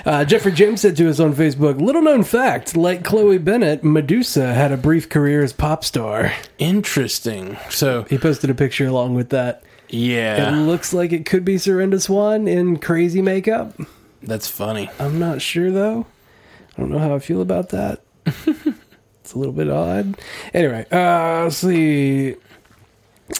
Uh, 0.06 0.26
Jeffrey 0.26 0.52
James 0.52 0.82
said 0.82 0.96
to 0.98 1.10
us 1.10 1.20
on 1.20 1.34
Facebook, 1.34 1.80
little 1.80 2.02
known 2.02 2.24
fact, 2.24 2.76
like 2.76 3.04
Chloe 3.04 3.38
Bennet, 3.38 3.84
Medusa 3.84 4.54
had 4.54 4.72
a 4.72 4.78
brief 4.78 5.10
career 5.10 5.44
as 5.44 5.54
pop 5.54 5.84
star. 5.84 6.34
Interesting. 6.58 7.58
So 7.70 8.04
He 8.04 8.18
posted 8.18 8.50
a 8.50 8.56
picture 8.56 8.88
along 8.88 9.16
with 9.16 9.30
that. 9.30 9.64
Yeah. 9.90 10.50
It 10.50 10.62
looks 10.66 10.94
like 10.94 11.12
it 11.12 11.26
could 11.26 11.46
be 11.46 11.56
Serinda 11.56 12.02
Swan 12.02 12.48
in 12.48 12.78
crazy 12.78 13.22
makeup. 13.22 13.74
that's 14.24 14.48
funny. 14.48 14.90
I'm 15.00 15.20
not 15.20 15.42
sure 15.42 15.72
though. 15.72 16.06
I 16.78 16.82
don't 16.82 16.90
know 16.92 17.00
how 17.00 17.14
I 17.16 17.20
feel 17.20 17.42
about 17.42 17.70
that. 17.70 18.02
It's 19.32 19.36
a 19.38 19.40
little 19.40 19.54
bit 19.54 19.70
odd. 19.70 20.18
Anyway, 20.54 20.86
uh, 20.92 21.44
let's 21.44 21.56
see. 21.56 22.36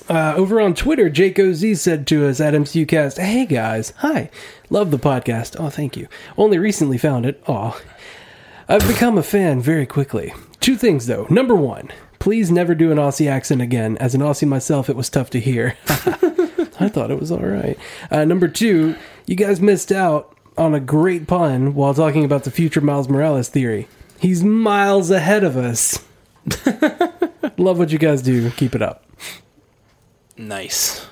Uh, 0.08 0.34
over 0.38 0.62
on 0.62 0.74
Twitter, 0.74 1.10
Jake 1.10 1.38
OZ 1.38 1.82
said 1.82 2.08
to 2.08 2.30
us 2.30 2.40
at 2.40 2.54
MCUcast, 2.54 3.18
Hey 3.18 3.46
guys, 3.46 3.92
hi. 3.98 4.30
Love 4.70 4.90
the 4.90 4.98
podcast. 4.98 5.58
Oh, 5.60 5.70
thank 5.70 5.98
you. 5.98 6.08
Only 6.38 6.58
recently 6.60 6.98
found 6.98 7.26
it. 7.26 7.44
Aw. 7.46 7.78
I've 8.70 8.88
become 8.88 9.18
a 9.18 9.22
fan 9.22 9.60
very 9.60 9.86
quickly. 9.86 10.34
Two 10.62 10.78
things 10.78 11.08
though. 11.08 11.28
Number 11.30 11.56
one, 11.56 11.90
please 12.20 12.50
never 12.50 12.74
do 12.74 12.94
an 12.94 12.98
Aussie 12.98 13.30
accent 13.30 13.62
again. 13.62 13.98
As 13.98 14.16
an 14.16 14.22
Aussie 14.22 14.48
myself, 14.48 14.90
it 14.90 14.96
was 14.96 15.10
tough 15.10 15.30
to 15.32 15.42
hear. 15.42 15.76
I 15.90 16.88
thought 16.88 17.12
it 17.12 17.20
was 17.20 17.34
all 17.34 17.40
right. 17.40 17.78
Uh, 18.10 18.24
number 18.24 18.48
two, 18.48 18.96
you 19.26 19.36
guys 19.36 19.60
missed 19.60 19.92
out 19.92 20.38
on 20.58 20.74
a 20.74 20.80
great 20.80 21.28
pun 21.28 21.74
while 21.76 21.94
talking 21.94 22.24
about 22.24 22.46
the 22.46 22.52
future 22.52 22.80
Miles 22.80 23.10
Morales 23.10 23.50
theory. 23.50 23.90
He's 24.22 24.44
miles 24.44 25.10
ahead 25.12 25.44
of 25.44 25.58
us. 25.58 26.00
Love 27.58 27.78
what 27.80 27.92
you 27.92 27.98
guys 27.98 28.22
do. 28.22 28.50
Keep 28.52 28.76
it 28.76 28.82
up. 28.82 29.04
Nice. 30.38 31.06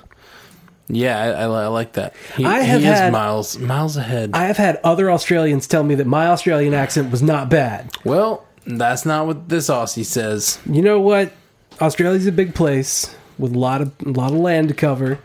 Yeah, 0.88 1.18
I, 1.18 1.26
I, 1.28 1.42
I 1.44 1.66
like 1.68 1.92
that. 1.94 2.14
He, 2.36 2.44
I 2.44 2.60
have 2.60 2.80
he 2.80 2.86
is 2.86 2.98
had- 2.98 3.12
miles 3.12 3.58
miles 3.58 3.96
ahead. 3.96 4.30
I 4.34 4.44
have 4.46 4.56
had 4.56 4.76
other 4.82 5.10
Australians 5.10 5.66
tell 5.66 5.82
me 5.84 5.94
that 5.96 6.06
my 6.06 6.26
Australian 6.28 6.72
accent 6.74 7.10
was 7.10 7.22
not 7.22 7.48
bad. 7.48 7.90
well, 8.04 8.46
that's 8.66 9.04
not 9.06 9.26
what 9.26 9.48
this 9.48 9.68
Aussie 9.68 10.04
says. 10.04 10.58
You 10.66 10.82
know 10.82 11.00
what? 11.00 11.32
Australia's 11.80 12.26
a 12.26 12.32
big 12.32 12.54
place 12.54 13.14
with 13.38 13.54
a 13.54 13.58
lot 13.58 13.80
of 13.80 13.92
a 14.04 14.10
lot 14.10 14.32
of 14.32 14.38
land 14.38 14.68
to 14.68 14.74
cover. 14.74 15.18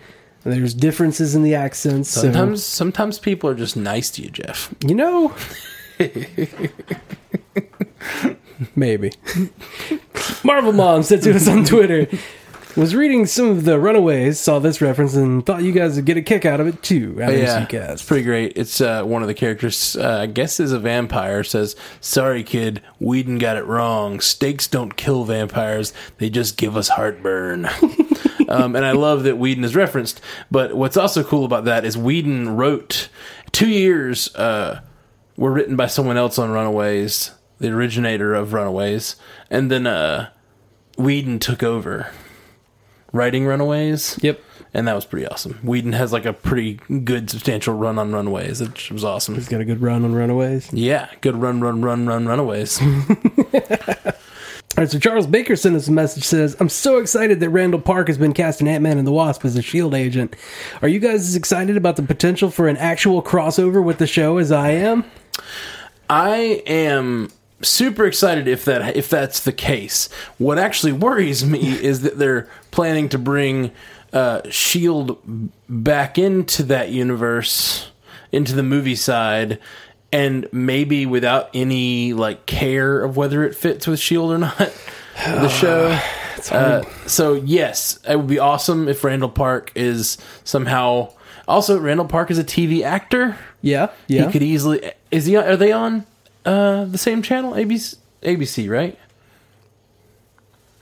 There's 0.43 0.73
differences 0.75 1.35
in 1.35 1.43
the 1.43 1.55
accents. 1.55 2.09
so- 2.11 2.21
Sometimes 2.21 2.63
sometimes 2.63 3.19
people 3.19 3.49
are 3.49 3.55
just 3.55 3.75
nice 3.75 4.09
to 4.11 4.21
you, 4.23 4.29
Jeff. 4.29 4.73
You 4.85 4.95
know? 4.95 5.35
Maybe. 8.75 9.11
Marvel 10.43 10.73
Mom 10.73 11.03
said 11.03 11.21
to 11.23 11.35
us 11.35 11.47
on 11.47 11.65
Twitter, 11.65 12.07
was 12.75 12.93
reading 12.93 13.25
some 13.25 13.49
of 13.49 13.63
the 13.63 13.79
Runaways, 13.79 14.39
saw 14.39 14.59
this 14.59 14.81
reference, 14.81 15.15
and 15.15 15.45
thought 15.45 15.63
you 15.63 15.71
guys 15.71 15.95
would 15.95 16.05
get 16.05 16.17
a 16.17 16.21
kick 16.21 16.45
out 16.45 16.59
of 16.59 16.67
it 16.67 16.83
too. 16.83 17.17
Out 17.21 17.31
yeah, 17.31 17.65
it's 17.91 18.03
pretty 18.03 18.23
great. 18.23 18.53
It's 18.57 18.81
uh, 18.81 19.03
one 19.03 19.21
of 19.21 19.27
the 19.27 19.33
characters, 19.33 19.95
uh, 19.95 20.19
I 20.21 20.25
guess, 20.25 20.59
is 20.59 20.71
a 20.71 20.79
vampire. 20.79 21.43
Says, 21.43 21.75
"Sorry, 22.01 22.43
kid, 22.43 22.81
Whedon 22.99 23.37
got 23.37 23.57
it 23.57 23.65
wrong. 23.65 24.19
Steaks 24.19 24.67
don't 24.67 24.95
kill 24.97 25.23
vampires; 25.23 25.93
they 26.17 26.29
just 26.29 26.57
give 26.57 26.75
us 26.75 26.89
heartburn." 26.89 27.65
um, 28.49 28.75
and 28.75 28.85
I 28.85 28.91
love 28.91 29.23
that 29.23 29.37
Whedon 29.37 29.63
is 29.63 29.75
referenced. 29.75 30.19
But 30.51 30.75
what's 30.75 30.97
also 30.97 31.23
cool 31.23 31.45
about 31.45 31.65
that 31.65 31.85
is 31.85 31.97
Whedon 31.97 32.57
wrote 32.57 33.09
two 33.51 33.69
years 33.69 34.35
uh, 34.35 34.81
were 35.37 35.51
written 35.51 35.77
by 35.77 35.87
someone 35.87 36.17
else 36.17 36.37
on 36.37 36.51
Runaways, 36.51 37.31
the 37.59 37.71
originator 37.71 38.33
of 38.33 38.53
Runaways, 38.53 39.15
and 39.49 39.71
then 39.71 39.87
uh, 39.87 40.29
Whedon 40.97 41.39
took 41.39 41.63
over 41.63 42.11
writing 43.11 43.45
Runaways. 43.45 44.19
Yep. 44.21 44.41
And 44.73 44.87
that 44.89 44.93
was 44.93 45.05
pretty 45.05 45.25
awesome. 45.25 45.57
Whedon 45.63 45.93
has 45.93 46.11
like 46.11 46.25
a 46.25 46.33
pretty 46.33 46.73
good, 47.05 47.29
substantial 47.29 47.73
run 47.73 47.97
on 47.97 48.11
Runaways, 48.11 48.59
which 48.59 48.91
was 48.91 49.05
awesome. 49.05 49.35
He's 49.35 49.47
got 49.47 49.61
a 49.61 49.65
good 49.65 49.81
run 49.81 50.03
on 50.03 50.13
Runaways. 50.13 50.71
Yeah, 50.73 51.09
good 51.21 51.37
run, 51.37 51.61
run, 51.61 51.81
run, 51.81 52.05
run, 52.05 52.27
Runaways. 52.27 52.81
All 54.77 54.81
right, 54.81 54.91
so 54.91 54.99
Charles 54.99 55.27
Baker 55.27 55.55
sent 55.55 55.77
us 55.77 55.87
a 55.87 55.91
message 55.93 56.25
says, 56.25 56.57
I'm 56.59 56.67
so 56.67 56.97
excited 56.97 57.39
that 57.39 57.49
Randall 57.49 57.79
Park 57.79 58.07
has 58.07 58.17
been 58.17 58.33
cast 58.33 58.59
in 58.59 58.67
Ant-Man 58.67 58.97
and 58.97 59.07
the 59.07 59.13
Wasp 59.13 59.45
as 59.45 59.55
a 59.55 59.59
S.H.I.E.L.D. 59.59 59.95
agent. 59.95 60.35
Are 60.81 60.89
you 60.89 60.99
guys 60.99 61.25
as 61.25 61.37
excited 61.37 61.77
about 61.77 61.95
the 61.95 62.03
potential 62.03 62.51
for 62.51 62.67
an 62.67 62.75
actual 62.75 63.23
crossover 63.23 63.81
with 63.81 63.99
the 63.99 64.07
show 64.07 64.37
as 64.37 64.51
I 64.51 64.71
am? 64.71 65.05
I 66.09 66.61
am 66.67 67.29
super 67.61 68.05
excited 68.05 68.47
if 68.47 68.65
that 68.65 68.95
if 68.95 69.09
that's 69.09 69.41
the 69.41 69.51
case. 69.51 70.09
What 70.37 70.57
actually 70.57 70.93
worries 70.93 71.45
me 71.45 71.59
is 71.83 72.01
that 72.01 72.17
they're 72.17 72.47
planning 72.71 73.09
to 73.09 73.17
bring 73.17 73.71
uh, 74.13 74.41
Shield 74.49 75.19
back 75.67 76.17
into 76.17 76.63
that 76.63 76.89
universe, 76.89 77.91
into 78.31 78.55
the 78.55 78.63
movie 78.63 78.95
side, 78.95 79.59
and 80.11 80.47
maybe 80.51 81.05
without 81.05 81.49
any 81.53 82.13
like 82.13 82.45
care 82.45 83.01
of 83.01 83.17
whether 83.17 83.43
it 83.43 83.55
fits 83.55 83.87
with 83.87 83.99
Shield 83.99 84.31
or 84.31 84.37
not. 84.37 84.57
the 85.25 85.49
show. 85.49 85.99
Uh, 86.51 86.83
so 87.07 87.33
yes, 87.33 87.99
it 88.07 88.15
would 88.17 88.27
be 88.27 88.39
awesome 88.39 88.87
if 88.87 89.03
Randall 89.03 89.29
Park 89.29 89.71
is 89.75 90.17
somehow. 90.43 91.11
Also, 91.47 91.79
Randall 91.79 92.07
Park 92.07 92.31
is 92.31 92.39
a 92.39 92.43
TV 92.43 92.83
actor. 92.83 93.37
Yeah, 93.61 93.91
yeah. 94.07 94.25
He 94.25 94.31
could 94.31 94.43
easily. 94.43 94.91
Is 95.11 95.25
he? 95.25 95.35
Are 95.35 95.55
they 95.55 95.71
on 95.71 96.05
uh, 96.45 96.85
the 96.85 96.97
same 96.97 97.21
channel? 97.21 97.53
ABC, 97.53 97.97
ABC, 98.23 98.69
right? 98.69 98.97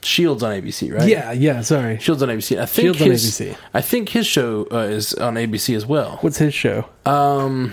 Shield's 0.02 0.42
on 0.42 0.52
ABC, 0.52 0.92
right? 0.92 1.08
yeah, 1.08 1.32
yeah, 1.32 1.62
sorry. 1.62 1.98
Shield's 1.98 2.22
on 2.22 2.28
ABC. 2.28 2.58
I 2.58 2.66
think 2.66 2.96
Shield's 2.96 3.02
on 3.02 3.10
his, 3.10 3.40
ABC. 3.40 3.56
I 3.72 3.80
think 3.80 4.08
his 4.10 4.26
show 4.26 4.66
uh, 4.70 4.78
is 4.80 5.14
on 5.14 5.34
ABC 5.34 5.74
as 5.74 5.86
well. 5.86 6.18
What's 6.20 6.38
his 6.38 6.52
show? 6.52 6.88
Um, 7.06 7.72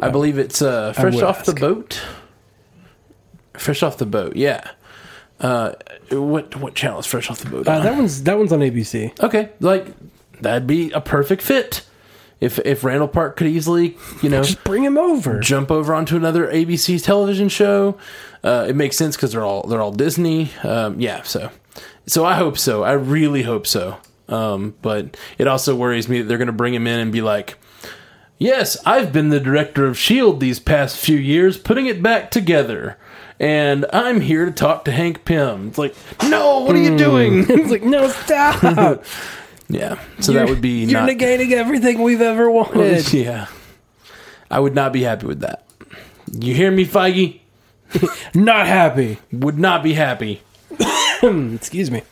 I 0.00 0.10
believe 0.10 0.38
it's 0.38 0.60
uh, 0.60 0.92
Fresh 0.92 1.22
Off 1.22 1.44
the. 1.44 1.54
Boat. 1.54 2.02
Fresh 3.54 3.82
Off 3.82 3.98
the 3.98 4.06
Boat, 4.06 4.36
yeah. 4.36 4.68
Uh, 5.40 5.72
what 6.10 6.56
what 6.56 6.74
channel 6.74 6.98
is 6.98 7.06
Fresh 7.06 7.30
Off 7.30 7.40
the 7.40 7.50
Boat? 7.50 7.68
Uh, 7.68 7.72
on? 7.72 7.82
that 7.82 7.96
one's 7.96 8.22
that 8.24 8.38
one's 8.38 8.52
on 8.52 8.60
ABC. 8.60 9.22
okay, 9.22 9.50
like 9.60 9.86
that'd 10.40 10.66
be 10.66 10.90
a 10.92 11.00
perfect 11.00 11.42
fit. 11.42 11.86
If 12.40 12.58
if 12.60 12.84
Randall 12.84 13.08
Park 13.08 13.36
could 13.36 13.46
easily, 13.46 13.96
you 14.22 14.28
know, 14.28 14.42
Just 14.42 14.62
bring 14.62 14.84
him 14.84 14.98
over. 14.98 15.40
jump 15.40 15.70
over 15.70 15.94
onto 15.94 16.16
another 16.16 16.46
ABC 16.48 17.02
television 17.02 17.48
show. 17.48 17.96
Uh, 18.44 18.66
it 18.68 18.76
makes 18.76 18.96
sense 18.96 19.16
because 19.16 19.32
they're 19.32 19.44
all 19.44 19.62
they're 19.66 19.80
all 19.80 19.92
Disney. 19.92 20.50
Um, 20.62 21.00
yeah, 21.00 21.22
so 21.22 21.50
so 22.06 22.24
I 22.26 22.34
hope 22.34 22.58
so. 22.58 22.84
I 22.84 22.92
really 22.92 23.42
hope 23.42 23.66
so. 23.66 23.96
Um, 24.28 24.74
but 24.82 25.16
it 25.38 25.46
also 25.46 25.74
worries 25.74 26.08
me 26.08 26.20
that 26.20 26.28
they're 26.28 26.36
going 26.38 26.46
to 26.46 26.52
bring 26.52 26.74
him 26.74 26.86
in 26.86 26.98
and 26.98 27.10
be 27.10 27.22
like, 27.22 27.56
"Yes, 28.38 28.76
I've 28.84 29.12
been 29.12 29.30
the 29.30 29.40
director 29.40 29.86
of 29.86 29.96
Shield 29.98 30.40
these 30.40 30.58
past 30.58 30.98
few 30.98 31.16
years, 31.16 31.56
putting 31.56 31.86
it 31.86 32.02
back 32.02 32.30
together." 32.30 32.98
And 33.38 33.84
I'm 33.92 34.20
here 34.22 34.46
to 34.46 34.50
talk 34.50 34.84
to 34.86 34.92
Hank 34.92 35.24
Pym. 35.26 35.68
It's 35.68 35.76
like, 35.76 35.94
no, 36.24 36.60
what 36.60 36.74
are 36.74 36.80
you 36.80 36.96
doing? 36.96 37.44
it's 37.50 37.70
like, 37.70 37.82
no, 37.82 38.08
stop. 38.08 39.04
yeah, 39.68 39.98
so 40.20 40.32
that 40.32 40.48
would 40.48 40.60
be 40.60 40.84
You're 40.84 41.00
not. 41.00 41.08
negating 41.08 41.52
everything 41.52 42.02
we've 42.02 42.20
ever 42.20 42.50
wanted. 42.50 43.12
yeah, 43.12 43.48
I 44.50 44.60
would 44.60 44.74
not 44.74 44.92
be 44.92 45.02
happy 45.02 45.26
with 45.26 45.40
that. 45.40 45.66
You 46.32 46.54
hear 46.54 46.70
me, 46.70 46.84
Feige? 46.84 47.40
Not 48.34 48.66
happy. 48.66 49.18
Would 49.32 49.58
not 49.58 49.82
be 49.82 49.94
happy. 49.94 50.42
Excuse 51.22 51.90
me. 51.90 52.02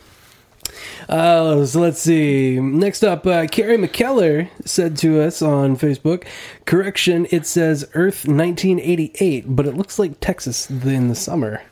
Uh, 1.08 1.64
so 1.66 1.80
let's 1.80 2.00
see. 2.00 2.58
Next 2.60 3.02
up, 3.02 3.26
uh, 3.26 3.46
Carrie 3.46 3.76
McKellar 3.76 4.48
said 4.64 4.96
to 4.98 5.20
us 5.20 5.42
on 5.42 5.76
Facebook, 5.76 6.26
correction, 6.64 7.26
it 7.30 7.44
says 7.46 7.84
Earth 7.94 8.26
1988, 8.26 9.44
but 9.48 9.66
it 9.66 9.76
looks 9.76 9.98
like 9.98 10.20
Texas 10.20 10.70
in 10.70 11.08
the 11.08 11.14
summer. 11.14 11.62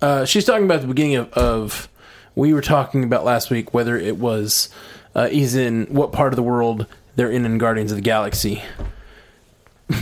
Uh, 0.00 0.24
she's 0.24 0.44
talking 0.44 0.64
about 0.64 0.80
the 0.80 0.86
beginning 0.86 1.16
of, 1.16 1.32
of. 1.32 1.88
We 2.36 2.52
were 2.52 2.62
talking 2.62 3.04
about 3.04 3.24
last 3.24 3.48
week 3.50 3.72
whether 3.72 3.96
it 3.96 4.18
was 4.18 4.68
uh, 5.14 5.28
he's 5.28 5.54
in 5.54 5.86
what 5.86 6.12
part 6.12 6.32
of 6.32 6.36
the 6.36 6.42
world 6.42 6.86
they're 7.16 7.30
in 7.30 7.44
in 7.46 7.58
Guardians 7.58 7.92
of 7.92 7.96
the 7.96 8.02
Galaxy. 8.02 8.62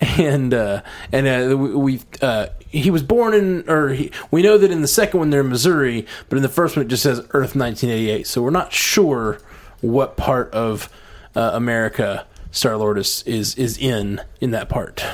and 0.00 0.54
uh, 0.54 0.82
and 1.10 1.26
uh, 1.26 1.56
we 1.56 1.74
we, 1.74 2.00
uh, 2.20 2.46
he 2.68 2.90
was 2.90 3.02
born 3.02 3.34
in 3.34 3.68
or 3.68 3.90
he, 3.90 4.10
we 4.30 4.42
know 4.42 4.58
that 4.58 4.70
in 4.70 4.82
the 4.82 4.88
second 4.88 5.18
one 5.18 5.30
they're 5.30 5.40
in 5.40 5.48
Missouri, 5.48 6.06
but 6.28 6.36
in 6.36 6.42
the 6.42 6.48
first 6.48 6.76
one 6.76 6.84
it 6.86 6.88
just 6.88 7.02
says 7.02 7.18
Earth 7.30 7.56
1988. 7.56 8.26
So 8.26 8.42
we're 8.42 8.50
not 8.50 8.72
sure 8.72 9.38
what 9.80 10.16
part 10.16 10.52
of 10.52 10.88
uh, 11.34 11.50
America 11.54 12.26
Star 12.50 12.76
Lord 12.76 12.98
is, 12.98 13.22
is 13.24 13.54
is 13.56 13.78
in 13.78 14.20
in 14.40 14.50
that 14.52 14.68
part 14.68 15.04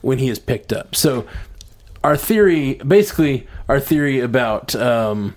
when 0.00 0.18
he 0.18 0.28
is 0.28 0.38
picked 0.38 0.72
up. 0.72 0.94
So 0.94 1.26
our 2.04 2.16
theory, 2.16 2.74
basically, 2.74 3.46
our 3.68 3.78
theory 3.78 4.18
about 4.18 4.74
um, 4.74 5.36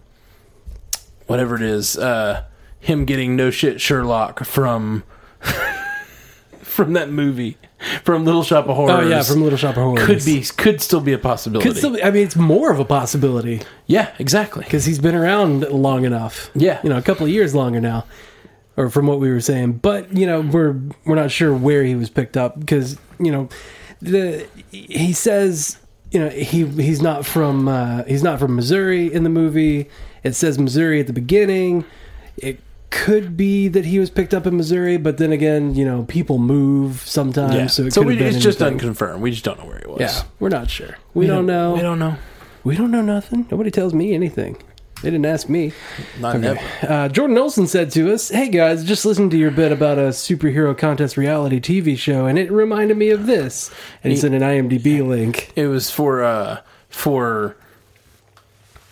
whatever 1.27 1.55
it 1.55 1.61
is, 1.61 1.97
uh, 1.97 2.45
him 2.79 3.05
getting 3.05 3.35
no 3.35 3.49
shit 3.51 3.81
Sherlock 3.81 4.45
from 4.45 5.03
from 6.61 6.93
that 6.93 7.09
movie, 7.09 7.57
from 8.03 8.25
Little 8.25 8.43
Shop 8.43 8.67
of 8.67 8.75
Horrors. 8.75 9.05
Oh, 9.05 9.09
yeah, 9.09 9.23
from 9.23 9.41
Little 9.41 9.57
Shop 9.57 9.77
of 9.77 9.83
Horrors. 9.83 10.05
could 10.05 10.25
be 10.25 10.41
could 10.41 10.81
still 10.81 11.01
be 11.01 11.13
a 11.13 11.17
possibility. 11.17 11.67
Could 11.67 11.77
still 11.77 11.93
be, 11.93 12.03
I 12.03 12.11
mean, 12.11 12.23
it's 12.23 12.35
more 12.35 12.71
of 12.71 12.79
a 12.79 12.85
possibility 12.85 13.61
yeah, 13.87 14.13
exactly. 14.19 14.63
because 14.63 14.85
he's 14.85 14.99
been 14.99 15.15
around 15.15 15.61
long 15.61 16.05
enough. 16.05 16.51
Yeah. 16.53 16.79
You 16.83 16.89
know, 16.89 16.97
a 16.97 17.01
couple 17.01 17.25
of 17.25 17.31
years 17.31 17.55
longer 17.55 17.81
now. 17.81 18.05
Or 18.77 18.89
from 18.89 19.07
what 19.07 19.21
we 19.21 19.29
were 19.29 19.39
saying, 19.39 19.77
but 19.77 20.13
you 20.13 20.27
know 20.27 20.41
we're 20.41 20.77
we're 21.05 21.15
not 21.15 21.31
sure 21.31 21.55
where 21.55 21.85
he 21.85 21.95
was 21.95 22.09
picked 22.09 22.35
up 22.35 22.59
because 22.59 22.97
you 23.21 23.31
know 23.31 23.47
the 24.01 24.49
he 24.69 25.13
says 25.13 25.77
you 26.15 26.21
know 26.21 26.29
he 26.29 26.65
he's 26.65 27.01
not 27.01 27.25
from 27.25 27.67
uh, 27.67 28.03
he's 28.05 28.23
not 28.23 28.39
from 28.39 28.55
Missouri 28.55 29.13
in 29.13 29.23
the 29.23 29.29
movie. 29.29 29.89
It 30.23 30.33
says 30.33 30.57
Missouri 30.57 30.99
at 31.01 31.07
the 31.07 31.13
beginning. 31.13 31.83
It 32.37 32.59
could 32.89 33.35
be 33.35 33.67
that 33.67 33.83
he 33.85 33.99
was 33.99 34.09
picked 34.09 34.33
up 34.33 34.47
in 34.47 34.55
Missouri, 34.55 34.95
but 34.97 35.17
then 35.17 35.33
again, 35.33 35.75
you 35.75 35.83
know, 35.83 36.03
people 36.07 36.37
move 36.37 37.01
sometimes, 37.05 37.53
Yeah. 37.53 37.67
so 37.67 37.89
So, 37.89 38.01
it 38.01 38.03
could 38.03 38.07
we, 38.07 38.13
have 38.15 38.19
been 38.27 38.35
it's 38.35 38.43
just 38.43 38.61
anything. 38.61 38.79
unconfirmed. 38.79 39.21
We 39.21 39.31
just 39.31 39.43
don't 39.43 39.59
know 39.59 39.65
where 39.65 39.79
he 39.79 39.87
was. 39.91 39.99
Yeah, 39.99 40.23
we're 40.39 40.49
not 40.49 40.69
sure. 40.69 40.97
We, 41.13 41.27
don't, 41.27 41.45
know. 41.45 41.73
We 41.73 41.81
don't 41.81 41.99
know. 41.99 42.15
We 42.63 42.77
don't 42.77 42.91
know 42.91 43.01
nothing. 43.01 43.47
Nobody 43.51 43.69
tells 43.69 43.93
me 43.93 44.13
anything. 44.13 44.55
They 45.01 45.11
didn't 45.11 45.25
ask 45.25 45.49
me. 45.49 45.73
Not 46.19 46.39
never. 46.39 46.59
Uh, 46.81 47.09
Jordan 47.09 47.37
Olson 47.37 47.67
said 47.67 47.91
to 47.91 48.13
us, 48.13 48.29
"Hey 48.29 48.49
guys, 48.49 48.83
just 48.83 49.05
listened 49.05 49.31
to 49.31 49.37
your 49.37 49.51
bit 49.51 49.71
about 49.71 49.97
a 49.97 50.09
superhero 50.09 50.75
contest 50.75 51.17
reality 51.17 51.59
TV 51.59 51.97
show, 51.97 52.25
and 52.25 52.39
it 52.39 52.51
reminded 52.51 52.97
me 52.97 53.09
of 53.09 53.27
this." 53.27 53.69
And 54.03 54.11
he 54.11 54.15
He- 54.15 54.21
sent 54.21 54.33
an 54.33 54.41
IMDb 54.41 55.05
link. 55.05 55.51
It 55.55 55.67
was 55.67 55.91
for 55.91 56.23
uh 56.23 56.59
for 56.89 57.55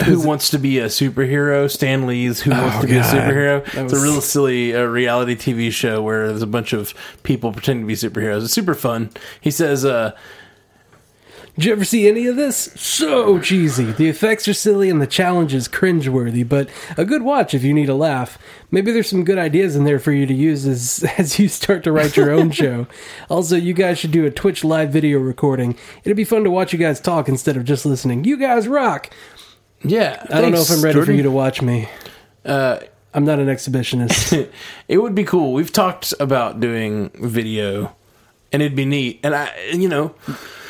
who 0.03 0.19
wants 0.19 0.49
to 0.49 0.59
be 0.59 0.79
a 0.79 0.87
superhero? 0.87 1.71
Stan 1.71 2.05
Lee's 2.05 2.41
Who 2.41 2.51
Wants 2.51 2.77
Oh, 2.77 2.81
to 2.81 2.87
Be 2.87 2.97
a 2.97 3.03
Superhero. 3.03 3.63
That 3.71 3.85
It's 3.85 3.93
a 3.93 4.01
real 4.01 4.19
silly 4.19 4.75
uh, 4.75 4.81
reality 4.83 5.35
TV 5.35 5.71
show 5.71 6.01
where 6.01 6.27
there's 6.27 6.41
a 6.41 6.47
bunch 6.47 6.73
of 6.73 6.93
people 7.23 7.53
pretending 7.53 7.85
to 7.85 7.87
be 7.87 7.93
superheroes. 7.93 8.43
It's 8.43 8.51
super 8.53 8.73
fun. 8.73 9.11
He 9.39 9.49
says, 9.51 9.85
uh, 9.85 10.11
Did 11.55 11.65
you 11.65 11.71
ever 11.71 11.85
see 11.85 12.07
any 12.07 12.25
of 12.25 12.35
this? 12.35 12.71
So 12.75 13.39
cheesy. 13.39 13.91
The 13.91 14.09
effects 14.09 14.47
are 14.47 14.55
silly 14.55 14.89
and 14.89 14.99
the 14.99 15.05
challenge 15.05 15.53
is 15.53 15.67
cringeworthy, 15.67 16.47
but 16.47 16.67
a 16.97 17.05
good 17.05 17.21
watch 17.21 17.53
if 17.53 17.63
you 17.63 17.75
need 17.75 17.89
a 17.89 17.93
laugh. 17.95 18.39
Maybe 18.71 18.91
there's 18.91 19.07
some 19.09 19.23
good 19.23 19.37
ideas 19.37 19.75
in 19.75 19.83
there 19.83 19.99
for 19.99 20.11
you 20.11 20.25
to 20.25 20.33
use 20.33 20.65
as 20.65 21.03
as 21.17 21.37
you 21.37 21.47
start 21.47 21.83
to 21.83 21.91
write 21.91 22.17
your 22.17 22.31
own 22.31 22.51
show. 22.51 22.87
Also, 23.29 23.55
you 23.55 23.73
guys 23.73 23.97
should 23.99 24.11
do 24.11 24.25
a 24.25 24.31
Twitch 24.31 24.63
live 24.63 24.89
video 24.89 25.19
recording. 25.19 25.75
It'd 26.03 26.17
be 26.17 26.23
fun 26.23 26.43
to 26.43 26.51
watch 26.51 26.73
you 26.73 26.79
guys 26.79 26.99
talk 26.99 27.27
instead 27.27 27.55
of 27.57 27.65
just 27.65 27.85
listening. 27.85 28.23
You 28.23 28.37
guys 28.37 28.67
rock. 28.67 29.09
"Yeah, 29.83 30.23
I 30.29 30.41
don't 30.41 30.51
know 30.51 30.61
if 30.61 30.69
I'm 30.71 30.83
ready 30.83 31.01
for 31.03 31.11
you 31.11 31.23
to 31.23 31.31
watch 31.31 31.61
me. 31.61 31.89
Uh, 32.45 32.79
I'm 33.13 33.25
not 33.25 33.39
an 33.39 33.47
exhibitionist. 33.47 34.49
it 34.87 34.97
would 34.97 35.15
be 35.15 35.23
cool. 35.23 35.53
We've 35.53 35.71
talked 35.71 36.13
about 36.19 36.59
doing 36.59 37.09
video, 37.15 37.95
and 38.53 38.61
it'd 38.61 38.75
be 38.75 38.85
neat. 38.85 39.19
And 39.23 39.35
I, 39.35 39.51
you 39.73 39.89
know, 39.89 40.15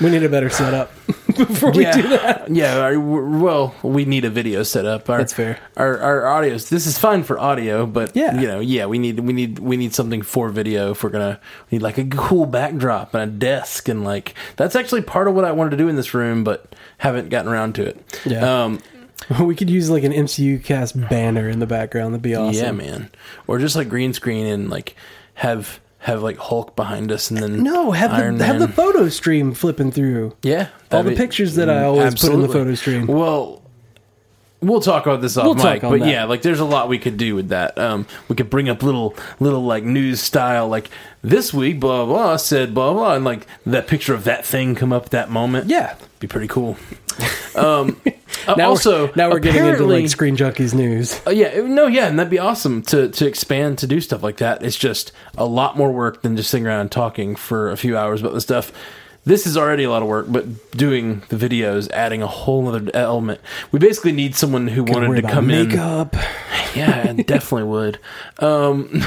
we 0.01 0.09
need 0.09 0.23
a 0.23 0.29
better 0.29 0.49
setup 0.49 0.91
before 1.27 1.71
we 1.71 1.83
yeah, 1.83 1.91
do 1.91 2.07
that. 2.09 2.49
yeah. 2.49 2.79
our- 2.79 2.99
well, 2.99 3.75
we 3.83 4.05
need 4.05 4.25
a 4.25 4.29
video 4.29 4.63
set 4.63 4.85
up. 4.85 5.09
Our, 5.09 5.19
That's 5.19 5.33
fair. 5.33 5.59
Our 5.77 5.99
our 5.99 6.25
audio. 6.27 6.53
This 6.57 6.87
is 6.87 6.97
fine 6.97 7.23
for 7.23 7.37
audio, 7.39 7.85
but 7.85 8.15
Yeah. 8.15 8.39
you 8.39 8.47
know, 8.47 8.59
yeah, 8.59 8.85
we 8.87 8.97
need 8.97 9.19
we 9.19 9.33
need 9.33 9.59
we 9.59 9.77
need 9.77 9.93
something 9.93 10.21
for 10.23 10.49
video. 10.49 10.91
If 10.91 11.03
we're 11.03 11.09
gonna 11.11 11.39
we 11.69 11.77
need 11.77 11.83
like 11.83 11.97
a 11.99 12.05
cool 12.05 12.45
backdrop 12.47 13.13
and 13.13 13.23
a 13.23 13.27
desk 13.33 13.87
and 13.89 14.03
like 14.03 14.33
that's 14.55 14.75
actually 14.75 15.01
part 15.01 15.27
of 15.27 15.35
what 15.35 15.45
I 15.45 15.51
wanted 15.51 15.71
to 15.71 15.77
do 15.77 15.87
in 15.89 15.95
this 15.95 16.13
room, 16.13 16.43
but 16.43 16.75
haven't 16.97 17.29
gotten 17.29 17.51
around 17.51 17.75
to 17.75 17.85
it. 17.85 18.19
Yeah. 18.25 18.63
Um, 18.65 18.79
We 19.39 19.55
could 19.55 19.69
use 19.69 19.89
like 19.89 20.03
an 20.03 20.11
MCU 20.11 20.61
cast 20.61 20.99
banner 21.09 21.47
in 21.47 21.59
the 21.59 21.65
background. 21.65 22.13
That'd 22.13 22.21
be 22.23 22.35
awesome. 22.35 22.55
yeah, 22.61 22.71
man. 22.71 23.09
Or 23.47 23.57
just 23.57 23.73
like 23.73 23.87
green 23.87 24.11
screen 24.11 24.45
and 24.45 24.69
like 24.69 24.97
have 25.35 25.79
have 26.03 26.21
like 26.21 26.37
Hulk 26.37 26.75
behind 26.75 27.11
us 27.11 27.31
and 27.31 27.41
then 27.41 27.63
No, 27.63 27.91
have 27.91 28.11
Iron 28.11 28.37
the 28.37 28.45
have 28.45 28.59
the 28.59 28.67
photo 28.67 29.09
stream 29.09 29.53
flipping 29.53 29.91
through. 29.91 30.35
Yeah, 30.43 30.67
All 30.91 31.01
the 31.03 31.11
be- 31.11 31.15
pictures 31.15 31.55
that 31.55 31.69
I 31.69 31.83
always 31.83 32.15
put 32.15 32.31
in 32.33 32.41
the 32.41 32.47
photo 32.49 32.75
stream. 32.75 33.07
Well, 33.07 33.62
we'll 34.63 34.81
talk 34.81 35.05
about 35.05 35.21
this 35.21 35.37
off 35.37 35.45
We'll 35.45 35.55
mic, 35.55 35.81
but 35.81 35.99
that. 35.99 36.07
yeah, 36.09 36.23
like 36.25 36.41
there's 36.41 36.59
a 36.59 36.65
lot 36.65 36.89
we 36.89 36.97
could 36.99 37.17
do 37.17 37.35
with 37.35 37.49
that. 37.49 37.77
Um, 37.77 38.05
we 38.27 38.35
could 38.35 38.49
bring 38.49 38.69
up 38.69 38.81
little 38.83 39.15
little 39.39 39.63
like 39.63 39.83
news 39.83 40.19
style, 40.21 40.67
like 40.67 40.89
this 41.21 41.53
week, 41.53 41.79
blah 41.79 42.05
blah 42.05 42.37
said 42.37 42.73
blah 42.73 42.93
blah, 42.93 43.15
and 43.15 43.23
like 43.25 43.47
that 43.65 43.87
picture 43.87 44.13
of 44.13 44.23
that 44.23 44.45
thing 44.45 44.75
come 44.75 44.91
up 44.93 45.05
at 45.05 45.11
that 45.11 45.29
moment. 45.29 45.67
Yeah. 45.67 45.95
be 46.19 46.27
pretty 46.27 46.47
cool. 46.47 46.77
Um, 47.55 48.01
Now 48.57 48.69
also, 48.69 49.05
we're, 49.05 49.13
now 49.15 49.29
we're 49.29 49.37
getting 49.37 49.63
into 49.63 49.85
like 49.85 50.09
Screen 50.09 50.35
Junkies 50.35 50.73
news. 50.73 51.21
uh, 51.27 51.29
yeah, 51.29 51.61
no, 51.61 51.85
yeah, 51.85 52.07
and 52.07 52.17
that'd 52.17 52.31
be 52.31 52.39
awesome 52.39 52.81
to 52.83 53.09
to 53.09 53.27
expand 53.27 53.77
to 53.77 53.87
do 53.87 54.01
stuff 54.01 54.23
like 54.23 54.37
that. 54.37 54.63
It's 54.63 54.75
just 54.75 55.11
a 55.37 55.45
lot 55.45 55.77
more 55.77 55.91
work 55.91 56.23
than 56.23 56.35
just 56.35 56.49
sitting 56.49 56.65
around 56.65 56.79
and 56.81 56.91
talking 56.91 57.35
for 57.35 57.69
a 57.69 57.77
few 57.77 57.95
hours 57.95 58.21
about 58.21 58.33
the 58.33 58.41
stuff. 58.41 58.71
This 59.25 59.47
is 59.47 59.55
already 59.55 59.83
a 59.85 59.89
lot 59.89 60.01
of 60.01 60.07
work, 60.09 60.25
but 60.29 60.71
doing 60.71 61.23
the 61.29 61.37
videos, 61.37 61.89
adding 61.91 62.21
a 62.21 62.27
whole 62.27 62.67
other 62.67 62.91
element. 62.93 63.39
We 63.71 63.79
basically 63.79 64.11
need 64.11 64.35
someone 64.35 64.67
who 64.67 64.83
wanted 64.83 65.21
to 65.21 65.27
come 65.27 65.49
in. 65.49 65.69
makeup. 65.69 66.15
Yeah, 66.75 67.05
I 67.09 67.13
definitely 67.21 67.69
would. 67.69 67.99
Um, 68.39 69.01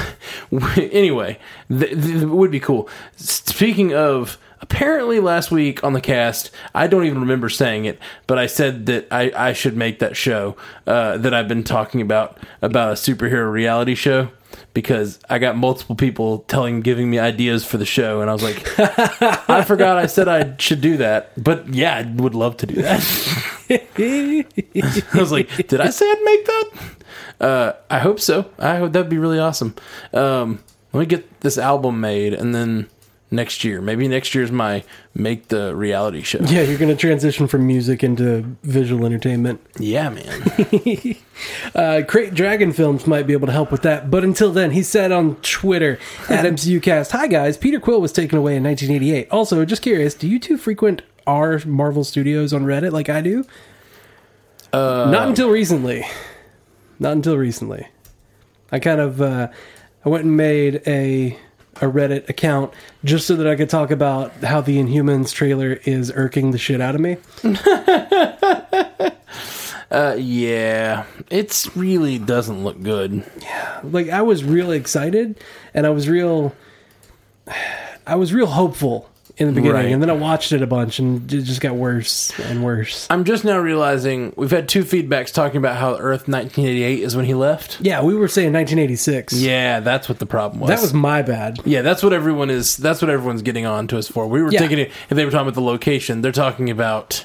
anyway, 0.76 1.38
th- 1.68 1.90
th- 1.90 2.22
it 2.22 2.26
would 2.26 2.50
be 2.50 2.60
cool. 2.60 2.88
Speaking 3.16 3.92
of, 3.92 4.38
apparently 4.62 5.20
last 5.20 5.50
week 5.50 5.84
on 5.84 5.92
the 5.92 6.00
cast, 6.00 6.50
I 6.74 6.86
don't 6.86 7.04
even 7.04 7.20
remember 7.20 7.50
saying 7.50 7.84
it, 7.84 7.98
but 8.26 8.38
I 8.38 8.46
said 8.46 8.86
that 8.86 9.06
I, 9.10 9.30
I 9.36 9.52
should 9.52 9.76
make 9.76 9.98
that 9.98 10.16
show 10.16 10.56
uh, 10.86 11.18
that 11.18 11.34
I've 11.34 11.48
been 11.48 11.64
talking 11.64 12.00
about 12.00 12.38
about 12.62 12.90
a 12.90 12.94
superhero 12.94 13.52
reality 13.52 13.94
show 13.94 14.30
because 14.76 15.18
I 15.30 15.38
got 15.38 15.56
multiple 15.56 15.96
people 15.96 16.40
telling, 16.40 16.82
giving 16.82 17.08
me 17.08 17.18
ideas 17.18 17.64
for 17.64 17.78
the 17.78 17.86
show, 17.86 18.20
and 18.20 18.28
I 18.28 18.34
was 18.34 18.42
like, 18.42 18.62
I 19.48 19.64
forgot 19.64 19.96
I 19.96 20.04
said 20.04 20.28
I 20.28 20.54
should 20.58 20.82
do 20.82 20.98
that, 20.98 21.32
but 21.42 21.72
yeah, 21.72 21.96
I 21.96 22.02
would 22.02 22.34
love 22.34 22.58
to 22.58 22.66
do 22.66 22.82
that. 22.82 23.00
I 25.14 25.18
was 25.18 25.32
like, 25.32 25.48
did 25.66 25.80
I 25.80 25.88
say 25.88 26.04
I'd 26.04 26.22
make 26.22 26.44
that? 26.44 26.70
Uh, 27.40 27.72
I 27.88 28.00
hope 28.00 28.20
so. 28.20 28.50
I 28.58 28.76
hope 28.76 28.92
that'd 28.92 29.08
be 29.08 29.16
really 29.16 29.38
awesome. 29.38 29.74
Um, 30.12 30.62
let 30.92 31.00
me 31.00 31.06
get 31.06 31.40
this 31.40 31.56
album 31.56 31.98
made, 31.98 32.34
and 32.34 32.54
then 32.54 32.90
next 33.30 33.64
year, 33.64 33.80
maybe 33.80 34.06
next 34.08 34.34
year's 34.34 34.52
my 34.52 34.84
make 35.14 35.48
the 35.48 35.74
reality 35.74 36.22
show. 36.22 36.38
Yeah, 36.42 36.62
you're 36.62 36.78
going 36.78 36.90
to 36.90 36.96
transition 36.96 37.46
from 37.46 37.66
music 37.66 38.04
into 38.04 38.56
visual 38.62 39.04
entertainment. 39.06 39.60
Yeah, 39.78 40.10
man. 40.10 41.16
Uh, 41.74 42.00
Crate 42.08 42.32
Dragon 42.32 42.72
Films 42.72 43.06
might 43.06 43.26
be 43.26 43.34
able 43.34 43.46
to 43.46 43.52
help 43.52 43.70
with 43.70 43.82
that. 43.82 44.10
But 44.10 44.24
until 44.24 44.52
then, 44.52 44.70
he 44.70 44.82
said 44.82 45.12
on 45.12 45.36
Twitter 45.42 45.98
at 46.30 46.46
MCUcast, 46.46 47.10
Hi 47.10 47.26
guys, 47.26 47.58
Peter 47.58 47.78
Quill 47.78 48.00
was 48.00 48.10
taken 48.10 48.38
away 48.38 48.56
in 48.56 48.64
1988. 48.64 49.28
Also, 49.30 49.62
just 49.66 49.82
curious, 49.82 50.14
do 50.14 50.26
you 50.26 50.38
two 50.38 50.56
frequent 50.56 51.02
our 51.26 51.60
Marvel 51.66 52.04
Studios 52.04 52.54
on 52.54 52.64
Reddit 52.64 52.92
like 52.92 53.10
I 53.10 53.20
do? 53.20 53.44
Uh, 54.72 55.10
Not 55.10 55.28
until 55.28 55.50
recently. 55.50 56.06
Not 56.98 57.12
until 57.12 57.36
recently. 57.36 57.86
I 58.72 58.78
kind 58.78 59.00
of 59.00 59.20
uh, 59.20 59.48
I 60.04 60.08
went 60.08 60.24
and 60.24 60.36
made 60.36 60.82
a 60.86 61.38
a 61.76 61.86
Reddit 61.86 62.28
account 62.28 62.72
just 63.04 63.26
so 63.26 63.36
that 63.36 63.46
I 63.46 63.56
could 63.56 63.68
talk 63.70 63.90
about 63.90 64.32
how 64.42 64.60
the 64.60 64.78
Inhumans 64.78 65.32
trailer 65.32 65.74
is 65.84 66.10
irking 66.14 66.50
the 66.50 66.58
shit 66.58 66.80
out 66.80 66.94
of 66.94 67.00
me. 67.00 67.16
uh, 69.90 70.16
yeah, 70.18 71.04
it's 71.30 71.76
really 71.76 72.18
doesn't 72.18 72.64
look 72.64 72.82
good. 72.82 73.24
like 73.82 74.08
I 74.08 74.22
was 74.22 74.44
real 74.44 74.70
excited 74.70 75.42
and 75.74 75.86
I 75.86 75.90
was 75.90 76.08
real 76.08 76.54
I 78.06 78.14
was 78.14 78.32
real 78.32 78.46
hopeful 78.46 79.10
in 79.38 79.46
the 79.48 79.52
beginning 79.52 79.74
Right. 79.74 79.92
and 79.92 80.02
then 80.02 80.08
I 80.08 80.14
watched 80.14 80.52
it 80.52 80.62
a 80.62 80.66
bunch 80.66 80.98
and 80.98 81.30
it 81.32 81.42
just 81.42 81.60
got 81.60 81.74
worse 81.76 82.32
and 82.48 82.64
worse. 82.64 83.06
I'm 83.10 83.24
just 83.24 83.44
now 83.44 83.58
realizing 83.58 84.32
we've 84.36 84.50
had 84.50 84.66
two 84.68 84.82
feedbacks 84.82 85.32
talking 85.32 85.58
about 85.58 85.76
how 85.76 85.92
Earth 85.96 86.26
1988 86.26 87.00
is 87.00 87.14
when 87.16 87.26
he 87.26 87.34
left. 87.34 87.78
Yeah, 87.80 88.02
we 88.02 88.14
were 88.14 88.28
saying 88.28 88.52
1986. 88.52 89.34
Yeah, 89.34 89.80
that's 89.80 90.08
what 90.08 90.18
the 90.20 90.26
problem 90.26 90.60
was. 90.60 90.68
That 90.70 90.80
was 90.80 90.94
my 90.94 91.20
bad. 91.22 91.58
Yeah, 91.66 91.82
that's 91.82 92.02
what 92.02 92.12
everyone 92.14 92.48
is. 92.48 92.76
That's 92.78 93.02
what 93.02 93.10
everyone's 93.10 93.42
getting 93.42 93.66
on 93.66 93.86
to 93.88 93.98
us 93.98 94.08
for. 94.08 94.26
We 94.26 94.42
were 94.42 94.50
Yeah. 94.52 94.60
thinking 94.60 94.78
if 94.78 94.90
they 95.10 95.24
were 95.24 95.30
talking 95.30 95.48
about 95.48 95.54
the 95.54 95.60
location, 95.60 96.22
they're 96.22 96.32
talking 96.32 96.70
about 96.70 97.24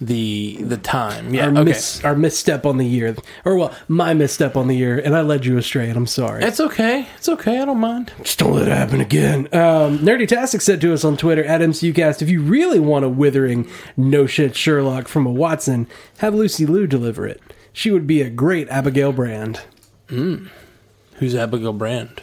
the 0.00 0.56
the 0.60 0.76
time. 0.76 1.32
Yeah, 1.32 1.44
Our, 1.46 1.50
okay. 1.52 1.64
mis- 1.64 2.04
our 2.04 2.16
misstep 2.16 2.66
on 2.66 2.78
the 2.78 2.86
year. 2.86 3.16
Or 3.44 3.56
well, 3.56 3.74
my 3.88 4.12
misstep 4.12 4.56
on 4.56 4.66
the 4.68 4.76
year 4.76 4.98
and 4.98 5.14
I 5.16 5.20
led 5.22 5.46
you 5.46 5.56
astray 5.56 5.88
and 5.88 5.96
I'm 5.96 6.06
sorry. 6.06 6.42
It's 6.44 6.60
okay. 6.60 7.06
It's 7.16 7.28
okay. 7.28 7.60
I 7.60 7.64
don't 7.64 7.78
mind. 7.78 8.12
Just 8.22 8.38
don't 8.40 8.52
let 8.54 8.66
it 8.68 8.76
happen 8.76 9.00
again. 9.00 9.46
Um, 9.52 9.98
Nerdy 10.00 10.26
Tastic 10.26 10.60
said 10.62 10.80
to 10.80 10.92
us 10.92 11.04
on 11.04 11.16
Twitter 11.16 11.44
at 11.44 11.60
MCUcast, 11.60 12.22
if 12.22 12.28
you 12.28 12.42
really 12.42 12.80
want 12.80 13.04
a 13.04 13.08
withering 13.08 13.68
no 13.96 14.26
shit 14.26 14.56
Sherlock 14.56 15.06
from 15.08 15.26
a 15.26 15.30
Watson, 15.32 15.86
have 16.18 16.34
Lucy 16.34 16.66
Liu 16.66 16.86
deliver 16.86 17.26
it. 17.26 17.40
She 17.72 17.90
would 17.90 18.06
be 18.06 18.20
a 18.20 18.30
great 18.30 18.68
Abigail 18.68 19.12
Brand. 19.12 19.60
Who's 20.08 21.34
Abigail 21.34 21.72
Brand? 21.72 22.22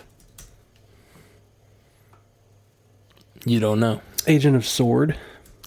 You 3.46 3.60
don't 3.60 3.80
know. 3.80 4.02
Agent 4.28 4.56
of 4.56 4.66
Sword, 4.68 5.18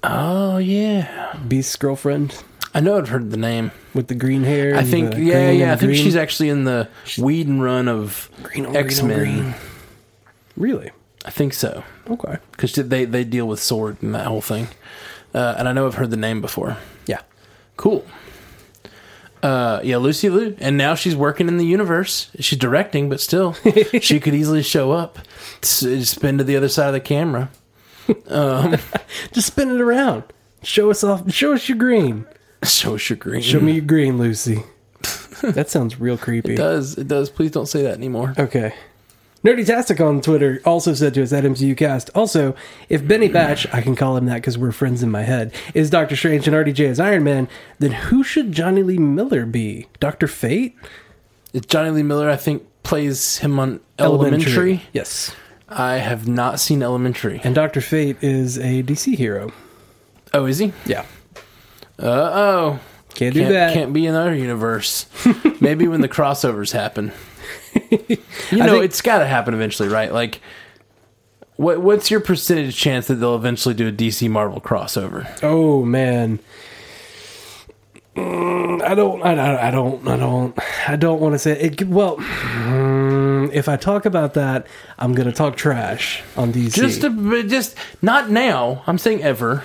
Oh 0.07 0.59
yeah, 0.59 1.37
Beast's 1.49 1.77
girlfriend 1.77 2.43
I 2.75 2.81
know. 2.81 2.99
I've 2.99 3.09
heard 3.09 3.31
the 3.31 3.37
name. 3.37 3.71
with 3.95 4.09
the 4.09 4.17
green 4.17 4.43
hair. 4.43 4.75
I 4.75 4.81
and 4.81 4.89
think 4.89 5.15
yeah, 5.17 5.51
yeah. 5.51 5.73
I 5.73 5.77
think 5.77 5.91
green. 5.91 6.03
she's 6.03 6.17
actually 6.17 6.49
in 6.49 6.65
the 6.65 6.89
Whedon 7.17 7.61
run 7.61 7.87
of 7.87 8.29
Green 8.43 8.67
on 8.67 8.73
green 8.73 8.77
on 8.77 8.87
X 8.87 9.03
Men. 9.03 9.55
really 10.57 10.91
I 11.25 11.31
think 11.31 11.55
so 11.55 11.85
okay. 12.11 12.39
because 12.51 12.75
they 12.75 13.05
they 13.05 13.23
deal 13.23 13.47
with 13.47 13.61
sword 13.61 13.99
and 14.03 14.15
that 14.15 14.27
whole 14.27 14.41
thing. 14.41 14.69
Uh, 15.33 15.55
and 15.57 15.69
I 15.69 15.73
know 15.73 15.87
I've 15.87 15.95
heard 15.95 16.11
the 16.11 16.17
name 16.17 16.41
before. 16.41 16.77
Yeah, 17.07 17.21
Cool. 17.77 18.05
Uh, 19.43 19.81
yeah, 19.85 19.99
Lucy 19.99 20.31
Liu, 20.31 20.57
and 20.59 20.79
now 20.79 20.95
she's 20.95 21.15
working 21.15 21.49
in 21.49 21.59
the 21.59 21.67
universe. 21.67 22.31
She's 22.41 22.59
directing, 22.59 23.11
but 23.11 23.21
still, 23.21 23.53
she 24.01 24.19
could 24.19 24.35
easily 24.35 24.63
show 24.63 24.93
up, 24.93 25.19
spin 25.61 26.39
to 26.39 26.45
the 26.45 26.57
other 26.57 26.69
side 26.69 26.87
of 26.87 26.95
the 26.95 27.01
camera. 27.01 27.51
Um, 28.29 28.77
just 29.33 29.49
spin 29.49 29.71
it 29.71 29.81
around. 29.81 30.25
Show 30.63 30.91
us 30.91 31.05
off. 31.05 31.31
Show 31.33 31.53
us 31.53 31.69
your 31.69 31.79
green. 31.79 32.27
Show 32.63 32.95
us 32.95 33.11
your 33.11 33.17
green. 33.17 33.43
Show 33.43 33.61
me 33.61 33.73
your 33.73 33.85
green, 33.85 34.19
Lucy. 34.19 34.63
that 35.43 35.69
sounds 35.69 36.01
real 36.01 36.17
creepy. 36.17 36.55
It 36.55 36.57
does. 36.57 36.97
It 36.97 37.09
does. 37.09 37.31
Please 37.31 37.51
don't 37.51 37.67
say 37.67 37.83
that 37.83 37.95
anymore. 37.95 38.35
Okay. 38.39 38.75
Nerdy 39.45 39.67
Tastic 39.67 40.01
on 40.01 40.23
Twitter 40.23 40.63
also 40.65 40.95
said 40.95 41.13
to 41.15 41.23
us 41.23 41.31
at 41.35 41.45
MCUcast. 41.45 42.09
Also, 42.15 42.57
if 42.89 43.07
Benny 43.07 43.29
Batch, 43.29 43.67
I 43.75 43.83
can 43.83 43.95
call 43.95 44.17
him 44.17 44.25
that 44.25 44.37
because 44.37 44.57
we're 44.57 44.73
friends 44.73 45.03
in 45.03 45.11
my 45.11 45.21
head, 45.21 45.53
is 45.75 45.91
Doctor 45.91 46.17
Strange 46.17 46.49
and 46.49 46.57
RDJ 46.57 46.81
is 46.81 46.99
Iron 46.99 47.25
Man, 47.25 47.47
then 47.79 47.93
who 47.93 48.25
should 48.25 48.53
Jonny 48.53 48.83
Lee 48.83 48.97
Miller 48.97 49.45
be? 49.45 49.87
Doctor 50.01 50.27
Fate? 50.27 50.75
It's 51.53 51.67
Jonny 51.67 51.91
Lee 51.91 52.03
Miller, 52.03 52.31
I 52.31 52.37
think, 52.37 52.67
plays 52.85 53.37
him 53.39 53.61
on 53.61 53.81
Elementary. 53.99 54.83
Yes. 54.95 55.37
I 55.77 55.97
have 55.97 56.27
not 56.29 56.61
seen 56.61 56.83
Elementary. 56.83 57.41
And 57.45 57.55
Doctor 57.55 57.81
Fate 57.81 58.17
is 58.23 58.59
a 58.59 58.83
DC 58.83 59.17
hero. 59.17 59.53
Oh, 60.33 60.47
is 60.47 60.59
he? 60.59 60.73
Yeah. 60.87 61.05
Uh 61.99 62.05
oh. 62.07 62.81
Can't 63.15 63.35
do 63.35 63.41
Can't, 63.43 63.53
that. 63.53 63.75
can't 63.75 63.93
be 63.93 64.07
in 64.07 64.15
our 64.17 64.35
universe. 64.35 65.07
Maybe 65.61 65.87
when 65.87 66.01
the 66.01 66.09
crossovers 66.09 66.73
happen. 66.73 67.13
You 68.51 68.59
know, 68.59 68.73
think- 68.75 68.85
it's 68.85 69.01
got 69.01 69.19
to 69.21 69.27
happen 69.27 69.55
eventually, 69.55 69.89
right? 69.89 70.13
Like, 70.13 70.41
what 71.57 71.81
what's 71.81 72.11
your 72.11 72.21
percentage 72.21 72.77
chance 72.77 73.07
that 73.07 73.15
they'll 73.17 73.35
eventually 73.37 73.75
do 73.75 73.89
a 73.89 73.93
DC 73.93 74.29
Marvel 74.31 74.61
crossover? 74.61 75.27
Oh 75.43 75.83
man. 75.85 76.41
Mm, 78.17 78.83
I 78.83 78.95
don't. 78.95 79.23
I, 79.23 79.33
I 79.35 79.69
I 79.69 79.71
don't. 79.71 80.07
I 80.07 80.17
don't. 80.17 80.59
I 80.89 80.97
don't 80.97 81.21
want 81.21 81.35
to 81.35 81.39
say 81.39 81.59
it. 81.59 81.83
Well, 81.89 82.17
if 83.55 83.69
I 83.69 83.77
talk 83.77 84.05
about 84.07 84.35
that, 84.35 84.67
I'm 84.99 85.15
going 85.15 85.29
to 85.29 85.35
talk 85.35 85.57
trash 85.57 86.23
on 86.37 86.53
DC. 86.53 86.75
Just 86.75 87.01
to, 87.03 87.43
just 87.49 87.77
not 88.03 88.31
now. 88.31 88.83
I'm 88.87 88.99
saying 88.99 89.23
ever. 89.23 89.63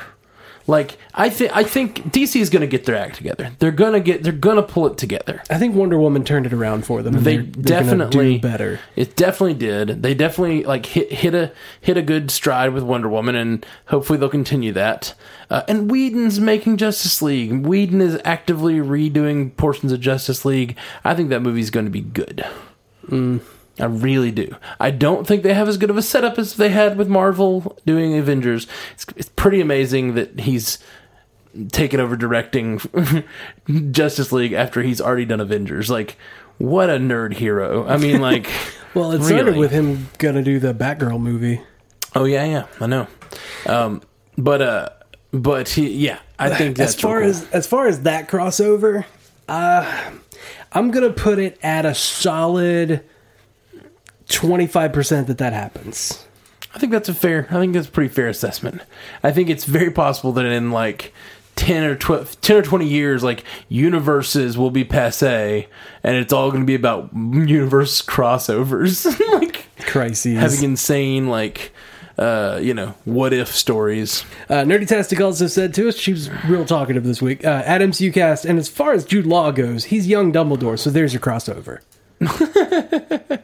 Like 0.68 1.00
I 1.16 1.32
think 1.32 1.56
I 1.56 1.64
think 1.64 2.12
DC 2.12 2.40
is 2.40 2.52
going 2.52 2.62
to 2.62 2.68
get 2.68 2.86
their 2.86 2.96
act 2.96 3.16
together. 3.16 3.50
They're 3.58 3.72
going 3.72 3.94
to 3.94 4.00
get 4.00 4.22
they're 4.22 4.32
going 4.32 4.58
to 4.58 4.62
pull 4.62 4.86
it 4.86 5.00
together. 5.00 5.42
I 5.50 5.58
think 5.58 5.74
Wonder 5.74 5.98
Woman 5.98 6.24
turned 6.24 6.46
it 6.46 6.54
around 6.54 6.86
for 6.86 7.02
them. 7.02 7.16
and 7.16 7.26
They 7.26 7.38
they're- 7.38 7.46
they're 7.46 7.80
definitely 7.82 8.36
do 8.36 8.42
better. 8.42 8.80
It 8.96 9.16
definitely 9.16 9.56
did. 9.56 10.04
They 10.04 10.14
definitely 10.14 10.64
like 10.66 10.86
hit 10.86 11.12
hit 11.12 11.34
a 11.34 11.52
hit 11.82 11.98
a 11.98 12.04
good 12.04 12.30
stride 12.30 12.72
with 12.76 12.84
Wonder 12.84 13.10
Woman, 13.10 13.34
and 13.34 13.66
hopefully 13.88 14.20
they'll 14.20 14.30
continue 14.30 14.72
that. 14.74 15.16
Uh, 15.50 15.64
and 15.68 15.90
Whedon's 15.90 16.40
making 16.40 16.78
Justice 16.78 17.20
League. 17.24 17.66
Whedon 17.66 18.00
is 18.00 18.20
actively 18.24 18.76
redoing 18.76 19.58
portions 19.58 19.92
of 19.92 20.00
Justice 20.00 20.46
League. 20.46 20.78
I 21.04 21.16
think 21.16 21.30
that 21.30 21.42
movie's 21.42 21.72
going 21.72 21.88
to 21.88 21.92
be 21.92 22.02
good. 22.02 22.46
I 23.80 23.86
really 23.86 24.32
do. 24.32 24.56
I 24.80 24.92
don't 24.92 25.26
think 25.26 25.44
they 25.44 25.54
have 25.54 25.68
as 25.68 25.78
good 25.78 25.90
of 25.90 25.98
a 25.98 26.02
setup 26.02 26.38
as 26.38 26.56
they 26.56 26.70
had 26.70 26.98
with 26.98 27.08
Marvel 27.08 27.78
doing 27.86 28.18
Avengers. 28.18 28.68
It's, 28.94 29.06
it's 29.16 29.30
pretty 29.30 29.62
amazing 29.62 30.16
that 30.16 30.40
he's 30.40 30.80
taken 31.72 32.00
over 32.00 32.16
directing 32.16 32.80
Justice 33.92 34.32
League 34.32 34.54
after 34.54 34.82
he's 34.82 35.00
already 35.02 35.26
done 35.26 35.40
Avengers. 35.40 35.90
Like, 35.90 36.18
what 36.58 36.90
a 36.90 36.98
nerd 36.98 37.34
hero. 37.34 37.88
I 37.88 37.98
mean, 37.98 38.22
like, 38.30 38.50
Well, 38.94 39.12
it 39.14 39.24
started 39.24 39.56
with 39.56 39.72
him 39.72 40.10
going 40.18 40.36
to 40.36 40.44
do 40.44 40.60
the 40.60 40.74
Batgirl 40.74 41.20
movie. 41.20 41.62
oh 42.16 42.26
yeah, 42.26 42.46
yeah, 42.46 42.68
I 42.80 42.88
know. 42.88 43.08
Um, 43.66 44.02
but 44.38 44.62
uh, 44.62 44.90
but 45.32 45.70
he, 45.70 45.90
yeah, 45.90 46.20
I 46.38 46.50
think 46.56 46.78
that's 46.78 46.96
as 46.96 47.02
far 47.02 47.20
real 47.20 47.30
as 47.30 47.50
as 47.52 47.68
far 47.68 47.88
as 47.88 48.04
that 48.04 48.28
crossover, 48.30 49.06
uh, 49.48 50.12
I'm 50.72 50.92
gonna 50.92 51.12
put 51.12 51.40
it 51.40 51.58
at 51.62 51.86
a 51.86 51.94
solid 51.94 53.04
twenty 54.30 54.68
five 54.68 54.94
percent 54.94 55.28
that 55.28 55.38
that 55.40 55.54
happens. 55.54 56.26
I 56.74 56.80
think 56.80 56.92
that's 56.92 57.10
a 57.10 57.14
fair. 57.14 57.48
I 57.50 57.56
think 57.60 57.74
that's 57.74 57.88
a 57.88 57.92
pretty 57.92 58.14
fair 58.14 58.28
assessment. 58.28 58.82
I 59.24 59.32
think 59.32 59.50
it's 59.50 59.66
very 59.66 59.92
possible 59.92 60.32
that 60.34 60.46
in 60.46 60.72
like 60.72 61.14
ten 61.56 61.84
or 61.84 61.96
12, 61.96 62.40
10 62.42 62.58
or 62.58 62.62
twenty 62.62 62.88
years, 62.88 63.24
like 63.24 63.44
universes 63.68 64.58
will 64.58 64.72
be 64.72 64.84
passe, 64.86 65.68
and 66.04 66.16
it's 66.16 66.32
all 66.32 66.52
going 66.52 66.62
to 66.62 66.68
be 66.68 66.76
about 66.76 67.10
universe 67.14 68.02
crossovers, 68.02 69.06
like 69.34 69.66
Crises. 69.80 70.38
having 70.40 70.64
insane 70.64 71.28
like. 71.28 71.72
Uh, 72.18 72.60
you 72.62 72.74
know, 72.74 72.94
what 73.06 73.32
if 73.32 73.48
stories? 73.48 74.26
Uh, 74.50 74.56
Nerdy 74.56 74.86
Tastic 74.86 75.22
also 75.22 75.48
said 75.48 75.74
to 75.76 75.88
us, 75.88 75.96
she 75.96 76.12
was 76.12 76.30
real 76.50 76.66
talkative 76.66 77.06
this 77.06 77.22
week. 77.22 77.46
Uh, 77.46 77.64
at 77.66 77.80
MCUcast, 77.80 78.44
and 78.44 78.60
as 78.60 78.68
far 78.68 78.92
as 78.92 79.06
Jude 79.06 79.26
Law 79.26 79.52
goes, 79.52 79.86
he's 79.86 80.06
young 80.06 80.34
Dumbledore, 80.34 80.78
so 80.78 80.90
there's 80.90 81.14
your 81.14 81.22
crossover. 81.22 81.80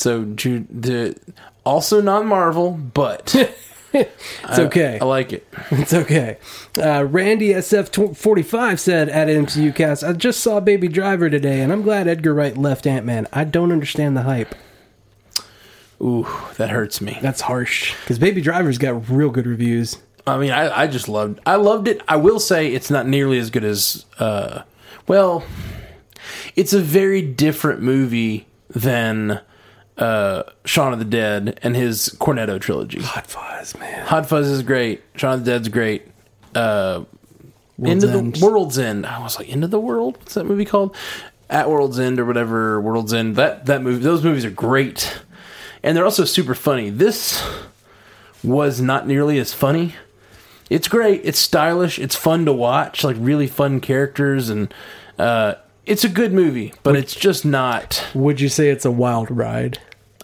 So, 0.00 0.24
Jude, 0.24 0.82
the, 0.82 1.14
also 1.64 2.00
not 2.00 2.24
Marvel, 2.24 2.72
but 2.72 3.34
It's 3.92 4.58
okay. 4.58 4.98
I 5.00 5.04
like 5.04 5.32
it. 5.32 5.46
It's 5.72 5.92
okay. 5.92 6.38
Uh, 6.78 7.04
Randy 7.04 7.48
SF45 7.48 8.78
said 8.78 9.08
at 9.08 9.28
MCU 9.28 9.74
Cast, 9.74 10.04
I 10.04 10.12
just 10.12 10.40
saw 10.40 10.60
Baby 10.60 10.88
Driver 10.88 11.28
today, 11.28 11.60
and 11.60 11.72
I'm 11.72 11.82
glad 11.82 12.06
Edgar 12.06 12.32
Wright 12.32 12.56
left 12.56 12.86
Ant 12.86 13.04
Man. 13.04 13.26
I 13.32 13.44
don't 13.44 13.72
understand 13.72 14.16
the 14.16 14.22
hype. 14.22 14.54
Ooh, 16.00 16.26
that 16.56 16.70
hurts 16.70 17.00
me. 17.00 17.18
That's 17.20 17.42
harsh. 17.42 17.94
Because 18.00 18.18
Baby 18.18 18.40
Driver's 18.40 18.78
got 18.78 19.10
real 19.10 19.30
good 19.30 19.46
reviews. 19.46 19.98
I 20.26 20.38
mean, 20.38 20.52
I, 20.52 20.82
I 20.82 20.86
just 20.86 21.08
loved. 21.08 21.40
I 21.44 21.56
loved 21.56 21.88
it. 21.88 22.00
I 22.06 22.16
will 22.16 22.40
say 22.40 22.72
it's 22.72 22.90
not 22.90 23.06
nearly 23.06 23.38
as 23.38 23.50
good 23.50 23.64
as. 23.64 24.06
Uh, 24.18 24.62
well, 25.08 25.44
it's 26.54 26.72
a 26.72 26.80
very 26.80 27.22
different 27.22 27.82
movie 27.82 28.46
than 28.68 29.40
uh, 30.00 30.44
Shaun 30.64 30.92
of 30.92 30.98
the 30.98 31.04
Dead 31.04 31.60
and 31.62 31.76
his 31.76 32.08
Cornetto 32.18 32.60
trilogy. 32.60 33.00
Hot 33.00 33.26
Fuzz, 33.26 33.78
man. 33.78 34.06
Hot 34.06 34.26
Fuzz 34.28 34.48
is 34.48 34.62
great. 34.62 35.02
Shaun 35.14 35.34
of 35.34 35.44
the 35.44 35.50
Dead's 35.52 35.68
great. 35.68 36.06
Uh, 36.54 37.04
World's 37.78 38.04
Into 38.04 38.18
End. 38.18 38.36
the 38.36 38.44
World's 38.44 38.78
End. 38.78 39.06
I 39.06 39.22
was 39.22 39.38
like, 39.38 39.48
Into 39.48 39.68
the 39.68 39.80
World. 39.80 40.16
What's 40.18 40.34
that 40.34 40.44
movie 40.44 40.64
called? 40.64 40.96
At 41.48 41.68
World's 41.68 41.98
End 41.98 42.18
or 42.18 42.24
whatever. 42.24 42.80
World's 42.80 43.12
End. 43.12 43.36
That 43.36 43.66
that 43.66 43.82
movie. 43.82 44.02
Those 44.02 44.22
movies 44.24 44.44
are 44.44 44.50
great, 44.50 45.20
and 45.82 45.96
they're 45.96 46.04
also 46.04 46.24
super 46.24 46.54
funny. 46.54 46.90
This 46.90 47.42
was 48.42 48.80
not 48.80 49.06
nearly 49.06 49.38
as 49.38 49.52
funny. 49.52 49.94
It's 50.68 50.88
great. 50.88 51.22
It's 51.24 51.38
stylish. 51.38 51.98
It's 51.98 52.14
fun 52.14 52.44
to 52.46 52.52
watch. 52.52 53.02
Like 53.02 53.16
really 53.18 53.48
fun 53.48 53.80
characters, 53.80 54.48
and 54.48 54.72
uh, 55.18 55.54
it's 55.86 56.04
a 56.04 56.08
good 56.08 56.32
movie. 56.32 56.72
But 56.82 56.96
it's 56.96 57.14
just 57.14 57.44
not. 57.44 58.06
Would 58.14 58.40
you 58.40 58.48
say 58.48 58.70
it's 58.70 58.84
a 58.84 58.90
wild 58.90 59.30
ride? 59.30 59.78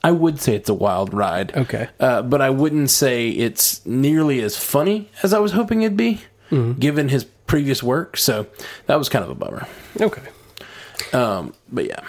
I 0.07 0.11
would 0.13 0.41
say 0.41 0.55
it's 0.55 0.69
a 0.69 0.75
wild 0.75 1.13
ride. 1.13 1.57
Okay. 1.57 1.89
Uh, 1.99 2.23
but 2.23 2.41
I 2.41 2.51
wouldn't 2.51 2.91
say 2.91 3.29
it's 3.31 3.85
nearly 3.85 4.41
as 4.41 4.57
funny 4.57 5.09
as 5.25 5.33
I 5.35 5.39
was 5.41 5.53
hoping 5.53 5.83
it'd 5.83 5.97
be, 5.97 6.21
Mm-hmm. 6.51 6.79
given 6.79 7.09
his 7.09 7.25
previous 7.25 7.83
work. 7.83 8.17
So 8.17 8.47
that 8.87 8.97
was 8.99 9.09
kind 9.09 9.25
of 9.25 9.31
a 9.31 9.35
bummer. 9.35 9.67
Okay. 10.01 10.23
Um, 11.13 11.53
but 11.73 11.87
yeah. 11.87 12.01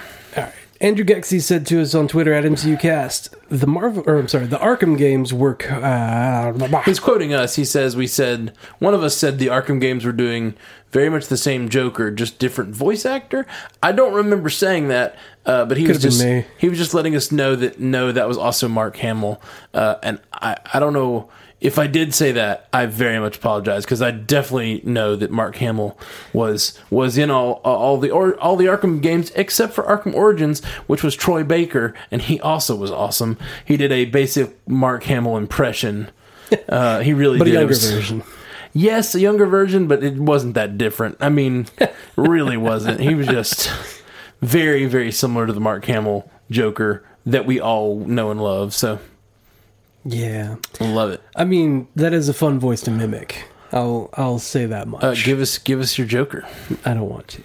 Andrew 0.80 1.04
Gexy 1.06 1.40
said 1.42 1.66
to 1.68 1.82
us 1.82 1.96
on 1.96 2.08
Twitter 2.08 2.34
at 2.34 2.44
MCUcast, 2.44 3.34
the 3.50 3.66
Marvel, 3.68 4.04
or 4.06 4.18
I'm 4.18 4.28
sorry, 4.28 4.46
the 4.46 4.58
Arkham 4.60 4.98
games 4.98 5.34
were. 5.34 5.58
c- 5.60 5.68
Uh, 5.70 6.82
He's 6.86 7.00
quoting 7.00 7.34
us. 7.34 7.56
He 7.56 7.66
says, 7.66 7.96
We 7.96 8.08
said, 8.08 8.54
one 8.80 8.94
of 8.94 9.02
us 9.04 9.16
said 9.18 9.40
the 9.40 9.48
Arkham 9.48 9.82
games 9.82 10.06
were 10.06 10.12
doing 10.12 10.54
very 10.92 11.10
much 11.10 11.28
the 11.28 11.38
same 11.38 11.68
Joker, 11.70 12.12
just 12.12 12.40
different 12.40 12.76
voice 12.76 13.06
actor. 13.06 13.46
I 13.82 13.92
don't 13.92 14.14
remember 14.14 14.50
saying 14.50 14.88
that, 14.90 15.16
uh, 15.46 15.66
but 15.66 15.78
he 15.78 15.88
was 15.88 15.98
Could've 15.98 16.12
just 16.12 16.22
he 16.58 16.70
was 16.70 16.78
just 16.78 16.94
letting 16.94 17.16
us 17.16 17.32
know 17.32 17.56
that 17.56 17.80
no, 17.80 18.12
that 18.12 18.28
was 18.28 18.38
also 18.38 18.68
Mark 18.68 18.98
Hamill. 18.98 19.42
Uh, 19.74 19.96
and 20.04 20.20
I, 20.34 20.58
I 20.74 20.80
don't 20.80 20.94
know 20.94 21.30
if 21.60 21.80
I 21.80 21.88
did 21.88 22.14
say 22.14 22.32
that. 22.34 22.68
I 22.72 22.86
very 22.86 23.20
much 23.20 23.38
apologize 23.38 23.84
because 23.86 24.02
I 24.02 24.12
definitely 24.12 24.82
know 24.84 25.16
that 25.16 25.32
Mark 25.32 25.56
Hamill 25.58 25.98
was 26.34 26.78
was 26.90 27.18
in 27.18 27.32
all 27.32 27.54
all 27.64 27.98
the 27.98 28.12
or, 28.12 28.36
all 28.40 28.56
the 28.56 28.66
Arkham 28.66 29.02
games 29.02 29.32
except 29.36 29.74
for 29.74 29.84
Arkham 29.84 30.14
Origins, 30.14 30.64
which 30.88 31.04
was 31.04 31.16
Troy 31.16 31.44
Baker, 31.44 31.94
and 32.12 32.22
he 32.22 32.40
also 32.42 32.76
was 32.76 32.92
awesome. 32.92 33.38
He 33.66 33.76
did 33.78 33.92
a 33.92 34.06
basic 34.06 34.56
Mark 34.68 35.04
Hamill 35.04 35.38
impression. 35.38 36.10
Uh, 36.70 37.02
he 37.02 37.12
really 37.12 37.38
but 37.40 37.48
a 37.48 37.52
did. 37.52 37.56
It 37.56 37.60
younger 37.60 37.68
was- 37.68 37.92
version. 37.92 38.24
Yes, 38.72 39.14
a 39.16 39.20
younger 39.20 39.46
version, 39.46 39.88
but 39.88 40.02
it 40.02 40.16
wasn't 40.16 40.54
that 40.54 40.78
different. 40.78 41.18
I 41.20 41.28
mean, 41.28 41.66
really 42.16 42.56
wasn't. 42.56 43.02
He 43.02 43.16
was 43.16 43.28
just 43.28 43.70
very, 44.42 44.86
very 44.86 45.12
similar 45.12 45.46
to 45.48 45.52
the 45.52 45.60
Mark 45.60 45.84
Hamill 45.86 46.30
Joker 46.50 47.04
that 47.26 47.46
we 47.46 47.60
all 47.60 47.98
know 48.06 48.32
and 48.32 48.42
love. 48.42 48.74
So 48.74 49.00
Yeah. 50.08 50.56
love 50.80 51.12
it. 51.12 51.22
I 51.36 51.44
mean, 51.44 51.88
that 51.96 52.14
is 52.14 52.30
a 52.30 52.34
fun 52.34 52.60
voice 52.60 52.82
to 52.82 52.92
mimic. 52.92 53.46
I'll 53.72 54.10
I'll 54.14 54.40
say 54.40 54.66
that 54.68 54.88
much. 54.88 55.04
Uh, 55.04 55.14
give 55.14 55.42
us, 55.42 55.58
give 55.58 55.80
us 55.82 55.98
your 55.98 56.08
Joker. 56.08 56.48
I 56.86 56.94
don't 56.94 57.10
want 57.10 57.28
to. 57.30 57.44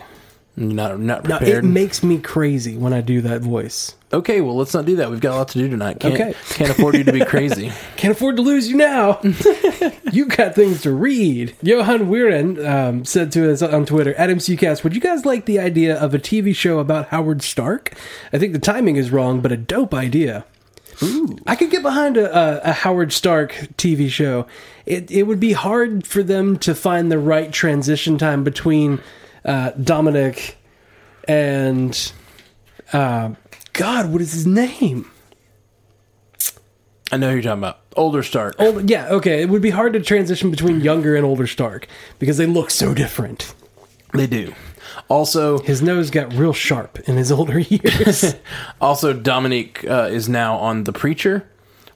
Not, 0.55 1.01
not 1.01 1.27
No, 1.27 1.39
it 1.39 1.65
makes 1.65 2.03
me 2.03 2.19
crazy 2.19 2.77
when 2.77 2.93
I 2.93 3.01
do 3.01 3.23
that 3.23 3.41
voice. 3.41 3.95
okay, 4.13 4.43
well, 4.43 4.55
let's 4.55 4.75
not 4.75 4.85
do 4.85 4.97
that. 4.97 5.11
We've 5.11 5.19
got 5.19 5.33
a 5.35 5.39
lot 5.39 5.49
to 5.49 5.59
do 5.59 5.67
tonight. 5.67 5.99
Can't, 5.99 6.13
Okay. 6.13 6.35
can't 6.51 6.71
afford 6.71 6.95
you 6.95 7.05
to 7.05 7.13
be 7.13 7.25
crazy. 7.25 7.73
Can't 7.97 8.13
afford 8.13 8.37
to 8.37 8.43
lose 8.43 8.69
you 8.69 8.77
now. 8.77 9.19
you 10.13 10.27
got 10.27 10.55
things 10.55 10.83
to 10.83 10.93
read. 10.93 11.57
Johan 11.63 12.01
Weiren 12.11 12.63
um, 12.69 13.05
said 13.07 13.33
to 13.33 13.51
us 13.51 13.63
on 13.63 13.87
Twitter, 13.87 14.13
at 14.17 14.29
MCUcast, 14.29 14.85
would 14.85 14.95
you 14.95 15.01
guys 15.01 15.25
like 15.25 15.47
the 15.47 15.59
idea 15.59 15.99
of 15.99 16.13
a 16.13 16.19
TV 16.19 16.55
show 16.55 16.81
about 16.81 17.09
Howard 17.09 17.41
Stark? 17.43 17.95
I 18.31 18.39
think 18.39 18.53
the 18.53 18.59
timing 18.59 18.97
is 18.97 19.11
wrong, 19.11 19.41
but 19.41 19.53
a 19.53 19.57
dope 19.57 19.95
idea. 19.95 20.45
I 21.47 21.57
could 21.57 21.71
get 21.71 21.83
behind 21.83 22.17
a, 22.17 22.37
a, 22.67 22.71
a 22.71 22.73
Howard 22.73 23.13
Stark 23.13 23.53
TV 23.77 24.09
show. 24.09 24.47
It, 24.87 25.11
it 25.11 25.25
would 25.25 25.41
be 25.41 25.53
hard 25.53 26.07
for 26.07 26.23
them 26.23 26.59
to 26.61 26.75
find 26.75 27.11
the 27.11 27.19
right 27.19 27.53
transition 27.53 28.19
time 28.19 28.45
between 28.45 29.01
uh, 29.45 29.71
Dominic 29.73 30.57
and 31.27 32.13
uh, 32.93 33.31
God, 33.73 34.13
what 34.13 34.21
is 34.21 34.33
his 34.33 34.47
name? 34.47 35.11
I 37.11 37.17
know 37.19 37.29
who 37.29 37.35
you're 37.35 37.43
talking 37.43 37.61
about. 37.61 37.81
Older 37.95 38.23
Stark. 38.23 38.57
Old, 38.59 38.89
yeah, 38.89 39.09
okay. 39.11 39.43
It 39.43 39.51
would 39.51 39.61
be 39.61 39.71
hard 39.71 39.93
to 39.93 40.01
transition 40.01 40.51
between 40.51 40.81
younger 40.81 41.15
and 41.15 41.27
older 41.27 41.47
Stark 41.47 41.87
because 42.19 42.39
they 42.39 42.47
look 42.47 42.71
so 42.71 42.95
different. 42.95 43.55
They 44.15 44.27
do. 44.27 44.55
Also, 45.09 45.59
His 45.59 45.83
nose 45.83 46.11
got 46.11 46.33
real 46.35 46.53
sharp 46.53 46.99
in 47.09 47.17
his 47.17 47.31
older 47.39 47.59
years. 47.59 48.35
also 48.81 49.13
Dominique 49.13 49.85
uh, 49.89 50.09
is 50.11 50.29
now 50.29 50.57
on 50.57 50.85
The 50.85 50.93
Preacher, 50.93 51.49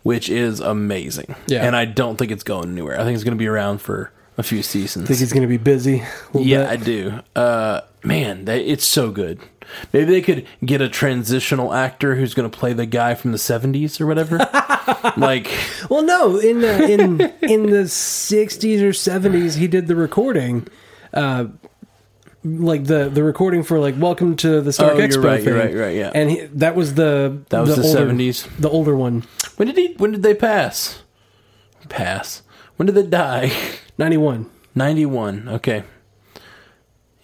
which 0.02 0.28
is 0.28 0.60
amazing. 0.60 1.34
Yeah. 1.46 1.66
And 1.66 1.74
I 1.76 1.84
don't 1.84 2.16
think 2.16 2.30
it's 2.30 2.44
going 2.44 2.70
anywhere. 2.70 3.00
I 3.00 3.04
think 3.04 3.14
it's 3.14 3.24
going 3.24 3.36
to 3.36 3.38
be 3.38 3.48
around 3.48 3.80
for 3.80 4.12
a 4.38 4.42
few 4.42 4.62
seasons. 4.62 5.08
think 5.08 5.20
he's 5.20 5.32
going 5.32 5.42
to 5.42 5.48
be 5.48 5.56
busy. 5.56 6.02
Yeah, 6.34 6.62
bit. 6.62 6.68
I 6.68 6.76
do. 6.76 7.20
Uh, 7.34 7.80
man, 8.04 8.44
that, 8.44 8.60
it's 8.60 8.84
so 8.84 9.10
good. 9.10 9.40
Maybe 9.92 10.04
they 10.12 10.20
could 10.22 10.46
get 10.64 10.80
a 10.80 10.88
transitional 10.88 11.72
actor 11.74 12.14
who's 12.14 12.34
going 12.34 12.48
to 12.48 12.56
play 12.56 12.72
the 12.72 12.86
guy 12.86 13.14
from 13.14 13.32
the 13.32 13.38
'70s 13.38 14.00
or 14.00 14.06
whatever. 14.06 14.38
like, 15.16 15.50
Well, 15.90 16.02
no, 16.02 16.36
in 16.36 16.60
the, 16.60 16.84
in 16.88 17.20
in 17.42 17.70
the 17.70 17.84
'60s 17.84 18.80
or 18.80 18.90
'70s, 18.90 19.56
he 19.56 19.66
did 19.66 19.88
the 19.88 19.96
recording, 19.96 20.68
uh, 21.14 21.46
like 22.46 22.84
the 22.84 23.08
the 23.08 23.22
recording 23.24 23.62
for 23.62 23.78
like 23.78 23.94
"Welcome 23.98 24.36
to 24.36 24.60
the 24.60 24.72
Stark 24.72 24.94
Oh, 24.94 24.98
Expo." 24.98 25.24
right, 25.24 25.42
thing. 25.42 25.54
right, 25.54 25.74
right, 25.74 25.94
yeah. 25.96 26.10
and 26.14 26.30
he, 26.30 26.40
that 26.54 26.74
was 26.76 26.94
the 26.94 27.42
That 27.48 27.60
was 27.62 27.76
the 27.76 27.82
older- 27.82 28.12
70s. 28.12 28.48
the 28.58 28.68
older 28.70 28.94
one, 28.96 29.24
when 29.56 29.66
did 29.68 29.76
he? 29.76 29.94
When 29.98 30.12
did 30.12 30.22
they 30.22 30.34
pass? 30.34 31.02
Pass. 31.88 32.42
When 32.76 32.86
did 32.86 32.94
they 32.94 33.02
die? 33.06 33.50
'91, 33.98 34.48
'91. 34.74 35.48
Okay. 35.48 35.82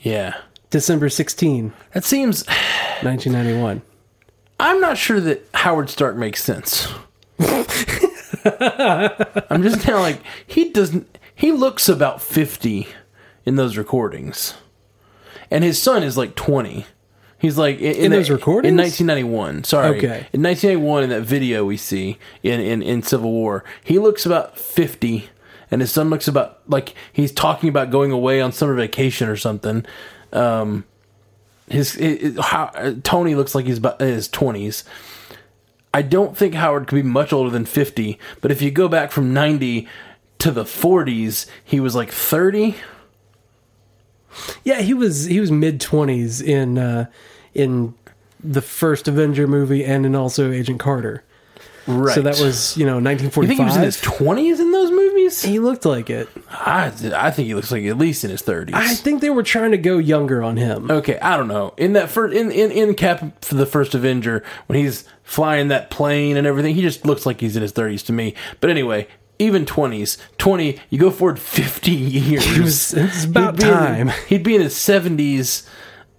Yeah, 0.01 0.35
December 0.71 1.09
16, 1.09 1.73
that 1.93 2.05
seems. 2.05 2.45
1991. 3.03 3.83
I'm 4.59 4.81
not 4.81 4.97
sure 4.99 5.21
that 5.21 5.47
Howard 5.55 5.91
Stark 5.91 6.17
makes 6.17 6.43
sense. 6.43 6.89
I'm 8.45 9.63
just 9.63 9.81
kind 9.81 9.95
of 9.97 10.01
like 10.01 10.21
he 10.47 10.71
doesn't. 10.71 11.19
He 11.35 11.53
looks 11.53 11.89
about 11.89 12.23
fifty 12.23 12.89
in 13.45 13.57
those 13.57 13.77
recordings, 13.77 14.55
and 15.53 15.63
his 15.65 15.81
son 15.81 16.03
is 16.03 16.17
like 16.17 16.35
twenty. 16.35 16.87
He's 17.39 17.59
like 17.59 17.79
in, 17.81 17.95
In 17.97 18.11
that- 18.13 18.19
those 18.19 18.31
recordings? 18.31 18.71
in 18.71 18.77
1991. 18.77 19.65
Sorry, 19.65 19.99
Okay. 19.99 20.27
in 20.33 20.43
1991 20.43 21.03
in 21.05 21.11
that 21.11 21.23
video 21.23 21.65
we 21.65 21.77
see 21.77 22.19
in, 22.43 22.61
in 22.61 22.83
in 22.83 23.03
Civil 23.03 23.31
War, 23.33 23.65
he 23.83 23.99
looks 23.99 24.25
about 24.27 24.57
fifty, 24.59 25.29
and 25.71 25.81
his 25.81 25.91
son 25.91 26.09
looks 26.11 26.29
about 26.29 26.61
like 26.69 26.95
he's 27.13 27.33
talking 27.33 27.69
about 27.69 27.91
going 27.91 28.13
away 28.13 28.41
on 28.41 28.53
summer 28.53 28.75
vacation 28.75 29.29
or 29.29 29.37
something. 29.37 29.85
Um, 30.33 30.85
his 31.69 31.95
how, 32.41 32.71
uh, 32.75 32.95
Tony 33.03 33.35
looks 33.35 33.55
like 33.55 33.67
he's 33.67 33.79
about 33.79 34.01
in 34.01 34.09
his 34.09 34.29
twenties. 34.29 34.85
I 35.95 36.03
don't 36.03 36.37
think 36.37 36.55
Howard 36.55 36.87
could 36.87 36.97
be 36.97 37.03
much 37.03 37.33
older 37.33 37.51
than 37.51 37.65
fifty, 37.67 38.19
but 38.41 38.51
if 38.51 38.63
you 38.63 38.71
go 38.71 38.89
back 38.89 39.11
from 39.11 39.33
ninety 39.35 39.89
to 40.39 40.51
the 40.51 40.65
forties, 40.65 41.47
he 41.65 41.81
was 41.81 41.95
like 41.95 42.11
thirty. 42.13 42.77
Yeah, 44.65 44.81
he 44.81 44.95
was 44.95 45.25
he 45.25 45.41
was 45.41 45.51
mid 45.51 45.81
20s 45.81 46.43
in 46.43 46.79
uh, 46.79 47.07
in 47.55 47.95
the 48.43 48.63
first 48.63 49.09
Avenger 49.09 49.47
movie 49.47 49.85
and 49.85 50.05
in 50.05 50.15
also 50.15 50.51
Agent 50.51 50.81
Carter. 50.81 51.23
Right. 51.87 52.15
So 52.15 52.23
that 52.23 52.39
was 52.39 52.77
you 52.77 52.87
know 52.87 52.99
You 52.99 53.17
think 53.19 53.53
he 53.59 53.65
was 53.65 53.77
in 53.77 53.83
his 53.83 54.01
twenties 54.01 54.61
in 54.61 54.71
those 54.71 54.91
movies? 54.91 55.43
he 55.43 55.59
looked 55.59 55.85
like 55.85 56.11
it. 56.11 56.29
I 56.51 56.93
I 57.15 57.31
think 57.31 57.47
he 57.47 57.55
looks 57.55 57.73
like 57.73 57.85
at 57.85 57.99
least 57.99 58.23
in 58.25 58.31
his 58.31 58.43
thirties. 58.43 58.75
I 58.77 58.95
think 58.95 59.21
they 59.21 59.31
were 59.31 59.43
trying 59.43 59.73
to 59.73 59.79
go 59.79 59.99
younger 59.99 60.43
on 60.43 60.57
him. 60.57 60.91
Okay, 60.91 61.19
I 61.19 61.37
don't 61.37 61.49
know. 61.49 61.75
In 61.77 61.95
that 61.95 62.09
first, 62.09 62.37
in, 62.37 62.51
in 62.51 62.71
in 62.71 62.95
Cap 62.95 63.45
for 63.45 63.55
the 63.57 63.67
first 63.67 63.95
Avenger, 63.95 64.45
when 64.67 64.79
he's 64.79 65.05
flying 65.25 65.69
that 65.69 65.91
plane 65.91 66.37
and 66.37 66.47
everything, 66.47 66.75
he 66.75 66.83
just 66.83 67.05
looks 67.07 67.27
like 67.27 67.41
he's 67.41 67.57
in 67.57 67.63
his 67.63 67.73
thirties 67.73 68.03
to 68.05 68.13
me. 68.13 68.35
But 68.61 68.71
anyway, 68.71 69.09
even 69.39 69.67
twenties, 69.67 70.19
twenty, 70.39 70.79
you 70.91 70.99
go 70.99 71.11
forward 71.11 71.39
fifty 71.39 71.91
years. 71.93 72.47
It 72.57 72.61
was, 72.63 72.95
it's 72.95 73.25
about 73.25 73.55
he'd 73.55 73.61
be 73.63 73.69
in- 73.69 73.73
time. 73.75 74.09
he'd 74.29 74.43
be 74.43 74.55
in 74.55 74.61
his 74.63 74.77
seventies 74.77 75.69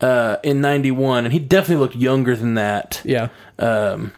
uh, 0.02 0.38
in 0.44 0.62
ninety 0.62 0.92
one, 0.92 1.24
and 1.26 1.34
he 1.34 1.40
definitely 1.40 1.78
looked 1.84 1.96
younger 1.96 2.36
than 2.36 2.56
that. 2.56 3.02
yeah. 3.04 3.30
Um, 3.60 4.12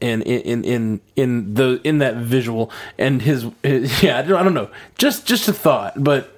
in 0.00 0.22
in 0.22 0.64
in 0.64 1.00
in 1.14 1.54
the 1.54 1.78
in 1.84 1.98
that 1.98 2.16
visual 2.16 2.72
and 2.96 3.20
his, 3.20 3.44
his 3.62 4.02
yeah, 4.02 4.18
I 4.18 4.22
don't, 4.22 4.38
I 4.38 4.42
don't 4.42 4.54
know, 4.54 4.70
just 4.96 5.26
just 5.26 5.48
a 5.48 5.52
thought, 5.52 6.02
but. 6.02 6.36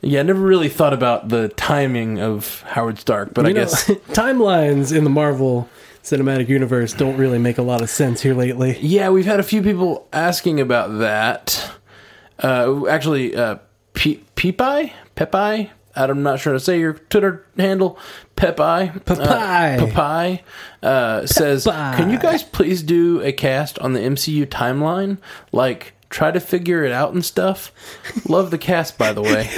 Yeah, 0.00 0.20
I 0.20 0.22
never 0.22 0.38
really 0.40 0.68
thought 0.68 0.92
about 0.92 1.28
the 1.28 1.48
timing 1.48 2.20
of 2.20 2.60
Howard 2.68 3.00
Stark, 3.00 3.34
but 3.34 3.46
I 3.46 3.48
know, 3.48 3.54
guess 3.64 3.88
timelines 4.12 4.96
in 4.96 5.02
the 5.02 5.10
Marvel 5.10 5.68
Cinematic 6.10 6.48
Universe 6.48 6.92
don't 6.94 7.16
really 7.16 7.38
make 7.38 7.58
a 7.58 7.62
lot 7.62 7.82
of 7.82 7.90
sense 7.90 8.22
here 8.22 8.34
lately. 8.34 8.78
Yeah, 8.80 9.10
we've 9.10 9.26
had 9.26 9.40
a 9.40 9.42
few 9.42 9.62
people 9.62 10.08
asking 10.12 10.60
about 10.60 10.98
that. 11.00 11.70
Uh, 12.42 12.86
actually, 12.88 13.36
uh, 13.36 13.56
Pe- 13.94 14.20
Pepai? 14.36 14.92
Pepai? 15.16 15.70
I'm 15.94 16.22
not 16.22 16.38
sure 16.38 16.52
how 16.52 16.58
to 16.58 16.64
say 16.64 16.78
your 16.78 16.92
Twitter 16.94 17.44
handle. 17.56 17.98
Pepai. 18.36 19.02
Pepai. 19.04 19.78
Uh, 19.80 19.86
Pepai 19.86 20.40
uh, 20.82 21.26
says, 21.26 21.64
Can 21.64 22.08
you 22.10 22.18
guys 22.18 22.42
please 22.44 22.82
do 22.82 23.20
a 23.22 23.32
cast 23.32 23.78
on 23.80 23.92
the 23.94 24.00
MCU 24.00 24.46
timeline? 24.46 25.18
Like, 25.50 25.94
try 26.08 26.30
to 26.30 26.38
figure 26.40 26.84
it 26.84 26.92
out 26.92 27.12
and 27.14 27.24
stuff? 27.24 27.72
Love 28.28 28.50
the 28.52 28.58
cast, 28.58 28.96
by 28.96 29.12
the 29.12 29.22
way. 29.22 29.50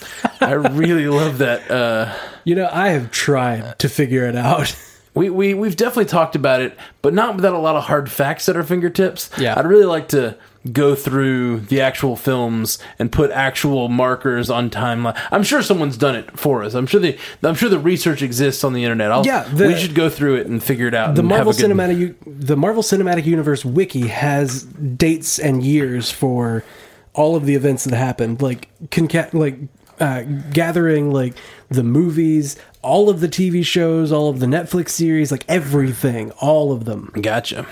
I 0.40 0.52
really 0.54 1.06
love 1.08 1.38
that. 1.38 1.70
Uh, 1.70 2.12
You 2.44 2.54
know, 2.56 2.68
I 2.72 2.88
have 2.88 3.10
tried 3.10 3.78
to 3.80 3.88
figure 3.88 4.26
it 4.26 4.34
out. 4.36 4.74
We, 5.14 5.28
we 5.28 5.52
we've 5.52 5.76
definitely 5.76 6.06
talked 6.06 6.36
about 6.36 6.60
it, 6.62 6.76
but 7.02 7.12
not 7.12 7.36
without 7.36 7.52
a 7.52 7.58
lot 7.58 7.76
of 7.76 7.84
hard 7.84 8.10
facts 8.10 8.48
at 8.48 8.56
our 8.56 8.62
fingertips. 8.62 9.28
Yeah. 9.38 9.54
I'd 9.58 9.66
really 9.66 9.84
like 9.84 10.08
to 10.08 10.38
go 10.72 10.94
through 10.94 11.58
the 11.60 11.80
actual 11.82 12.14
films 12.16 12.78
and 12.98 13.10
put 13.12 13.30
actual 13.32 13.88
markers 13.88 14.48
on 14.48 14.70
timeline. 14.70 15.18
I'm 15.30 15.42
sure 15.42 15.60
someone's 15.60 15.96
done 15.98 16.14
it 16.14 16.38
for 16.38 16.62
us. 16.62 16.72
I'm 16.74 16.86
sure 16.86 17.00
the 17.00 17.18
I'm 17.42 17.54
sure 17.56 17.68
the 17.68 17.78
research 17.78 18.22
exists 18.22 18.64
on 18.64 18.72
the 18.72 18.84
internet. 18.84 19.12
I'll, 19.12 19.26
Yeah, 19.26 19.42
the- 19.42 19.66
we 19.66 19.76
should 19.76 19.94
go 19.94 20.08
through 20.08 20.36
it 20.36 20.46
and 20.46 20.62
figure 20.62 20.86
it 20.86 20.94
out. 20.94 21.14
The 21.14 21.22
Marvel 21.22 21.52
Cinematic 21.52 21.98
U- 21.98 22.14
the 22.26 22.56
Marvel 22.56 22.82
Cinematic 22.82 23.26
Universe 23.26 23.64
wiki 23.66 24.06
has 24.08 24.62
dates 24.62 25.38
and 25.38 25.62
years 25.62 26.10
for 26.10 26.64
all 27.12 27.36
of 27.36 27.44
the 27.44 27.54
events 27.54 27.84
that 27.84 27.94
happened, 27.94 28.40
like 28.40 28.68
conca- 28.88 29.34
like 29.34 29.58
uh, 30.02 30.22
gathering 30.52 31.12
like 31.12 31.34
the 31.68 31.84
movies, 31.84 32.56
all 32.82 33.08
of 33.08 33.20
the 33.20 33.28
TV 33.28 33.64
shows, 33.64 34.10
all 34.10 34.28
of 34.28 34.40
the 34.40 34.46
Netflix 34.46 34.88
series, 34.90 35.30
like 35.30 35.44
everything, 35.48 36.32
all 36.32 36.72
of 36.72 36.84
them. 36.86 37.12
Gotcha. 37.20 37.66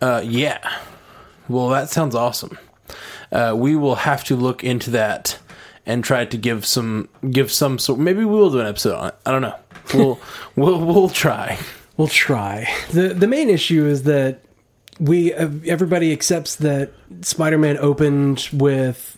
Uh, 0.00 0.22
yeah. 0.24 0.58
Well, 1.48 1.68
that 1.70 1.90
sounds 1.90 2.14
awesome. 2.14 2.56
Uh, 3.32 3.54
we 3.56 3.74
will 3.74 3.96
have 3.96 4.22
to 4.24 4.36
look 4.36 4.62
into 4.62 4.90
that 4.90 5.38
and 5.84 6.04
try 6.04 6.24
to 6.24 6.36
give 6.36 6.64
some 6.64 7.08
give 7.30 7.50
some 7.50 7.78
sort. 7.80 7.98
Maybe 7.98 8.20
we 8.20 8.26
will 8.26 8.50
do 8.50 8.60
an 8.60 8.66
episode 8.66 8.94
on 8.94 9.08
it. 9.08 9.14
I 9.26 9.32
don't 9.32 9.42
know. 9.42 9.56
We'll 9.94 10.20
we'll 10.56 10.78
we'll 10.84 11.08
try. 11.08 11.58
We'll 11.96 12.08
try. 12.08 12.68
the 12.92 13.08
The 13.12 13.26
main 13.26 13.50
issue 13.50 13.84
is 13.86 14.04
that 14.04 14.42
we 15.00 15.34
uh, 15.34 15.50
everybody 15.66 16.12
accepts 16.12 16.56
that 16.56 16.92
Spider-Man 17.22 17.76
opened 17.78 18.48
with, 18.52 19.17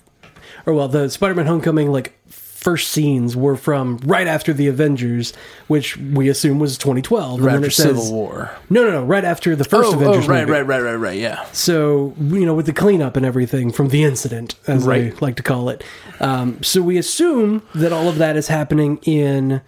or 0.67 0.75
well, 0.75 0.89
the 0.89 1.09
Spider-Man 1.09 1.47
Homecoming 1.47 1.91
like 1.93 2.17
first 2.29 2.91
scenes 2.91 3.35
were 3.35 3.57
from 3.57 3.97
right 4.05 4.27
after 4.27 4.53
the 4.53 4.67
Avengers, 4.69 5.33
which 5.67 5.97
we 5.97 6.29
assume 6.29 6.59
was 6.59 6.77
2012. 6.77 7.41
Right 7.41 7.55
after 7.57 7.71
says- 7.71 7.87
Civil 7.87 8.13
War. 8.13 8.51
No, 8.69 8.85
no, 8.85 8.91
no, 8.91 9.05
right 9.05 9.25
after 9.25 9.57
the 9.57 9.65
first 9.65 9.91
Oh, 9.91 9.95
Avengers. 9.97 10.27
oh, 10.27 10.29
right, 10.29 10.41
movie. 10.41 10.53
right, 10.53 10.67
right, 10.67 10.81
right, 10.83 10.95
right. 10.95 11.19
Yeah. 11.19 11.43
So 11.53 12.15
you 12.21 12.45
know, 12.45 12.53
with 12.55 12.67
the 12.67 12.75
cleanup 12.75 13.17
and 13.17 13.25
everything 13.25 13.73
from 13.73 13.89
the 13.89 14.05
incident, 14.05 14.57
as 14.67 14.85
Right. 14.85 15.15
I 15.15 15.17
like 15.25 15.37
to 15.37 15.43
call 15.43 15.71
it. 15.71 15.83
Um, 16.21 16.63
so 16.63 16.83
we 16.83 16.99
assume 16.99 17.63
that 17.75 17.93
all 17.95 18.09
of 18.09 18.19
that 18.19 18.37
is 18.37 18.49
happening 18.49 18.99
in 19.05 19.63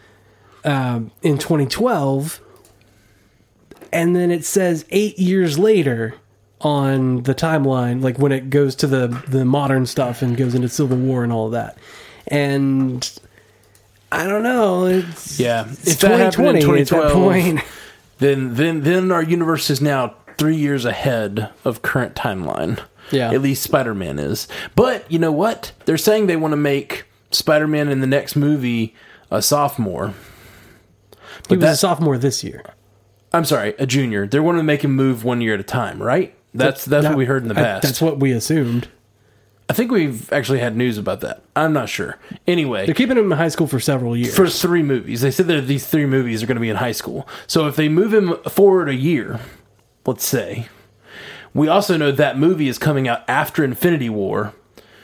um, 0.65 1.11
in 1.23 1.39
2012, 1.39 2.41
and 3.93 4.15
then 4.15 4.31
it 4.31 4.45
says 4.45 4.85
eight 4.91 5.19
years 5.19 5.59
later 5.59 6.15
on 6.63 7.23
the 7.25 7.35
timeline, 7.35 8.03
like 8.03 8.19
when 8.19 8.33
it 8.33 8.51
goes 8.51 8.75
to 8.77 8.87
the 8.87 9.07
the 9.29 9.45
modern 9.45 9.87
stuff 9.87 10.23
and 10.23 10.37
goes 10.37 10.55
into 10.55 10.69
Civil 10.69 10.97
War 10.97 11.25
and 11.25 11.33
all 11.33 11.47
of 11.47 11.53
that, 11.53 11.79
and. 12.29 13.11
I 14.15 14.27
don't 14.27 14.43
know. 14.43 14.85
It's, 14.85 15.41
Yeah. 15.41 15.65
it's 15.71 15.93
If 15.93 16.01
that 16.01 16.21
happened 16.21 16.59
in 16.59 16.63
2020 16.63 16.81
at 16.83 16.89
that 16.89 16.95
2012, 16.95 17.13
point. 17.13 17.61
Then 18.19 18.55
then 18.57 18.83
then 18.83 19.11
our 19.11 19.23
universe 19.23 19.71
is 19.71 19.81
now 19.81 20.15
three 20.37 20.55
years 20.55 20.85
ahead 20.85 21.49
of 21.65 21.81
current 21.81 22.15
timeline. 22.15 22.79
Yeah. 23.11 23.33
At 23.33 23.41
least 23.41 23.63
Spider 23.63 23.95
Man 23.95 24.19
is. 24.19 24.49
But 24.77 25.11
you 25.11 25.19
know 25.19 25.33
what? 25.33 25.73
They're 25.87 25.97
saying 25.97 26.27
they 26.27 26.37
want 26.37 26.53
to 26.53 26.57
make 26.59 27.05
Spider 27.31 27.67
Man 27.67 27.89
in 27.89 28.01
the 28.01 28.07
next 28.07 28.37
movie 28.37 28.95
a 29.31 29.41
sophomore. 29.41 30.13
He 31.49 31.57
was 31.57 31.65
a 31.71 31.77
sophomore 31.77 32.19
this 32.19 32.45
year. 32.45 32.63
I'm 33.33 33.47
sorry, 33.47 33.75
a 33.79 33.87
junior. 33.87 34.27
They're 34.27 34.43
wanting 34.43 34.61
to 34.61 34.65
make 34.65 34.85
him 34.85 34.93
move 34.95 35.25
one 35.25 35.41
year 35.41 35.55
at 35.55 35.61
a 35.61 35.65
time, 35.65 36.03
right? 36.03 36.35
That's 36.55 36.85
that's 36.85 37.05
That- 37.05 37.11
what 37.11 37.19
we 37.19 37.25
heard 37.25 37.43
in 37.43 37.49
the 37.49 37.55
I- 37.59 37.63
past. 37.63 37.83
that's 37.83 38.01
what 38.01 38.19
we 38.21 38.33
assumed. 38.33 38.89
I 39.71 39.75
think 39.75 39.91
we've 39.91 40.31
actually 40.33 40.59
had 40.59 40.77
news 40.77 40.99
about 40.99 41.21
that. 41.21 41.41
I'm 41.57 41.73
not 41.73 41.89
sure. 41.89 42.19
Anyway, 42.47 42.85
They're 42.85 42.95
keeping 42.95 43.17
him 43.17 43.33
in 43.33 43.39
high 43.39 43.49
school 43.49 43.67
for 43.67 43.81
several 43.81 44.15
years. 44.15 44.35
for 44.35 44.47
three 44.47 44.83
movies. 44.83 45.23
They 45.23 45.31
said 45.31 45.47
that 45.47 45.67
these 45.67 45.87
three 45.87 46.05
movies 46.05 46.43
are 46.43 46.47
going 46.47 46.57
to 46.57 46.61
be 46.61 46.69
in 46.69 46.77
high 46.77 46.93
school. 46.93 47.27
So 47.47 47.67
if 47.69 47.77
they 47.77 47.89
move 47.89 48.13
him 48.13 48.37
forward 48.51 48.91
a 48.91 48.95
year, 48.95 49.41
let's 50.05 50.27
say, 50.27 50.69
we 51.55 51.69
also 51.69 51.97
know 51.97 52.11
that 52.13 52.37
movie 52.39 52.69
is 52.69 52.77
coming 52.77 53.09
out 53.09 53.23
after 53.29 53.65
Infinity 53.65 54.11
War, 54.11 54.53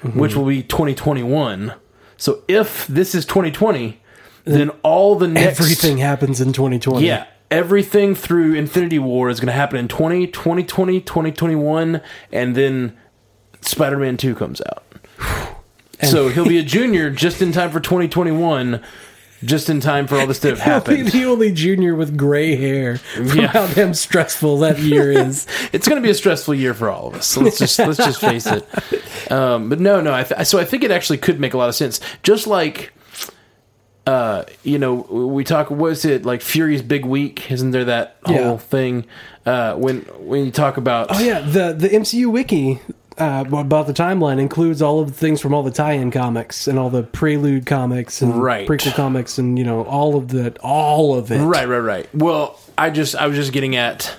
mm-hmm. 0.02 0.18
which 0.18 0.34
will 0.34 0.44
be 0.46 0.62
2021. 0.62 1.72
So 2.18 2.42
if 2.46 2.86
this 2.88 3.14
is 3.14 3.24
2020, 3.24 4.00
then 4.44 4.68
all 4.82 5.14
the 5.14 5.28
next 5.28 5.60
Everything 5.60 5.98
happens 5.98 6.42
in 6.42 6.52
2020. 6.52 7.06
yeah, 7.06 7.24
everything 7.50 8.14
through 8.14 8.54
Infinity 8.54 8.98
War 8.98 9.28
is 9.30 9.40
going 9.40 9.46
to 9.46 9.52
happen 9.52 9.78
in 9.78 9.88
20, 9.88 10.26
2020, 10.28 11.00
2021, 11.00 12.00
and 12.32 12.54
then 12.54 12.96
Spider 13.62 13.98
Man 13.98 14.16
2 14.16 14.34
comes 14.34 14.60
out. 14.68 14.84
so 16.02 16.28
he'll 16.28 16.46
be 16.46 16.58
a 16.58 16.62
junior 16.62 17.10
just 17.10 17.42
in 17.42 17.52
time 17.52 17.70
for 17.70 17.80
2021, 17.80 18.82
just 19.44 19.68
in 19.70 19.80
time 19.80 20.06
for 20.06 20.16
all 20.18 20.26
this 20.26 20.40
to 20.40 20.48
have 20.56 20.58
He'll 20.86 20.94
be 20.96 21.02
happened. 21.04 21.12
the 21.12 21.24
only 21.26 21.52
junior 21.52 21.94
with 21.94 22.16
gray 22.16 22.56
hair 22.56 22.98
from 22.98 23.26
Yeah. 23.28 23.46
how 23.48 23.66
damn 23.68 23.94
stressful 23.94 24.58
that 24.58 24.78
year 24.80 25.10
is. 25.12 25.46
It's 25.72 25.86
going 25.88 26.00
to 26.00 26.04
be 26.04 26.10
a 26.10 26.14
stressful 26.14 26.54
year 26.54 26.74
for 26.74 26.88
all 26.90 27.08
of 27.08 27.14
us. 27.14 27.26
So 27.26 27.40
let's 27.40 27.58
just 27.58 27.78
let's 27.78 27.98
just 27.98 28.20
face 28.20 28.46
it. 28.46 28.66
Um, 29.30 29.68
but 29.68 29.78
no, 29.78 30.00
no. 30.00 30.14
I 30.14 30.22
th- 30.22 30.46
so 30.46 30.58
I 30.58 30.64
think 30.64 30.82
it 30.84 30.90
actually 30.90 31.18
could 31.18 31.38
make 31.38 31.52
a 31.52 31.58
lot 31.58 31.68
of 31.68 31.74
sense. 31.74 32.00
Just 32.22 32.46
like, 32.46 32.94
uh, 34.08 34.44
you 34.62 34.78
know, 34.78 34.94
we 34.94 35.44
talk. 35.44 35.70
What 35.70 35.92
is 35.92 36.04
it 36.04 36.24
like? 36.24 36.40
Fury's 36.40 36.82
big 36.82 37.04
week? 37.04 37.50
Isn't 37.50 37.72
there 37.72 37.84
that 37.84 38.16
whole 38.24 38.34
Yeah. 38.36 38.56
thing? 38.56 39.04
Uh, 39.44 39.74
when 39.74 40.00
when 40.18 40.44
you 40.46 40.50
talk 40.50 40.76
about 40.76 41.08
Oh 41.10 41.20
yeah, 41.20 41.40
the 41.40 41.72
the 41.72 41.88
MCU 41.88 42.30
wiki 42.30 42.80
uh, 43.18 43.44
about 43.48 43.86
the 43.86 43.92
timeline 43.92 44.38
includes 44.40 44.80
all 44.80 45.00
of 45.00 45.08
the 45.08 45.12
things 45.14 45.40
from 45.40 45.52
all 45.52 45.62
the 45.62 45.70
tie-in 45.72 46.10
comics 46.10 46.68
and 46.68 46.78
all 46.78 46.88
the 46.90 47.02
prelude 47.02 47.66
comics 47.66 48.22
and 48.22 48.40
Right. 48.42 48.68
prequel 48.68 48.94
comics 48.94 49.38
and 49.38 49.58
you 49.58 49.64
know 49.64 49.82
all 49.84 50.16
of 50.16 50.28
that, 50.28 50.56
all 50.58 51.14
of 51.16 51.30
it. 51.32 51.38
Right, 51.42 51.66
right, 51.68 51.78
right. 51.78 52.08
Well, 52.14 52.58
I 52.78 52.90
just 52.90 53.14
I 53.16 53.26
was 53.26 53.36
just 53.36 53.52
getting 53.52 53.74
at 53.76 54.16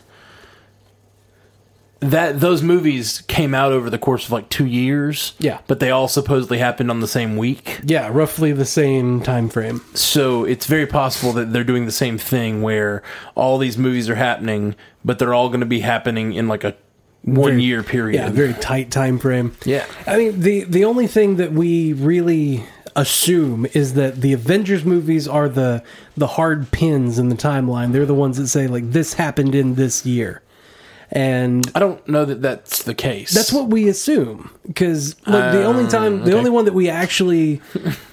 that 2.02 2.40
those 2.40 2.64
movies 2.64 3.22
came 3.28 3.54
out 3.54 3.72
over 3.74 3.90
the 3.90 3.98
course 3.98 4.26
of 4.26 4.32
like 4.32 4.48
2 4.50 4.66
years. 4.66 5.34
Yeah. 5.40 5.60
But 5.68 5.80
they 5.80 5.92
all 5.92 6.08
supposedly 6.08 6.58
happened 6.60 6.90
on 6.90 7.02
the 7.02 7.08
same 7.08 7.36
week. 7.36 7.82
Yeah, 7.84 8.10
roughly 8.12 8.52
the 8.54 8.66
same 8.66 9.22
time 9.22 9.50
frame. 9.50 9.82
So 9.94 10.46
it's 10.46 10.66
very 10.66 10.88
possible 10.88 11.34
that 11.34 11.52
they're 11.52 11.64
doing 11.66 11.86
the 11.86 11.92
same 11.92 12.18
thing 12.18 12.62
where 12.62 13.04
all 13.36 13.58
these 13.58 13.78
movies 13.78 14.10
are 14.10 14.16
happening, 14.16 14.76
but 15.04 15.20
they're 15.20 15.34
all 15.34 15.50
going 15.50 15.60
to 15.60 15.66
be 15.66 15.82
happening 15.82 16.34
in 16.34 16.48
like 16.48 16.64
a 16.64 16.76
one 17.24 17.52
Very- 17.52 17.64
year 17.64 17.84
period. 17.84 18.18
Yeah, 18.18 18.30
very 18.30 18.54
tight 18.54 18.92
time 18.92 19.20
frame. 19.20 19.58
Yeah. 19.66 19.86
I 20.08 20.16
mean 20.16 20.40
the 20.40 20.64
the 20.64 20.86
only 20.86 21.06
thing 21.06 21.36
that 21.36 21.52
we 21.52 21.92
really 21.92 22.64
assume 22.96 23.66
is 23.74 23.94
that 23.96 24.22
the 24.22 24.32
Avengers 24.32 24.86
movies 24.86 25.28
are 25.28 25.50
the 25.50 25.84
the 26.16 26.28
hard 26.28 26.72
pins 26.72 27.20
in 27.20 27.28
the 27.28 27.36
timeline. 27.36 27.92
They're 27.92 28.06
the 28.06 28.14
ones 28.16 28.38
that 28.38 28.48
say 28.48 28.68
like 28.68 28.92
this 28.92 29.16
happened 29.16 29.54
in 29.54 29.76
this 29.76 30.06
year. 30.06 30.42
And 31.12 31.70
I 31.74 31.80
don't 31.80 32.08
know 32.08 32.24
that 32.24 32.42
that's 32.42 32.84
the 32.84 32.94
case. 32.94 33.34
That's 33.34 33.52
what 33.52 33.68
we 33.68 33.90
assume 33.90 34.52
because 34.68 35.16
like, 35.26 35.54
the 35.54 35.64
only 35.64 35.86
ah, 35.86 35.90
time, 35.90 36.20
the 36.20 36.26
okay. 36.26 36.34
only 36.34 36.52
one 36.52 36.66
that 36.66 36.74
we 36.74 36.88
actually 36.88 37.62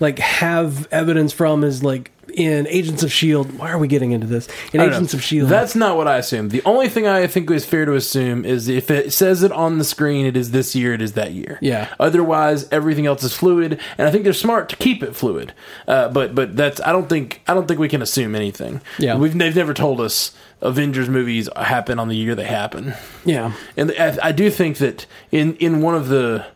like 0.01 0.19
have 0.19 0.89
evidence 0.91 1.33
from 1.33 1.63
is 1.63 1.85
like 1.85 2.11
in 2.37 2.67
Agents 2.69 3.03
of 3.03 3.11
Shield. 3.11 3.59
Why 3.59 3.71
are 3.71 3.79
we 3.79 3.89
getting 3.89 4.13
into 4.13 4.27
this? 4.27 4.47
In 4.73 4.79
don't 4.81 4.91
know. 4.91 4.97
Agents 4.97 5.15
of 5.15 5.23
Shield, 5.23 5.49
That's 5.49 5.75
not 5.75 5.97
what 5.97 6.07
I 6.07 6.19
assume. 6.19 6.51
The 6.51 6.63
only 6.65 6.89
thing 6.89 7.07
I 7.07 7.27
think 7.27 7.51
is 7.51 7.65
fair 7.65 7.87
to 7.87 7.95
assume 7.95 8.45
is 8.45 8.69
if 8.69 8.91
it 8.91 9.13
says 9.13 9.43
it 9.43 9.51
on 9.51 9.79
the 9.79 9.85
screen, 9.85 10.27
it 10.27 10.37
is 10.37 10.51
this 10.51 10.77
year, 10.77 10.93
it 10.93 11.01
is 11.01 11.15
that 11.15 11.33
year. 11.33 11.59
Yeah. 11.63 11.93
Otherwise, 11.99 12.69
everything 12.71 13.07
else 13.07 13.23
is 13.23 13.35
fluid, 13.35 13.81
and 13.97 14.07
I 14.07 14.11
think 14.11 14.25
they're 14.25 14.35
smart 14.35 14.69
to 14.69 14.77
keep 14.77 15.03
it 15.03 15.17
fluid. 15.17 15.55
Uh, 15.89 16.11
but 16.11 16.35
but 16.35 16.57
that's 16.57 16.81
I 16.83 16.93
don't 16.93 17.09
think 17.09 17.41
I 17.49 17.55
don't 17.55 17.67
think 17.67 17.81
we 17.81 17.89
can 17.89 18.03
assume 18.03 18.35
anything. 18.35 18.83
Yeah. 18.99 19.17
we've 19.17 19.37
they've 19.37 19.57
never 19.57 19.73
told 19.75 20.01
us 20.01 20.37
Avengers 20.61 21.09
movies 21.09 21.49
happen 21.57 21.99
on 21.99 22.09
the 22.09 22.17
year 22.17 22.35
they 22.35 22.45
happen, 22.45 22.95
yeah, 23.25 23.53
and 23.77 23.93
I, 23.99 24.19
I 24.23 24.33
do 24.33 24.51
think 24.51 24.79
that 24.79 25.07
in 25.31 25.57
in 25.57 25.81
one 25.81 25.95
of 25.95 26.09
the 26.09 26.47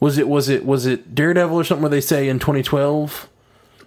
was 0.00 0.18
it 0.18 0.28
was 0.28 0.48
it 0.48 0.64
was 0.64 0.86
it 0.86 1.14
Daredevil 1.14 1.56
or 1.56 1.64
something 1.64 1.82
where 1.82 1.90
they 1.90 2.00
say 2.00 2.28
in 2.28 2.38
2012 2.38 3.28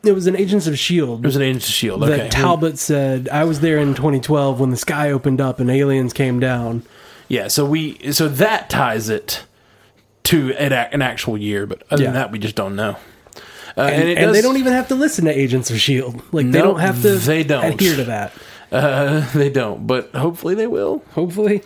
it 0.03 0.13
was 0.13 0.27
an 0.27 0.35
Agents 0.35 0.65
of 0.67 0.77
Shield 0.79 1.19
it 1.23 1.27
was 1.27 1.35
an 1.35 1.41
Agents 1.41 1.67
of 1.67 1.73
Shield. 1.73 2.01
that 2.03 2.31
Talbot 2.31 2.77
said 2.79 3.27
I 3.29 3.43
was 3.43 3.59
there 3.59 3.77
in 3.77 3.93
2012 3.95 4.59
when 4.59 4.69
the 4.71 4.77
sky 4.77 5.11
opened 5.11 5.41
up 5.41 5.59
and 5.59 5.69
aliens 5.69 6.13
came 6.13 6.39
down. 6.39 6.83
Yeah, 7.27 7.47
so 7.47 7.65
we 7.65 8.11
so 8.11 8.27
that 8.27 8.69
ties 8.69 9.09
it 9.09 9.43
to 10.23 10.53
an, 10.55 10.73
an 10.73 11.01
actual 11.01 11.37
year, 11.37 11.65
but 11.65 11.83
other 11.91 12.03
Yeah. 12.03 12.07
than 12.09 12.13
that, 12.15 12.31
we 12.31 12.39
just 12.39 12.55
don't 12.55 12.75
know. 12.75 12.95
Uh, 13.77 13.81
And, 13.83 14.09
it 14.09 14.17
and 14.17 14.27
does- 14.27 14.35
they 14.35 14.41
don't 14.41 14.57
even 14.57 14.73
have 14.73 14.87
to 14.89 14.95
listen 14.95 15.25
to 15.25 15.31
Agents 15.37 15.69
of 15.69 15.79
Shield. 15.79 16.21
Like 16.31 16.51
they 16.51 16.59
don't 16.61 16.79
have 16.79 17.01
to. 17.03 17.15
they 17.15 17.43
don't. 17.43 17.65
adhere 17.65 17.95
to 17.95 18.03
that. 18.05 18.33
uh, 18.71 19.29
they 19.33 19.49
don't, 19.49 19.87
but 19.87 20.13
hopefully 20.15 20.55
they 20.55 20.67
will. 20.67 21.03
hopefully. 21.13 21.61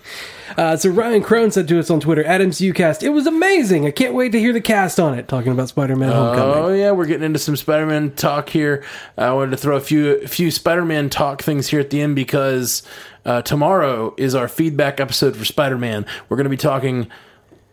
Uh, 0.57 0.75
so 0.77 0.89
Ryan 0.89 1.21
Crone 1.23 1.51
said 1.51 1.67
to 1.67 1.79
us 1.79 1.89
on 1.89 1.99
Twitter, 1.99 2.23
at 2.23 2.41
MCUcast, 2.41 3.03
it 3.03 3.09
was 3.09 3.27
amazing. 3.27 3.85
I 3.85 3.91
can't 3.91 4.13
wait 4.13 4.31
to 4.33 4.39
hear 4.39 4.53
the 4.53 4.61
cast 4.61 4.99
on 4.99 5.17
it. 5.17 5.27
Talking 5.27 5.51
about 5.51 5.69
Spider-Man 5.69 6.11
Homecoming. 6.11 6.55
Oh 6.55 6.73
yeah, 6.73 6.91
we're 6.91 7.05
getting 7.05 7.25
into 7.25 7.39
some 7.39 7.55
Spider-Man 7.55 8.11
talk 8.11 8.49
here. 8.49 8.83
I 9.17 9.31
wanted 9.33 9.51
to 9.51 9.57
throw 9.57 9.75
a 9.75 9.81
few 9.81 10.15
a 10.17 10.27
few 10.27 10.51
Spider-Man 10.51 11.09
talk 11.09 11.41
things 11.41 11.67
here 11.67 11.79
at 11.79 11.89
the 11.89 12.01
end 12.01 12.15
because 12.15 12.83
uh, 13.25 13.41
tomorrow 13.41 14.13
is 14.17 14.35
our 14.35 14.47
feedback 14.47 14.99
episode 14.99 15.35
for 15.35 15.45
Spider-Man. 15.45 16.05
We're 16.29 16.37
going 16.37 16.45
to 16.45 16.49
be 16.49 16.57
talking 16.57 17.07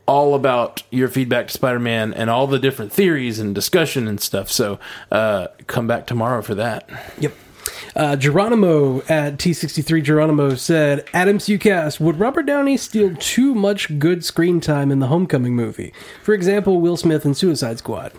all 0.06 0.34
about 0.34 0.82
your 0.90 1.08
feedback 1.08 1.46
to 1.48 1.52
Spider-Man 1.52 2.12
and 2.14 2.28
all 2.28 2.46
the 2.48 2.58
different 2.58 2.92
theories 2.92 3.38
and 3.38 3.54
discussion 3.54 4.08
and 4.08 4.20
stuff. 4.20 4.50
So 4.50 4.80
uh, 5.12 5.48
come 5.68 5.86
back 5.86 6.06
tomorrow 6.06 6.42
for 6.42 6.56
that. 6.56 6.88
Yep. 7.20 7.32
Uh, 7.96 8.16
Geronimo 8.16 9.00
at 9.08 9.36
T63 9.38 10.02
Geronimo 10.02 10.54
said, 10.54 11.04
at 11.12 11.28
MCUcast, 11.28 12.00
would 12.00 12.18
Robert 12.18 12.44
Downey 12.46 12.76
steal 12.76 13.14
too 13.16 13.54
much 13.54 13.98
good 13.98 14.24
screen 14.24 14.60
time 14.60 14.90
in 14.90 14.98
the 15.00 15.06
Homecoming 15.08 15.54
movie? 15.54 15.92
For 16.22 16.34
example, 16.34 16.80
Will 16.80 16.96
Smith 16.96 17.24
in 17.24 17.34
Suicide 17.34 17.78
Squad. 17.78 18.12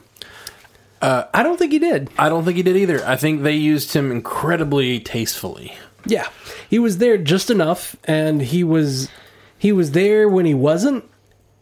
Uh, 1.02 1.26
I 1.34 1.42
don't 1.44 1.58
think 1.58 1.72
he 1.72 1.80
did. 1.80 2.10
I 2.18 2.30
don't 2.30 2.44
think 2.46 2.58
he 2.58 2.64
did 2.64 2.78
either. 2.78 3.04
I 3.06 3.16
think 3.16 3.42
they 3.42 3.54
used 3.56 3.94
him 3.94 4.12
incredibly 4.12 5.00
tastefully. 5.00 5.74
Yeah, 6.06 6.28
he 6.70 6.78
was 6.80 7.00
there 7.00 7.18
just 7.18 7.50
enough, 7.50 7.96
and 8.06 8.42
he 8.42 8.64
was 8.64 9.10
he 9.58 9.72
was 9.72 9.92
there 9.92 10.28
when 10.30 10.46
he 10.46 10.54
wasn't. 10.54 11.06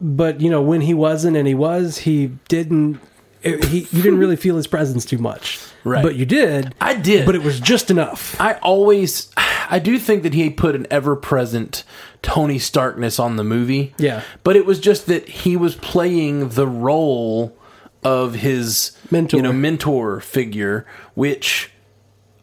But 0.02 0.40
you 0.42 0.50
know, 0.50 0.62
when 0.62 0.82
he 0.82 0.94
wasn't 0.94 1.36
and 1.38 1.48
he 1.48 1.54
was, 1.56 2.00
he 2.00 2.28
didn't. 2.48 3.00
it- 3.44 3.64
he 3.66 3.80
you 3.92 4.02
didn't 4.02 4.20
really 4.20 4.36
feel 4.38 4.56
his 4.58 4.68
presence 4.68 5.06
too 5.06 5.18
much, 5.18 5.60
Right. 5.84 6.04
But 6.04 6.16
you 6.16 6.26
did. 6.26 6.76
I 6.82 6.94
did. 6.96 7.26
but 7.26 7.36
it 7.36 7.42
was 7.44 7.60
just 7.60 7.90
enough. 7.90 8.40
I 8.40 8.54
always, 8.56 9.32
I 9.70 9.80
do 9.80 9.98
think 9.98 10.24
that 10.24 10.34
he 10.34 10.50
put 10.50 10.76
an 10.76 10.86
ever-present 10.92 11.84
Tony 12.22 12.60
Starkness 12.60 13.18
on 13.20 13.38
the 13.38 13.44
movie. 13.44 13.94
Yeah. 13.98 14.24
but 14.44 14.56
it 14.56 14.66
was 14.66 14.80
just 14.80 15.06
that 15.08 15.28
he 15.30 15.56
was 15.56 15.76
playing 15.76 16.50
the 16.50 16.68
role 16.68 17.56
of 18.04 18.36
his 18.36 18.92
Mentor. 19.12 19.38
you 19.38 19.44
know, 19.44 19.52
mentor 19.54 20.20
figure, 20.22 20.86
which 21.16 21.72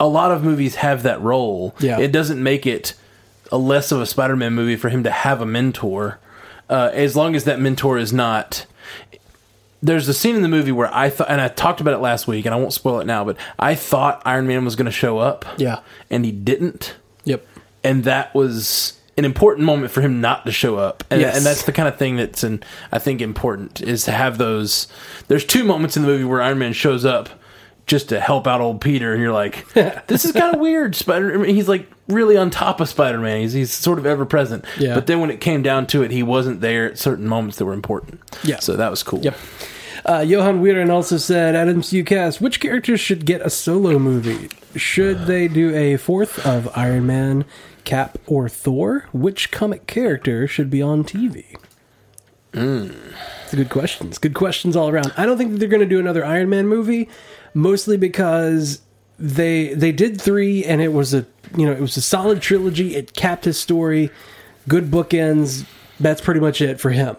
a 0.01 0.07
lot 0.07 0.31
of 0.31 0.43
movies 0.45 0.77
have 0.77 1.03
that 1.05 1.21
role. 1.23 1.75
Yeah. 1.79 1.99
it 1.99 2.13
doesn't 2.13 2.43
make 2.43 2.67
it 2.67 2.95
a 3.53 3.57
less 3.59 3.93
of 3.93 4.01
a 4.01 4.07
Spider-Man 4.07 4.53
movie 4.55 4.77
for 4.77 4.89
him 4.89 5.03
to 5.05 5.11
have 5.11 5.41
a 5.41 5.47
mentor, 5.47 6.19
uh, 6.69 6.91
as 6.93 7.15
long 7.17 7.35
as 7.37 7.45
that 7.45 7.61
mentor 7.61 7.97
is 7.97 8.13
not 8.13 8.67
there's 9.83 10.09
a 10.09 10.15
scene 10.15 10.37
in 10.37 10.43
the 10.43 10.49
movie 10.49 10.73
where 10.73 10.93
I 10.95 11.11
thought, 11.11 11.31
and 11.31 11.41
I 11.41 11.49
talked 11.49 11.81
about 11.81 11.95
it 11.95 11.99
last 11.99 12.27
week, 12.27 12.47
and 12.47 12.55
I 12.55 12.59
won't 12.59 12.73
spoil 12.73 13.01
it 13.01 13.07
now, 13.07 13.25
but 13.25 13.37
I 13.59 13.75
thought 13.75 14.23
Iron 14.25 14.47
Man 14.47 14.65
was 14.65 14.75
going 14.77 14.87
to 14.87 14.91
show 14.93 15.19
up. 15.19 15.45
Yeah. 15.59 15.81
And 16.11 16.25
he 16.25 16.33
didn't. 16.33 16.97
Yep. 17.25 17.47
And 17.85 18.05
that 18.05 18.35
was 18.35 18.95
an 19.19 19.25
important 19.25 19.65
moment 19.65 19.93
for 19.93 20.01
him 20.01 20.21
not 20.21 20.45
to 20.47 20.53
show 20.53 20.77
up. 20.77 21.05
And, 21.11 21.21
Yes. 21.21 21.37
and 21.37 21.47
that's 21.47 21.63
the 21.65 21.73
kind 21.73 21.89
of 21.89 21.97
thing 21.97 22.17
that's, 22.17 22.43
an, 22.43 22.63
I 22.93 22.99
think, 22.99 23.21
important 23.23 23.81
is 23.81 24.05
to 24.05 24.13
have 24.13 24.39
those. 24.39 24.89
There's 25.29 25.45
two 25.45 25.65
moments 25.65 25.97
in 25.97 26.03
the 26.03 26.09
movie 26.09 26.25
where 26.25 26.43
Iron 26.43 26.59
Man 26.59 26.73
shows 26.73 27.05
up 27.05 27.29
just 27.87 28.09
to 28.09 28.21
help 28.21 28.47
out 28.47 28.61
old 28.61 28.81
Peter, 28.81 29.13
and 29.13 29.23
you're 29.23 29.33
like, 29.33 29.67
this 30.07 30.25
is 30.25 30.33
kind 30.33 30.55
of 30.55 30.61
weird. 30.61 30.95
Spider, 30.95 31.35
I 31.35 31.37
mean, 31.39 31.55
he's 31.55 31.69
like 31.69 31.89
really 32.09 32.37
on 32.37 32.51
top 32.51 32.81
of 32.81 32.89
Spider 32.89 33.19
Man. 33.19 33.41
He's, 33.41 33.53
he's 33.53 33.73
sort 33.73 33.99
of 33.99 34.07
ever 34.07 34.27
present. 34.27 34.65
Yeah. 34.79 34.95
But 34.95 35.07
then 35.07 35.21
when 35.21 35.31
it 35.31 35.41
came 35.41 35.63
down 35.63 35.87
to 35.89 36.03
it, 36.03 36.11
he 36.11 36.23
wasn't 36.23 36.61
there 36.61 36.87
at 36.91 36.99
certain 36.99 37.27
moments 37.27 37.59
that 37.59 37.65
were 37.65 37.73
important. 37.73 38.21
Yeah. 38.45 38.59
So 38.59 38.77
that 38.77 38.91
was 38.91 39.03
cool. 39.03 39.21
Yep. 39.21 39.37
Uh, 40.05 40.21
Johan 40.21 40.63
Weiren 40.63 40.91
also 40.91 41.17
said, 41.17 41.57
Adams 41.57 41.93
cast 42.07 42.41
which 42.41 42.61
characters 42.61 43.01
should 43.01 43.27
get 43.27 43.41
a 43.41 43.51
solo 43.51 43.99
movie? 43.99 44.49
Should 44.77 45.27
they 45.27 45.49
do 45.49 45.75
a 45.75 45.97
fourth 45.97 46.45
of 46.47 46.69
Iron 46.77 47.07
Man, 47.07 47.45
Cap, 47.85 48.19
or 48.27 48.49
Thor? 48.49 49.09
Which 49.13 49.51
comic 49.51 49.89
character 49.89 50.47
should 50.47 50.71
be 50.71 50.81
on 50.81 51.03
TV? 51.03 51.57
It's 52.53 53.53
a 53.53 53.57
good 53.57 53.69
questions. 53.69 54.19
Good 54.19 54.35
questions 54.35 54.77
all 54.77 54.89
around. 54.89 55.13
I 55.17 55.27
don't 55.27 55.37
think 55.37 55.53
that 55.53 55.59
they're 55.59 55.69
going 55.69 55.81
to 55.81 55.87
do 55.87 55.99
another 55.99 56.25
Iron 56.25 56.49
Man 56.49 56.69
movie, 56.69 57.09
mostly 57.57 57.97
because 57.97 58.83
they 59.19 59.73
they 59.73 59.91
did 59.91 60.21
three 60.21 60.63
and 60.63 60.83
it 60.83 60.93
was 60.93 61.15
a 61.15 61.27
you 61.57 61.65
know 61.65 61.73
it 61.73 61.81
was 61.81 61.97
a 61.97 62.03
solid 62.03 62.43
trilogy. 62.43 62.95
It 62.95 63.15
capped 63.15 63.47
his 63.47 63.59
story, 63.59 64.11
good 64.69 64.91
bookends. 64.91 65.65
That's 65.99 66.21
pretty 66.21 66.41
much 66.41 66.61
it 66.61 66.79
for 66.79 66.91
him. 66.91 67.17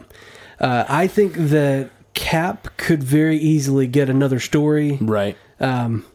Uh, 0.60 0.86
I 0.88 1.08
think 1.08 1.34
that 1.34 1.90
Cap 2.14 2.78
could 2.78 3.04
very 3.04 3.38
easily 3.38 3.88
get 3.88 4.10
another 4.10 4.40
story. 4.40 4.98
Right. 5.02 5.36
Um, 5.60 6.06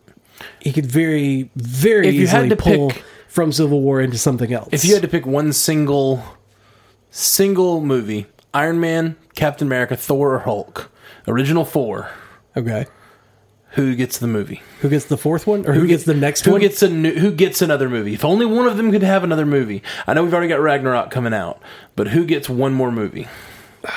he 0.60 0.72
could 0.72 0.86
very, 0.86 1.50
very 1.56 2.08
If 2.08 2.14
you 2.14 2.26
had 2.28 2.44
easily 2.44 2.48
to 2.50 2.56
pull 2.56 2.90
pick- 2.90 3.04
from 3.28 3.50
Civil 3.50 3.80
War 3.80 4.00
into 4.00 4.18
something 4.18 4.52
else. 4.52 4.68
If 4.72 4.84
you 4.84 4.94
had 4.94 5.02
to 5.02 5.08
pick 5.08 5.26
one 5.26 5.52
single 5.52 6.22
single 7.10 7.80
movie, 7.80 8.26
Iron 8.54 8.78
Man, 8.80 9.16
Captain 9.34 9.66
America, 9.66 9.96
Thor, 9.96 10.34
or 10.34 10.38
Hulk, 10.40 10.90
original 11.26 11.64
four, 11.64 12.10
okay, 12.56 12.86
who 13.72 13.94
gets 13.94 14.18
the 14.18 14.26
movie? 14.26 14.62
who 14.80 14.88
gets 14.88 15.04
the 15.06 15.16
fourth 15.16 15.46
one, 15.46 15.66
or 15.66 15.72
who, 15.72 15.86
gets 15.86 16.04
the 16.04 16.14
next 16.14 16.44
Who 16.44 16.52
one? 16.52 16.60
gets 16.60 16.82
a 16.82 16.88
new, 16.88 17.12
who 17.18 17.30
gets 17.32 17.62
another 17.62 17.88
movie? 17.88 18.14
If 18.14 18.24
only 18.24 18.46
one 18.46 18.66
of 18.66 18.76
them 18.76 18.90
could 18.90 19.02
have 19.02 19.24
another 19.24 19.46
movie. 19.46 19.82
I 20.06 20.14
know 20.14 20.22
we've 20.24 20.32
already 20.34 20.48
got 20.48 20.60
Ragnarok 20.60 21.10
coming 21.10 21.32
out, 21.34 21.60
but 21.96 22.08
who 22.08 22.24
gets 22.24 22.48
one 22.48 22.72
more 22.74 22.90
movie? 22.92 23.28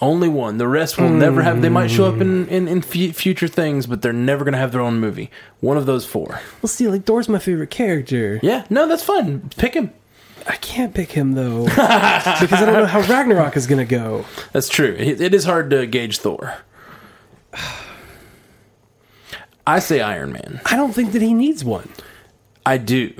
Only 0.00 0.28
one. 0.28 0.58
The 0.58 0.68
rest 0.68 0.96
will 0.96 1.08
never 1.08 1.42
have. 1.42 1.60
They 1.60 1.68
might 1.68 1.88
show 1.90 2.04
up 2.06 2.20
in 2.20 2.46
in, 2.46 2.68
in 2.68 2.82
fu- 2.82 3.12
future 3.12 3.48
things, 3.48 3.86
but 3.88 4.00
they're 4.00 4.12
never 4.12 4.44
going 4.44 4.52
to 4.52 4.58
have 4.58 4.70
their 4.70 4.80
own 4.80 5.00
movie. 5.00 5.28
One 5.58 5.76
of 5.76 5.86
those 5.86 6.04
four. 6.04 6.40
well, 6.62 6.68
see, 6.68 6.86
like 6.86 7.04
Thor's 7.04 7.28
my 7.28 7.40
favorite 7.40 7.70
character. 7.70 8.38
Yeah, 8.40 8.64
no, 8.70 8.86
that's 8.86 9.02
fine. 9.02 9.50
Pick 9.56 9.74
him. 9.74 9.92
I 10.48 10.56
can't 10.56 10.94
pick 10.94 11.12
him 11.12 11.32
though 11.32 11.64
because 11.68 12.52
I 12.52 12.64
don't 12.64 12.74
know 12.74 12.86
how 12.86 13.00
Ragnarok 13.02 13.56
is 13.56 13.66
going 13.66 13.86
to 13.86 13.90
go. 13.90 14.24
That's 14.52 14.68
true. 14.68 14.96
It, 14.98 15.20
it 15.20 15.34
is 15.34 15.44
hard 15.44 15.70
to 15.70 15.86
gauge 15.86 16.18
Thor. 16.18 16.56
I 19.66 19.80
say 19.80 20.00
Iron 20.00 20.32
Man. 20.32 20.62
I 20.64 20.76
don't 20.76 20.92
think 20.92 21.12
that 21.12 21.20
he 21.20 21.34
needs 21.34 21.62
one. 21.62 21.90
I 22.64 22.78
do. 22.78 23.12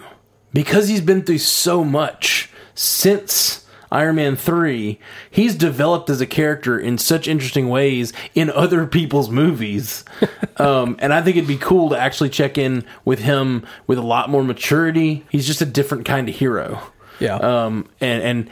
Because 0.54 0.88
he's 0.88 1.02
been 1.02 1.22
through 1.22 1.38
so 1.38 1.84
much 1.84 2.50
since 2.74 3.66
Iron 3.90 4.16
Man 4.16 4.36
3, 4.36 4.98
he's 5.30 5.54
developed 5.54 6.08
as 6.08 6.22
a 6.22 6.26
character 6.26 6.78
in 6.78 6.96
such 6.96 7.28
interesting 7.28 7.68
ways 7.68 8.14
in 8.34 8.50
other 8.50 8.86
people's 8.86 9.30
movies. 9.30 10.04
um, 10.56 10.96
and 11.00 11.12
I 11.12 11.20
think 11.20 11.36
it'd 11.36 11.48
be 11.48 11.58
cool 11.58 11.90
to 11.90 11.98
actually 11.98 12.30
check 12.30 12.56
in 12.56 12.84
with 13.04 13.18
him 13.20 13.66
with 13.86 13.98
a 13.98 14.02
lot 14.02 14.30
more 14.30 14.44
maturity. 14.44 15.26
He's 15.30 15.46
just 15.46 15.60
a 15.60 15.66
different 15.66 16.06
kind 16.06 16.28
of 16.28 16.34
hero. 16.34 16.80
Yeah, 17.20 17.36
Um, 17.36 17.88
and, 18.00 18.48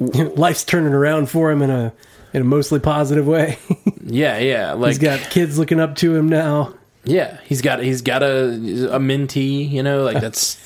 and 0.00 0.36
life's 0.38 0.64
turning 0.64 0.92
around 0.94 1.28
for 1.28 1.50
him 1.50 1.62
in 1.62 1.70
a 1.70 1.92
in 2.32 2.42
a 2.42 2.44
mostly 2.44 2.78
positive 2.80 3.26
way. 3.26 3.58
yeah, 4.04 4.38
yeah, 4.38 4.72
like 4.72 4.90
He's 4.90 4.98
got 4.98 5.20
kids 5.30 5.58
looking 5.58 5.80
up 5.80 5.96
to 5.96 6.14
him 6.14 6.28
now. 6.28 6.74
Yeah, 7.04 7.38
he's 7.44 7.60
got 7.62 7.82
he's 7.82 8.02
got 8.02 8.22
a 8.22 8.48
a 8.94 8.98
mentee, 8.98 9.68
you 9.70 9.82
know, 9.82 10.02
like 10.04 10.20
that's 10.20 10.56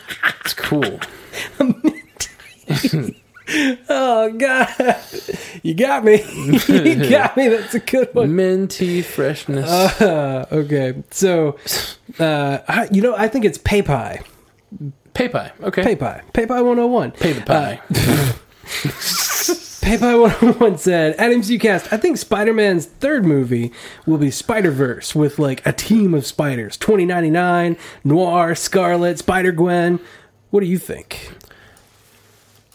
it's 0.44 0.54
cool. 0.54 0.98
Oh 3.88 4.32
God, 4.38 4.96
you 5.62 5.74
got 5.74 6.04
me. 6.04 6.22
you 6.68 7.10
got 7.10 7.36
me. 7.36 7.48
That's 7.48 7.74
a 7.74 7.80
good 7.80 8.14
one. 8.14 8.30
Mentee 8.30 9.04
freshness. 9.04 9.68
Uh, 9.70 10.46
okay, 10.50 11.02
so 11.10 11.58
uh, 12.18 12.58
I, 12.66 12.88
you 12.90 13.02
know, 13.02 13.14
I 13.14 13.28
think 13.28 13.44
it's 13.44 13.58
Pay 13.58 13.82
Pie. 13.82 14.22
Pay 15.14 15.28
pie. 15.28 15.52
Okay. 15.62 15.82
Pay 15.82 15.96
Pie. 15.96 16.22
Pay 16.32 16.46
Pie 16.46 16.62
101. 16.62 17.10
Pay 17.12 17.32
the 17.32 17.40
pie. 17.42 17.80
Uh, 17.90 18.32
pay 19.82 19.98
Pie 19.98 20.14
101 20.14 20.78
said, 20.78 21.14
at 21.16 21.30
MCUcast, 21.30 21.92
I 21.92 21.96
think 21.96 22.16
Spider 22.18 22.52
Man's 22.54 22.86
third 22.86 23.24
movie 23.24 23.72
will 24.06 24.18
be 24.18 24.30
Spider 24.30 24.70
Verse 24.70 25.14
with 25.14 25.38
like 25.38 25.64
a 25.66 25.72
team 25.72 26.14
of 26.14 26.26
spiders 26.26 26.76
2099, 26.76 27.76
Noir, 28.04 28.54
Scarlet, 28.54 29.18
Spider 29.18 29.52
Gwen. 29.52 30.00
What 30.50 30.60
do 30.60 30.66
you 30.66 30.78
think? 30.78 31.32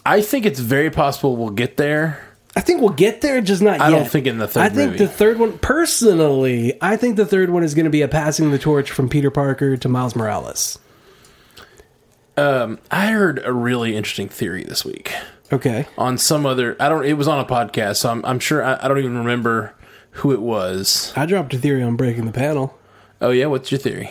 I 0.04 0.20
think 0.22 0.46
it's 0.46 0.60
very 0.60 0.90
possible 0.90 1.36
we'll 1.36 1.50
get 1.50 1.76
there. 1.76 2.24
I 2.56 2.60
think 2.60 2.80
we'll 2.80 2.90
get 2.90 3.20
there, 3.20 3.40
just 3.40 3.62
not 3.62 3.72
yet. 3.78 3.80
I 3.82 3.88
yet. 3.90 3.98
don't 3.98 4.08
think 4.08 4.26
in 4.26 4.38
the 4.38 4.48
third 4.48 4.60
I 4.62 4.68
think 4.68 4.92
movie. 4.92 5.04
the 5.04 5.10
third 5.10 5.38
one, 5.38 5.58
personally, 5.58 6.76
I 6.82 6.96
think 6.96 7.16
the 7.16 7.26
third 7.26 7.50
one 7.50 7.62
is 7.62 7.74
going 7.74 7.84
to 7.84 7.90
be 7.90 8.02
a 8.02 8.08
passing 8.08 8.50
the 8.50 8.58
torch 8.58 8.90
from 8.90 9.08
Peter 9.08 9.30
Parker 9.30 9.76
to 9.76 9.88
Miles 9.88 10.16
Morales. 10.16 10.78
Um, 12.38 12.78
I 12.90 13.08
heard 13.08 13.42
a 13.44 13.52
really 13.52 13.96
interesting 13.96 14.28
theory 14.28 14.64
this 14.64 14.84
week 14.84 15.12
Okay. 15.52 15.86
on 15.96 16.18
some 16.18 16.46
other. 16.46 16.76
I 16.78 16.88
don't. 16.88 17.04
It 17.04 17.14
was 17.14 17.26
on 17.28 17.38
a 17.40 17.44
podcast, 17.44 17.96
so 17.96 18.10
I'm, 18.10 18.24
I'm 18.24 18.38
sure. 18.38 18.62
I, 18.64 18.78
I 18.82 18.88
don't 18.88 18.98
even 18.98 19.16
remember 19.18 19.74
who 20.12 20.32
it 20.32 20.40
was. 20.40 21.12
I 21.16 21.26
dropped 21.26 21.54
a 21.54 21.58
theory 21.58 21.82
on 21.82 21.96
breaking 21.96 22.26
the 22.26 22.32
panel. 22.32 22.78
Oh 23.20 23.30
yeah, 23.30 23.46
what's 23.46 23.70
your 23.72 23.78
theory? 23.78 24.10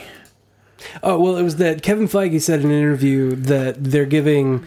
Oh 1.02 1.20
well, 1.20 1.38
it 1.38 1.44
was 1.44 1.56
that 1.58 1.82
Kevin 1.82 2.08
Feige 2.08 2.42
said 2.42 2.60
in 2.62 2.68
an 2.72 2.78
interview 2.78 3.36
that 3.36 3.84
they're 3.84 4.06
giving 4.06 4.66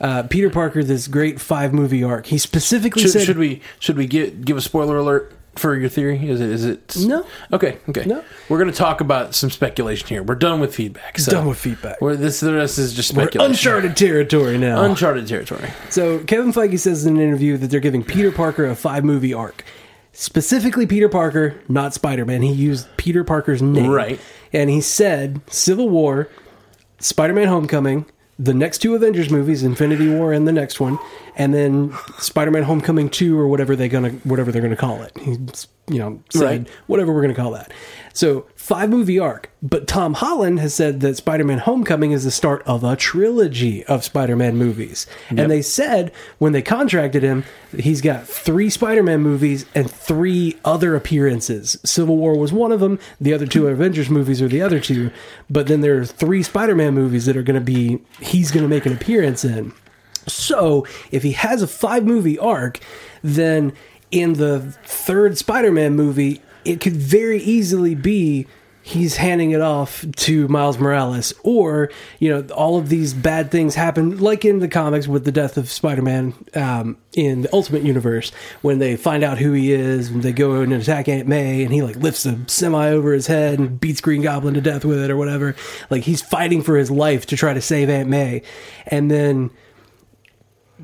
uh, 0.00 0.24
Peter 0.24 0.50
Parker 0.50 0.82
this 0.82 1.06
great 1.08 1.40
five 1.40 1.72
movie 1.72 2.02
arc. 2.02 2.26
He 2.26 2.38
specifically 2.38 3.02
Should, 3.02 3.10
said, 3.12 3.24
should 3.26 3.38
we 3.38 3.60
should 3.78 3.96
we 3.96 4.06
get 4.06 4.44
give 4.44 4.56
a 4.56 4.60
spoiler 4.60 4.96
alert 4.96 5.32
for 5.56 5.76
your 5.76 5.88
theory? 5.88 6.28
Is 6.28 6.40
it 6.40 6.50
is 6.50 6.64
it 6.64 6.96
No. 7.00 7.26
Okay, 7.52 7.78
okay. 7.88 8.04
No. 8.04 8.24
We're 8.48 8.58
going 8.58 8.70
to 8.70 8.76
talk 8.76 9.00
about 9.00 9.34
some 9.34 9.50
speculation 9.50 10.08
here. 10.08 10.22
We're 10.22 10.34
done 10.34 10.60
with 10.60 10.74
feedback. 10.74 11.18
So 11.18 11.30
"Done 11.30 11.46
with 11.46 11.58
feedback. 11.58 12.00
We're, 12.00 12.16
this 12.16 12.40
the 12.40 12.54
rest 12.54 12.78
is 12.78 12.94
just 12.94 13.12
We're 13.14 13.24
speculation. 13.24 13.52
uncharted 13.52 13.96
territory 13.96 14.58
now." 14.58 14.82
Uncharted 14.82 15.26
territory. 15.26 15.70
So 15.90 16.20
Kevin 16.20 16.52
Feige 16.52 16.78
says 16.78 17.04
in 17.06 17.16
an 17.16 17.22
interview 17.22 17.56
that 17.58 17.68
they're 17.70 17.80
giving 17.80 18.02
Peter 18.02 18.32
Parker 18.32 18.64
a 18.66 18.74
five 18.74 19.04
movie 19.04 19.34
arc. 19.34 19.64
Specifically 20.14 20.86
Peter 20.86 21.08
Parker, 21.08 21.54
not 21.68 21.94
Spider 21.94 22.24
Man. 22.26 22.42
He 22.42 22.52
used 22.52 22.86
Peter 22.98 23.24
Parker's 23.24 23.62
name. 23.62 23.90
Right. 23.90 24.20
And 24.52 24.68
he 24.68 24.82
said 24.82 25.40
Civil 25.50 25.88
War, 25.88 26.28
Spider 26.98 27.32
Man 27.32 27.48
Homecoming, 27.48 28.04
the 28.38 28.54
next 28.54 28.78
two 28.78 28.94
Avengers 28.94 29.30
movies, 29.30 29.62
Infinity 29.62 30.08
War 30.08 30.32
and 30.32 30.46
the 30.48 30.52
next 30.52 30.80
one, 30.80 30.98
and 31.36 31.52
then 31.54 31.92
Spider 32.18 32.50
Man 32.50 32.62
Homecoming 32.64 33.08
two 33.08 33.38
or 33.38 33.46
whatever 33.48 33.76
they 33.76 33.88
gonna 33.88 34.10
whatever 34.24 34.50
they're 34.52 34.62
gonna 34.62 34.76
call 34.76 35.02
it. 35.02 35.12
He's 35.18 35.68
you 35.88 35.98
know, 35.98 36.22
said 36.30 36.42
Right. 36.44 36.68
whatever 36.86 37.12
we're 37.12 37.22
gonna 37.22 37.34
call 37.34 37.50
that. 37.52 37.72
So 38.14 38.46
five 38.54 38.88
movie 38.88 39.18
arc. 39.18 39.50
But 39.64 39.86
Tom 39.86 40.14
Holland 40.14 40.58
has 40.60 40.74
said 40.74 41.00
that 41.00 41.16
Spider 41.16 41.44
Man 41.44 41.58
Homecoming 41.58 42.12
is 42.12 42.24
the 42.24 42.30
start 42.30 42.62
of 42.66 42.82
a 42.84 42.94
trilogy 42.96 43.84
of 43.84 44.02
Spider 44.04 44.36
Man 44.36 44.56
movies. 44.56 45.06
And 45.28 45.50
they 45.50 45.62
said 45.62 46.12
when 46.38 46.52
they 46.52 46.62
contracted 46.62 47.22
him, 47.22 47.44
he's 47.76 48.00
got 48.00 48.26
three 48.26 48.70
Spider 48.70 49.02
Man 49.02 49.20
movies 49.22 49.66
and 49.74 49.90
three 49.90 50.56
other 50.64 50.94
appearances. 50.96 51.78
Civil 51.84 52.16
War 52.16 52.36
was 52.36 52.52
one 52.52 52.70
of 52.72 52.80
them. 52.80 52.98
The 53.20 53.32
other 53.34 53.46
two 53.46 53.66
Avengers 53.68 54.10
movies 54.10 54.40
are 54.42 54.48
the 54.48 54.62
other 54.62 54.80
two. 54.80 55.10
But 55.50 55.66
then 55.68 55.80
there 55.80 55.98
are 55.98 56.04
three 56.04 56.42
Spider 56.42 56.74
Man 56.74 56.94
movies 56.94 57.26
that 57.26 57.36
are 57.36 57.42
going 57.42 57.58
to 57.58 57.64
be, 57.64 58.00
he's 58.22 58.50
going 58.50 58.62
to 58.62 58.68
make 58.68 58.86
an 58.86 58.92
appearance 58.92 59.44
in. 59.44 59.72
So 60.26 60.86
if 61.10 61.22
he 61.22 61.32
has 61.32 61.62
a 61.62 61.66
five 61.66 62.04
movie 62.04 62.38
arc, 62.38 62.78
then 63.22 63.72
in 64.10 64.34
the 64.34 64.60
third 64.84 65.38
Spider 65.38 65.72
Man 65.72 65.94
movie, 65.94 66.42
it 66.64 66.80
could 66.80 66.94
very 66.94 67.38
easily 67.38 67.94
be 67.94 68.46
he's 68.82 69.16
handing 69.16 69.52
it 69.52 69.60
off 69.60 70.04
to 70.16 70.48
Miles 70.48 70.78
Morales, 70.78 71.32
or 71.42 71.90
you 72.18 72.28
know, 72.28 72.54
all 72.54 72.78
of 72.78 72.88
these 72.88 73.14
bad 73.14 73.50
things 73.50 73.74
happen, 73.74 74.18
like 74.18 74.44
in 74.44 74.58
the 74.58 74.68
comics 74.68 75.06
with 75.06 75.24
the 75.24 75.32
death 75.32 75.56
of 75.56 75.70
Spider 75.70 76.02
Man 76.02 76.34
um, 76.54 76.98
in 77.12 77.42
the 77.42 77.54
Ultimate 77.54 77.82
Universe, 77.82 78.32
when 78.62 78.78
they 78.78 78.96
find 78.96 79.22
out 79.22 79.38
who 79.38 79.52
he 79.52 79.72
is, 79.72 80.08
and 80.08 80.22
they 80.22 80.32
go 80.32 80.60
and 80.60 80.72
attack 80.72 81.08
Aunt 81.08 81.28
May, 81.28 81.62
and 81.62 81.72
he 81.72 81.82
like 81.82 81.96
lifts 81.96 82.26
a 82.26 82.38
semi 82.48 82.88
over 82.88 83.12
his 83.12 83.28
head 83.28 83.58
and 83.58 83.80
beats 83.80 84.00
Green 84.00 84.22
Goblin 84.22 84.54
to 84.54 84.60
death 84.60 84.84
with 84.84 84.98
it, 84.98 85.10
or 85.10 85.16
whatever. 85.16 85.54
Like 85.88 86.02
he's 86.02 86.22
fighting 86.22 86.62
for 86.62 86.76
his 86.76 86.90
life 86.90 87.26
to 87.26 87.36
try 87.36 87.54
to 87.54 87.60
save 87.60 87.88
Aunt 87.88 88.08
May, 88.08 88.42
and 88.86 89.10
then 89.10 89.50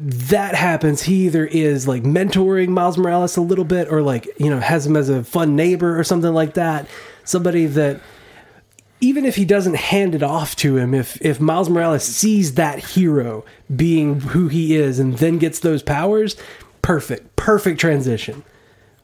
that 0.01 0.55
happens, 0.55 1.03
he 1.03 1.27
either 1.27 1.45
is 1.45 1.89
like 1.89 2.05
mentoring 2.05 2.69
Miles 2.69 2.97
Morales 2.97 3.37
a 3.37 3.41
little 3.41 3.65
bit 3.65 3.91
or 3.91 4.01
like, 4.01 4.29
you 4.39 4.49
know, 4.49 4.61
has 4.61 4.87
him 4.87 4.97
as 4.97 5.09
a 5.09 5.25
fun 5.25 5.57
neighbor 5.57 5.99
or 5.99 6.05
something 6.05 6.33
like 6.33 6.55
that. 6.55 6.87
Somebody 7.29 7.67
that 7.67 8.01
even 9.03 9.27
if 9.27 9.37
he 9.37 9.45
doesn't 9.45 9.77
hand 9.77 10.15
it 10.15 10.23
off 10.23 10.57
to 10.57 10.79
him, 10.79 10.95
if 10.95 11.21
if 11.21 11.39
Miles 11.41 11.69
Morales 11.69 12.03
sees 12.03 12.55
that 12.55 12.79
hero 12.79 13.45
being 13.75 14.21
who 14.21 14.49
he 14.49 14.75
is 14.75 14.99
and 14.99 15.19
then 15.19 15.37
gets 15.37 15.59
those 15.61 15.83
powers, 15.83 16.37
perfect. 16.81 17.37
Perfect 17.37 17.79
transition. 17.79 18.45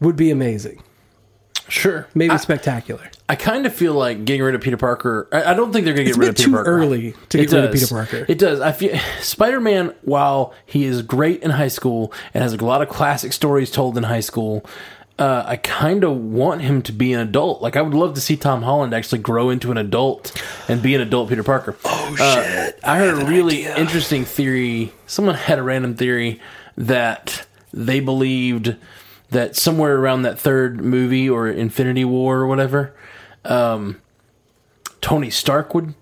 Would 0.01 0.17
be 0.17 0.31
amazing. 0.31 0.83
Sure. 1.69 2.07
Maybe 2.15 2.31
I, 2.31 2.37
spectacular. 2.39 3.11
I 3.29 3.37
kind 3.37 3.67
of 3.67 3.75
feel 3.75 3.95
like 3.95 4.25
getting 4.25 4.43
rid 4.43 4.55
of 4.55 4.61
Peter 4.61 4.77
Parker. 4.77 5.29
I, 5.31 5.53
I 5.53 5.55
don't 5.55 5.73
think 5.73 5.85
they're 5.85 5.95
going 5.95 6.07
to 6.07 6.13
get 6.13 6.19
rid 6.19 6.29
of 6.31 6.37
Peter 6.37 6.47
too 6.49 6.53
Parker. 6.55 6.71
early 6.71 7.13
to 7.29 7.39
It 7.39 7.51
get 7.51 7.57
rid 7.57 7.65
of. 7.65 7.73
Peter 7.73 7.87
Parker. 7.87 8.27
It 8.29 8.39
does. 8.39 8.61
I 8.61 8.73
feel 8.73 8.99
Spider-Man, 9.21 9.95
while 10.03 10.53
he 10.67 10.85
is 10.85 11.03
great 11.03 11.43
in 11.43 11.51
high 11.51 11.69
school 11.69 12.13
and 12.33 12.43
has 12.43 12.53
a 12.55 12.65
lot 12.65 12.81
of 12.83 12.89
classic 12.89 13.33
stories 13.33 13.71
told 13.71 13.97
in 13.97 14.03
high 14.03 14.21
school, 14.21 14.65
uh, 15.19 15.45
I 15.47 15.57
kind 15.57 16.03
of 16.03 16.17
want 16.17 16.63
him 16.63 16.83
to 16.83 16.93
be 16.93 17.13
an 17.13 17.21
adult. 17.21 17.63
Like 17.63 17.77
I 17.77 17.83
would 17.83 17.95
love 17.95 18.15
to 18.15 18.21
see 18.21 18.37
Tom 18.37 18.63
Holland 18.63 18.93
actually 18.93 19.21
grow 19.21 19.51
into 19.51 19.71
an 19.71 19.77
adult 19.77 20.41
and 20.69 20.83
be 20.83 20.95
an 20.95 21.01
adult 21.01 21.29
Peter 21.29 21.45
Parker. 21.45 21.77
Oh 21.85 22.17
shit! 22.17 22.79
I 22.83 22.99
heard 22.99 23.23
a 23.23 23.27
really 23.27 23.65
interesting 23.65 24.25
theory. 24.25 24.93
Someone 25.07 25.37
had 25.37 25.59
a 25.59 25.63
random 25.63 25.95
theory 25.95 26.41
that 26.77 27.47
they 27.73 28.01
believed 28.01 28.77
that 29.31 29.57
somewhere 29.57 29.97
around 29.97 30.23
that 30.23 30.39
third 30.39 30.81
movie 30.81 31.29
or 31.29 31.49
Infinity 31.49 32.05
War 32.05 32.39
or 32.41 32.47
whatever, 32.47 32.95
um, 33.45 34.01
Tony 35.01 35.31
Stark 35.31 35.75
would 35.75 35.95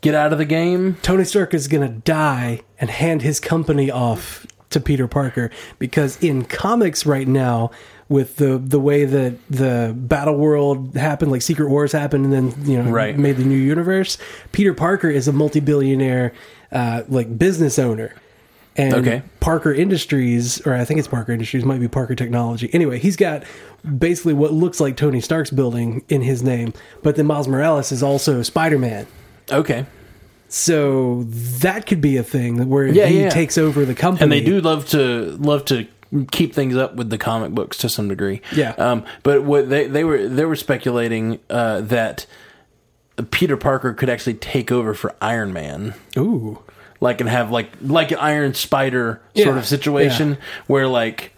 get 0.00 0.14
out 0.14 0.32
of 0.32 0.38
the 0.38 0.44
game. 0.44 0.96
Tony 1.02 1.24
Stark 1.24 1.54
is 1.54 1.68
going 1.68 1.86
to 1.86 2.00
die 2.00 2.60
and 2.78 2.90
hand 2.90 3.22
his 3.22 3.40
company 3.40 3.90
off 3.90 4.46
to 4.74 4.80
Peter 4.80 5.08
Parker 5.08 5.50
because 5.78 6.22
in 6.22 6.44
comics 6.44 7.06
right 7.06 7.26
now, 7.26 7.70
with 8.08 8.36
the 8.36 8.58
the 8.58 8.78
way 8.78 9.06
that 9.06 9.34
the 9.48 9.94
battle 9.96 10.36
world 10.36 10.94
happened, 10.94 11.32
like 11.32 11.40
Secret 11.42 11.70
Wars 11.70 11.90
happened, 11.92 12.26
and 12.26 12.32
then 12.52 12.54
you 12.70 12.80
know 12.82 12.90
Right. 12.90 13.18
made 13.18 13.38
the 13.38 13.44
new 13.44 13.56
universe. 13.56 14.18
Peter 14.52 14.74
Parker 14.74 15.08
is 15.08 15.26
a 15.26 15.32
multi 15.32 15.58
billionaire, 15.60 16.32
uh, 16.70 17.02
like 17.08 17.38
business 17.38 17.78
owner. 17.78 18.12
And 18.76 18.92
Okay. 18.94 19.22
Parker 19.40 19.72
Industries, 19.72 20.60
or 20.66 20.74
I 20.74 20.84
think 20.84 20.98
it's 20.98 21.06
Parker 21.08 21.30
Industries, 21.32 21.64
might 21.64 21.78
be 21.80 21.86
Parker 21.88 22.14
Technology. 22.16 22.68
Anyway, 22.72 22.98
he's 22.98 23.16
got 23.16 23.44
basically 23.98 24.34
what 24.34 24.52
looks 24.52 24.80
like 24.80 24.96
Tony 24.96 25.20
Stark's 25.20 25.50
building 25.50 26.02
in 26.08 26.22
his 26.22 26.42
name, 26.42 26.72
but 27.02 27.14
then 27.16 27.24
Miles 27.26 27.46
Morales 27.48 27.90
is 27.92 28.02
also 28.02 28.42
Spider 28.42 28.78
Man. 28.78 29.06
Okay. 29.50 29.86
So 30.56 31.24
that 31.24 31.86
could 31.86 32.00
be 32.00 32.16
a 32.16 32.22
thing 32.22 32.68
where 32.68 32.86
Yeah, 32.86 33.06
he 33.06 33.22
yeah. 33.22 33.28
takes 33.28 33.58
over 33.58 33.84
the 33.84 33.94
company. 33.94 34.22
and 34.22 34.30
they 34.30 34.40
do 34.40 34.60
love 34.60 34.88
to 34.90 35.36
love 35.40 35.64
to 35.64 35.88
keep 36.30 36.54
things 36.54 36.76
up 36.76 36.94
with 36.94 37.10
the 37.10 37.18
comic 37.18 37.50
books 37.50 37.76
to 37.78 37.88
some 37.88 38.06
degree. 38.08 38.40
Yeah. 38.54 38.70
Um, 38.78 39.04
but 39.24 39.42
what 39.42 39.68
they 39.68 39.88
they 39.88 40.04
were 40.04 40.28
they 40.28 40.44
were 40.44 40.54
speculating 40.54 41.40
uh, 41.50 41.80
that 41.80 42.26
Peter 43.32 43.56
Parker 43.56 43.92
could 43.94 44.08
actually 44.08 44.34
take 44.34 44.70
over 44.70 44.94
for 44.94 45.12
Iron 45.20 45.52
Man. 45.52 45.94
Ooh. 46.16 46.60
like 47.00 47.20
and 47.20 47.28
have 47.28 47.50
like 47.50 47.70
like 47.82 48.12
an 48.12 48.18
Iron 48.18 48.54
Spider 48.54 49.20
sort 49.34 49.48
Yeah, 49.48 49.58
of 49.58 49.66
situation 49.66 50.38
where 50.68 50.86
like 50.86 51.33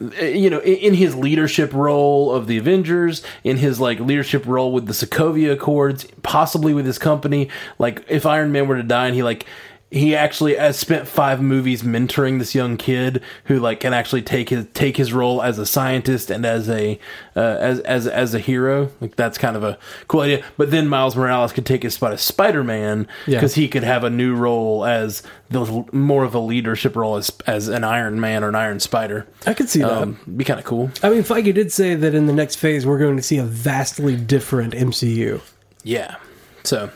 Uh, 0.00 0.24
you 0.24 0.50
know 0.50 0.60
in, 0.60 0.76
in 0.76 0.94
his 0.94 1.16
leadership 1.16 1.72
role 1.72 2.30
of 2.30 2.46
the 2.46 2.58
Avengers 2.58 3.22
in 3.44 3.56
his 3.56 3.80
like 3.80 3.98
leadership 3.98 4.44
role 4.46 4.72
with 4.72 4.86
the 4.86 4.92
Sokovia 4.92 5.52
Accords 5.52 6.06
possibly 6.22 6.74
with 6.74 6.84
his 6.84 6.98
company. 6.98 7.48
Like 7.78 8.04
if 8.08 8.26
Iron 8.26 8.52
Man 8.52 8.68
were 8.68 8.76
to 8.76 8.82
die 8.82 9.06
and 9.06 9.14
he 9.14 9.22
like 9.22 9.46
he 9.90 10.16
actually 10.16 10.56
has 10.56 10.76
spent 10.76 11.06
five 11.06 11.40
movies 11.40 11.82
mentoring 11.82 12.40
this 12.40 12.54
young 12.56 12.76
kid 12.76 13.22
who 13.44 13.60
like 13.60 13.78
can 13.80 13.94
actually 13.94 14.20
take 14.22 14.48
his 14.48 14.66
take 14.74 14.96
his 14.96 15.12
role 15.12 15.40
as 15.42 15.58
a 15.60 15.64
scientist 15.66 16.28
and 16.28 16.44
as 16.44 16.68
a 16.68 16.98
uh, 17.36 17.40
as 17.40 17.78
as 17.80 18.06
as 18.08 18.34
a 18.34 18.40
hero 18.40 18.90
like 19.00 19.14
that's 19.14 19.38
kind 19.38 19.56
of 19.56 19.62
a 19.62 19.78
cool 20.08 20.22
idea 20.22 20.44
but 20.56 20.72
then 20.72 20.88
Miles 20.88 21.14
Morales 21.14 21.52
could 21.52 21.64
take 21.64 21.84
his 21.84 21.94
spot 21.94 22.12
as 22.12 22.20
Spider-Man 22.20 23.06
Yeah. 23.26 23.38
because 23.38 23.54
he 23.54 23.68
could 23.68 23.84
have 23.84 24.02
a 24.02 24.10
new 24.10 24.34
role 24.34 24.84
as 24.84 25.22
the 25.50 25.84
more 25.92 26.24
of 26.24 26.34
a 26.34 26.40
leadership 26.40 26.96
role 26.96 27.14
as 27.16 27.30
as 27.46 27.68
an 27.68 27.84
Iron 27.84 28.20
Man 28.20 28.42
or 28.42 28.48
an 28.48 28.56
Iron 28.56 28.80
Spider. 28.80 29.24
I 29.46 29.54
could 29.54 29.68
see 29.68 29.80
that. 29.80 29.92
Um, 29.92 30.18
be 30.36 30.42
kind 30.42 30.58
of 30.58 30.66
cool. 30.66 30.90
I 31.04 31.10
mean, 31.10 31.22
Feige 31.22 31.54
did 31.54 31.70
say 31.72 31.94
that 31.94 32.12
in 32.12 32.26
the 32.26 32.32
next 32.32 32.56
phase, 32.56 32.84
we're 32.84 32.98
going 32.98 33.16
to 33.16 33.22
see 33.22 33.38
a 33.38 33.44
vastly 33.44 34.16
different 34.16 34.74
MCU. 34.74 35.40
Yeah. 35.84 36.16
So, 36.64 36.90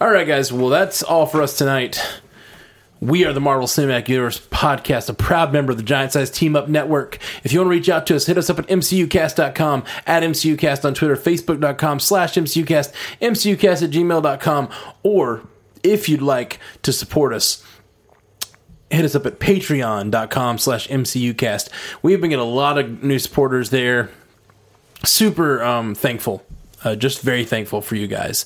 all 0.00 0.10
right, 0.10 0.26
guys. 0.26 0.52
Well, 0.52 0.68
that's 0.68 1.02
all 1.02 1.26
for 1.26 1.42
us 1.42 1.56
tonight. 1.56 2.00
We 3.00 3.24
are 3.24 3.32
the 3.32 3.40
Marvel 3.40 3.68
Cinematic 3.68 4.08
Universe 4.08 4.40
podcast, 4.40 5.08
a 5.08 5.14
proud 5.14 5.52
member 5.52 5.70
of 5.70 5.78
the 5.78 5.84
Giant 5.84 6.12
Size 6.12 6.30
Team 6.30 6.56
Up 6.56 6.68
Network. 6.68 7.18
If 7.44 7.52
you 7.52 7.60
want 7.60 7.68
to 7.68 7.70
reach 7.70 7.88
out 7.88 8.08
to 8.08 8.16
us, 8.16 8.26
hit 8.26 8.36
us 8.36 8.50
up 8.50 8.58
at 8.58 8.66
mcucast.com, 8.66 9.84
at 10.04 10.22
mcucast 10.24 10.84
on 10.84 10.94
Twitter, 10.94 11.16
facebook.com 11.16 12.00
slash 12.00 12.34
mcucast, 12.34 12.92
mcucast 13.22 13.84
at 13.84 13.90
gmail.com, 13.90 14.68
or 15.04 15.42
if 15.84 16.08
you'd 16.08 16.22
like 16.22 16.58
to 16.82 16.92
support 16.92 17.32
us, 17.32 17.64
hit 18.90 19.04
us 19.04 19.14
up 19.14 19.26
at 19.26 19.38
patreon.com 19.38 20.58
slash 20.58 20.88
mcucast. 20.88 21.68
We've 22.02 22.20
been 22.20 22.30
getting 22.30 22.44
a 22.44 22.48
lot 22.48 22.78
of 22.78 23.04
new 23.04 23.20
supporters 23.20 23.70
there. 23.70 24.10
Super 25.04 25.62
um, 25.62 25.94
thankful. 25.94 26.44
Uh, 26.82 26.96
just 26.96 27.20
very 27.20 27.44
thankful 27.44 27.80
for 27.80 27.94
you 27.94 28.08
guys. 28.08 28.44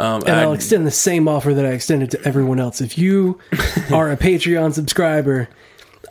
Um, 0.00 0.22
And 0.26 0.36
I- 0.36 0.42
I'll 0.42 0.52
extend 0.52 0.86
the 0.86 0.90
same 0.90 1.28
offer 1.28 1.52
that 1.54 1.64
I 1.66 1.70
extended 1.70 2.10
to 2.12 2.24
everyone 2.24 2.58
else. 2.60 2.80
If 2.80 2.96
you 2.98 3.38
are 3.92 4.10
a 4.10 4.16
Patreon 4.16 4.72
subscriber, 4.74 5.48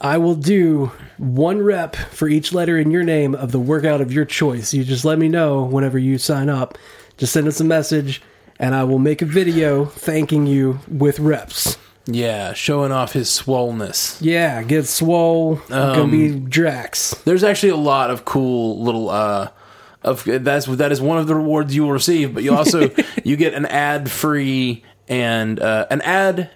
I 0.01 0.17
will 0.17 0.35
do 0.35 0.91
one 1.17 1.61
rep 1.61 1.95
for 1.95 2.27
each 2.29 2.53
letter 2.53 2.77
in 2.77 2.91
your 2.91 3.03
name 3.03 3.35
of 3.35 3.51
the 3.51 3.59
workout 3.59 3.99
of 4.01 4.13
your 4.13 4.25
choice. 4.25 4.73
You 4.73 4.83
just 4.83 5.03
let 5.05 5.19
me 5.19 5.27
know 5.27 5.63
whenever 5.63 5.97
you 5.99 6.17
sign 6.17 6.49
up. 6.49 6.77
Just 7.17 7.33
send 7.33 7.47
us 7.47 7.59
a 7.59 7.65
message, 7.65 8.21
and 8.59 8.73
I 8.73 8.85
will 8.85 8.99
make 8.99 9.21
a 9.21 9.25
video 9.25 9.85
thanking 9.85 10.45
you 10.47 10.79
with 10.87 11.19
reps. 11.19 11.77
yeah, 12.05 12.53
showing 12.53 12.91
off 12.93 13.11
his 13.13 13.27
swollenness. 13.29 14.17
Yeah, 14.21 14.63
get 14.63 14.87
swole. 14.87 15.59
gonna 15.69 16.07
be 16.07 16.39
Drax. 16.39 17.13
There's 17.25 17.43
actually 17.43 17.69
a 17.69 17.75
lot 17.75 18.09
of 18.09 18.23
cool 18.25 18.81
little 18.81 19.09
uh 19.09 19.49
of 20.01 20.23
that's 20.23 20.65
that 20.65 20.91
is 20.91 21.01
one 21.01 21.17
of 21.17 21.27
the 21.27 21.35
rewards 21.35 21.75
you 21.75 21.83
will 21.83 21.91
receive, 21.91 22.33
but 22.33 22.43
you 22.43 22.55
also 22.55 22.89
you 23.23 23.35
get 23.35 23.53
an 23.53 23.65
ad 23.65 24.09
free 24.09 24.83
and 25.07 25.59
uh, 25.59 25.87
an 25.89 26.01
ad 26.01 26.51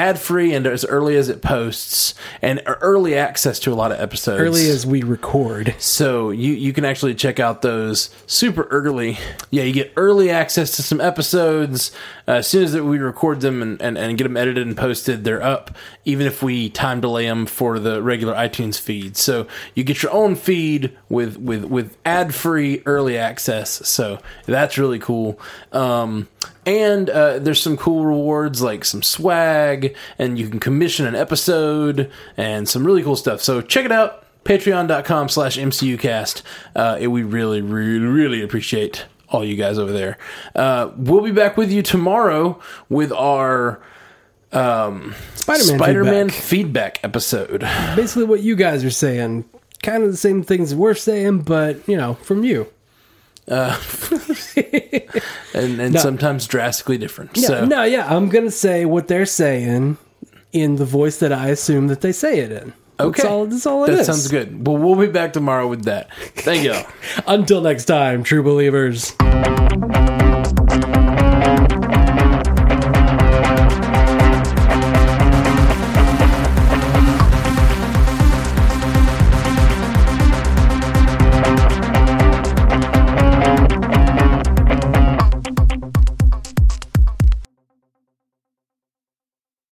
ad 0.00 0.18
free 0.18 0.54
and 0.54 0.66
as 0.66 0.86
early 0.86 1.14
as 1.14 1.28
it 1.28 1.42
posts 1.42 2.14
and 2.40 2.62
early 2.66 3.14
access 3.14 3.58
to 3.58 3.70
a 3.70 3.74
lot 3.74 3.92
of 3.92 4.00
episodes. 4.00 4.40
Early 4.40 4.70
as 4.70 4.86
we 4.86 5.02
record. 5.02 5.74
So 5.78 6.30
you 6.30 6.54
you 6.54 6.72
can 6.72 6.86
actually 6.86 7.14
check 7.14 7.38
out 7.38 7.60
those 7.60 8.08
super 8.26 8.62
early. 8.70 9.18
Yeah, 9.50 9.64
you 9.64 9.74
get 9.74 9.92
early 9.96 10.30
access 10.30 10.70
to 10.76 10.82
some 10.82 11.02
episodes 11.02 11.92
uh, 12.26 12.36
as 12.36 12.48
soon 12.48 12.64
as 12.64 12.74
we 12.74 12.98
record 12.98 13.42
them 13.42 13.60
and, 13.60 13.82
and, 13.82 13.98
and 13.98 14.16
get 14.16 14.24
them 14.24 14.38
edited 14.38 14.66
and 14.66 14.74
posted. 14.74 15.24
They're 15.24 15.42
up, 15.42 15.76
even 16.06 16.26
if 16.26 16.42
we 16.42 16.70
time 16.70 17.02
delay 17.02 17.26
them 17.26 17.44
for 17.44 17.78
the 17.78 18.02
regular 18.02 18.34
iTunes 18.34 18.80
feed. 18.80 19.18
So 19.18 19.46
you 19.74 19.84
get 19.84 20.02
your 20.02 20.12
own 20.12 20.34
feed 20.34 20.96
with 21.10 21.36
with 21.36 21.64
with 21.64 21.98
ad 22.06 22.34
free 22.34 22.82
early 22.86 23.18
access. 23.18 23.86
So 23.86 24.18
that's 24.46 24.78
really 24.78 24.98
cool. 24.98 25.38
Um, 25.72 26.28
and 26.66 27.10
uh, 27.10 27.38
there's 27.38 27.60
some 27.60 27.76
cool 27.76 28.04
rewards 28.04 28.62
like 28.62 28.84
some 28.84 29.02
swag, 29.02 29.96
and 30.18 30.38
you 30.38 30.48
can 30.48 30.60
commission 30.60 31.06
an 31.06 31.14
episode 31.14 32.10
and 32.36 32.68
some 32.68 32.86
really 32.86 33.02
cool 33.02 33.16
stuff. 33.16 33.42
So 33.42 33.60
check 33.60 33.84
it 33.84 33.92
out 33.92 34.24
patreon.com 34.44 35.28
slash 35.28 35.58
mcucast 35.58 36.42
uh, 36.74 36.96
it, 36.98 37.08
we 37.08 37.22
really 37.22 37.60
really 37.60 37.98
really 37.98 38.42
appreciate 38.42 39.04
all 39.28 39.44
you 39.44 39.54
guys 39.54 39.78
over 39.78 39.92
there 39.92 40.16
uh, 40.56 40.90
we'll 40.96 41.20
be 41.20 41.30
back 41.30 41.58
with 41.58 41.70
you 41.70 41.82
tomorrow 41.82 42.58
with 42.88 43.12
our 43.12 43.82
um, 44.52 45.14
Spider-Man 45.34 45.78
spider-man 45.78 46.30
feedback. 46.30 46.42
feedback 46.42 47.04
episode 47.04 47.60
Basically, 47.96 48.24
what 48.24 48.40
you 48.40 48.56
guys 48.56 48.82
are 48.84 48.90
saying. 48.90 49.44
Kind 49.82 50.02
of 50.04 50.10
the 50.10 50.16
same 50.16 50.42
things 50.42 50.74
we're 50.74 50.94
saying, 50.94 51.42
but, 51.42 51.88
you 51.88 51.96
know, 51.96 52.14
from 52.14 52.44
you. 52.44 52.66
Uh, 53.50 53.76
and, 55.54 55.80
and 55.80 55.98
sometimes 55.98 56.46
drastically 56.46 56.96
different 56.96 57.32
Yeah, 57.36 57.48
so 57.48 57.64
no, 57.66 57.82
yeah, 57.82 58.06
I'm 58.14 58.28
gonna 58.28 58.50
say 58.50 58.84
what 58.84 59.08
they're 59.08 59.26
saying 59.26 59.98
in 60.52 60.76
the 60.76 60.84
voice 60.84 61.18
that 61.18 61.32
I 61.32 61.48
assume 61.48 61.88
that 61.88 62.00
they 62.00 62.12
say 62.12 62.38
it 62.38 62.52
in. 62.52 62.72
okay 63.00 63.22
that's 63.22 63.24
all. 63.30 63.46
That's 63.46 63.66
all 63.66 63.84
it 63.84 63.90
that 63.92 64.00
is. 64.00 64.06
sounds 64.06 64.28
good 64.28 64.66
well 64.66 64.76
we'll 64.78 64.94
be 64.96 65.06
back 65.12 65.32
tomorrow 65.32 65.66
with 65.66 65.84
that 65.84 66.14
thank 66.36 66.62
you 66.64 66.74
Until 67.26 67.60
next 67.60 67.86
time, 67.86 68.22
true 68.22 68.42
believers. 68.42 69.14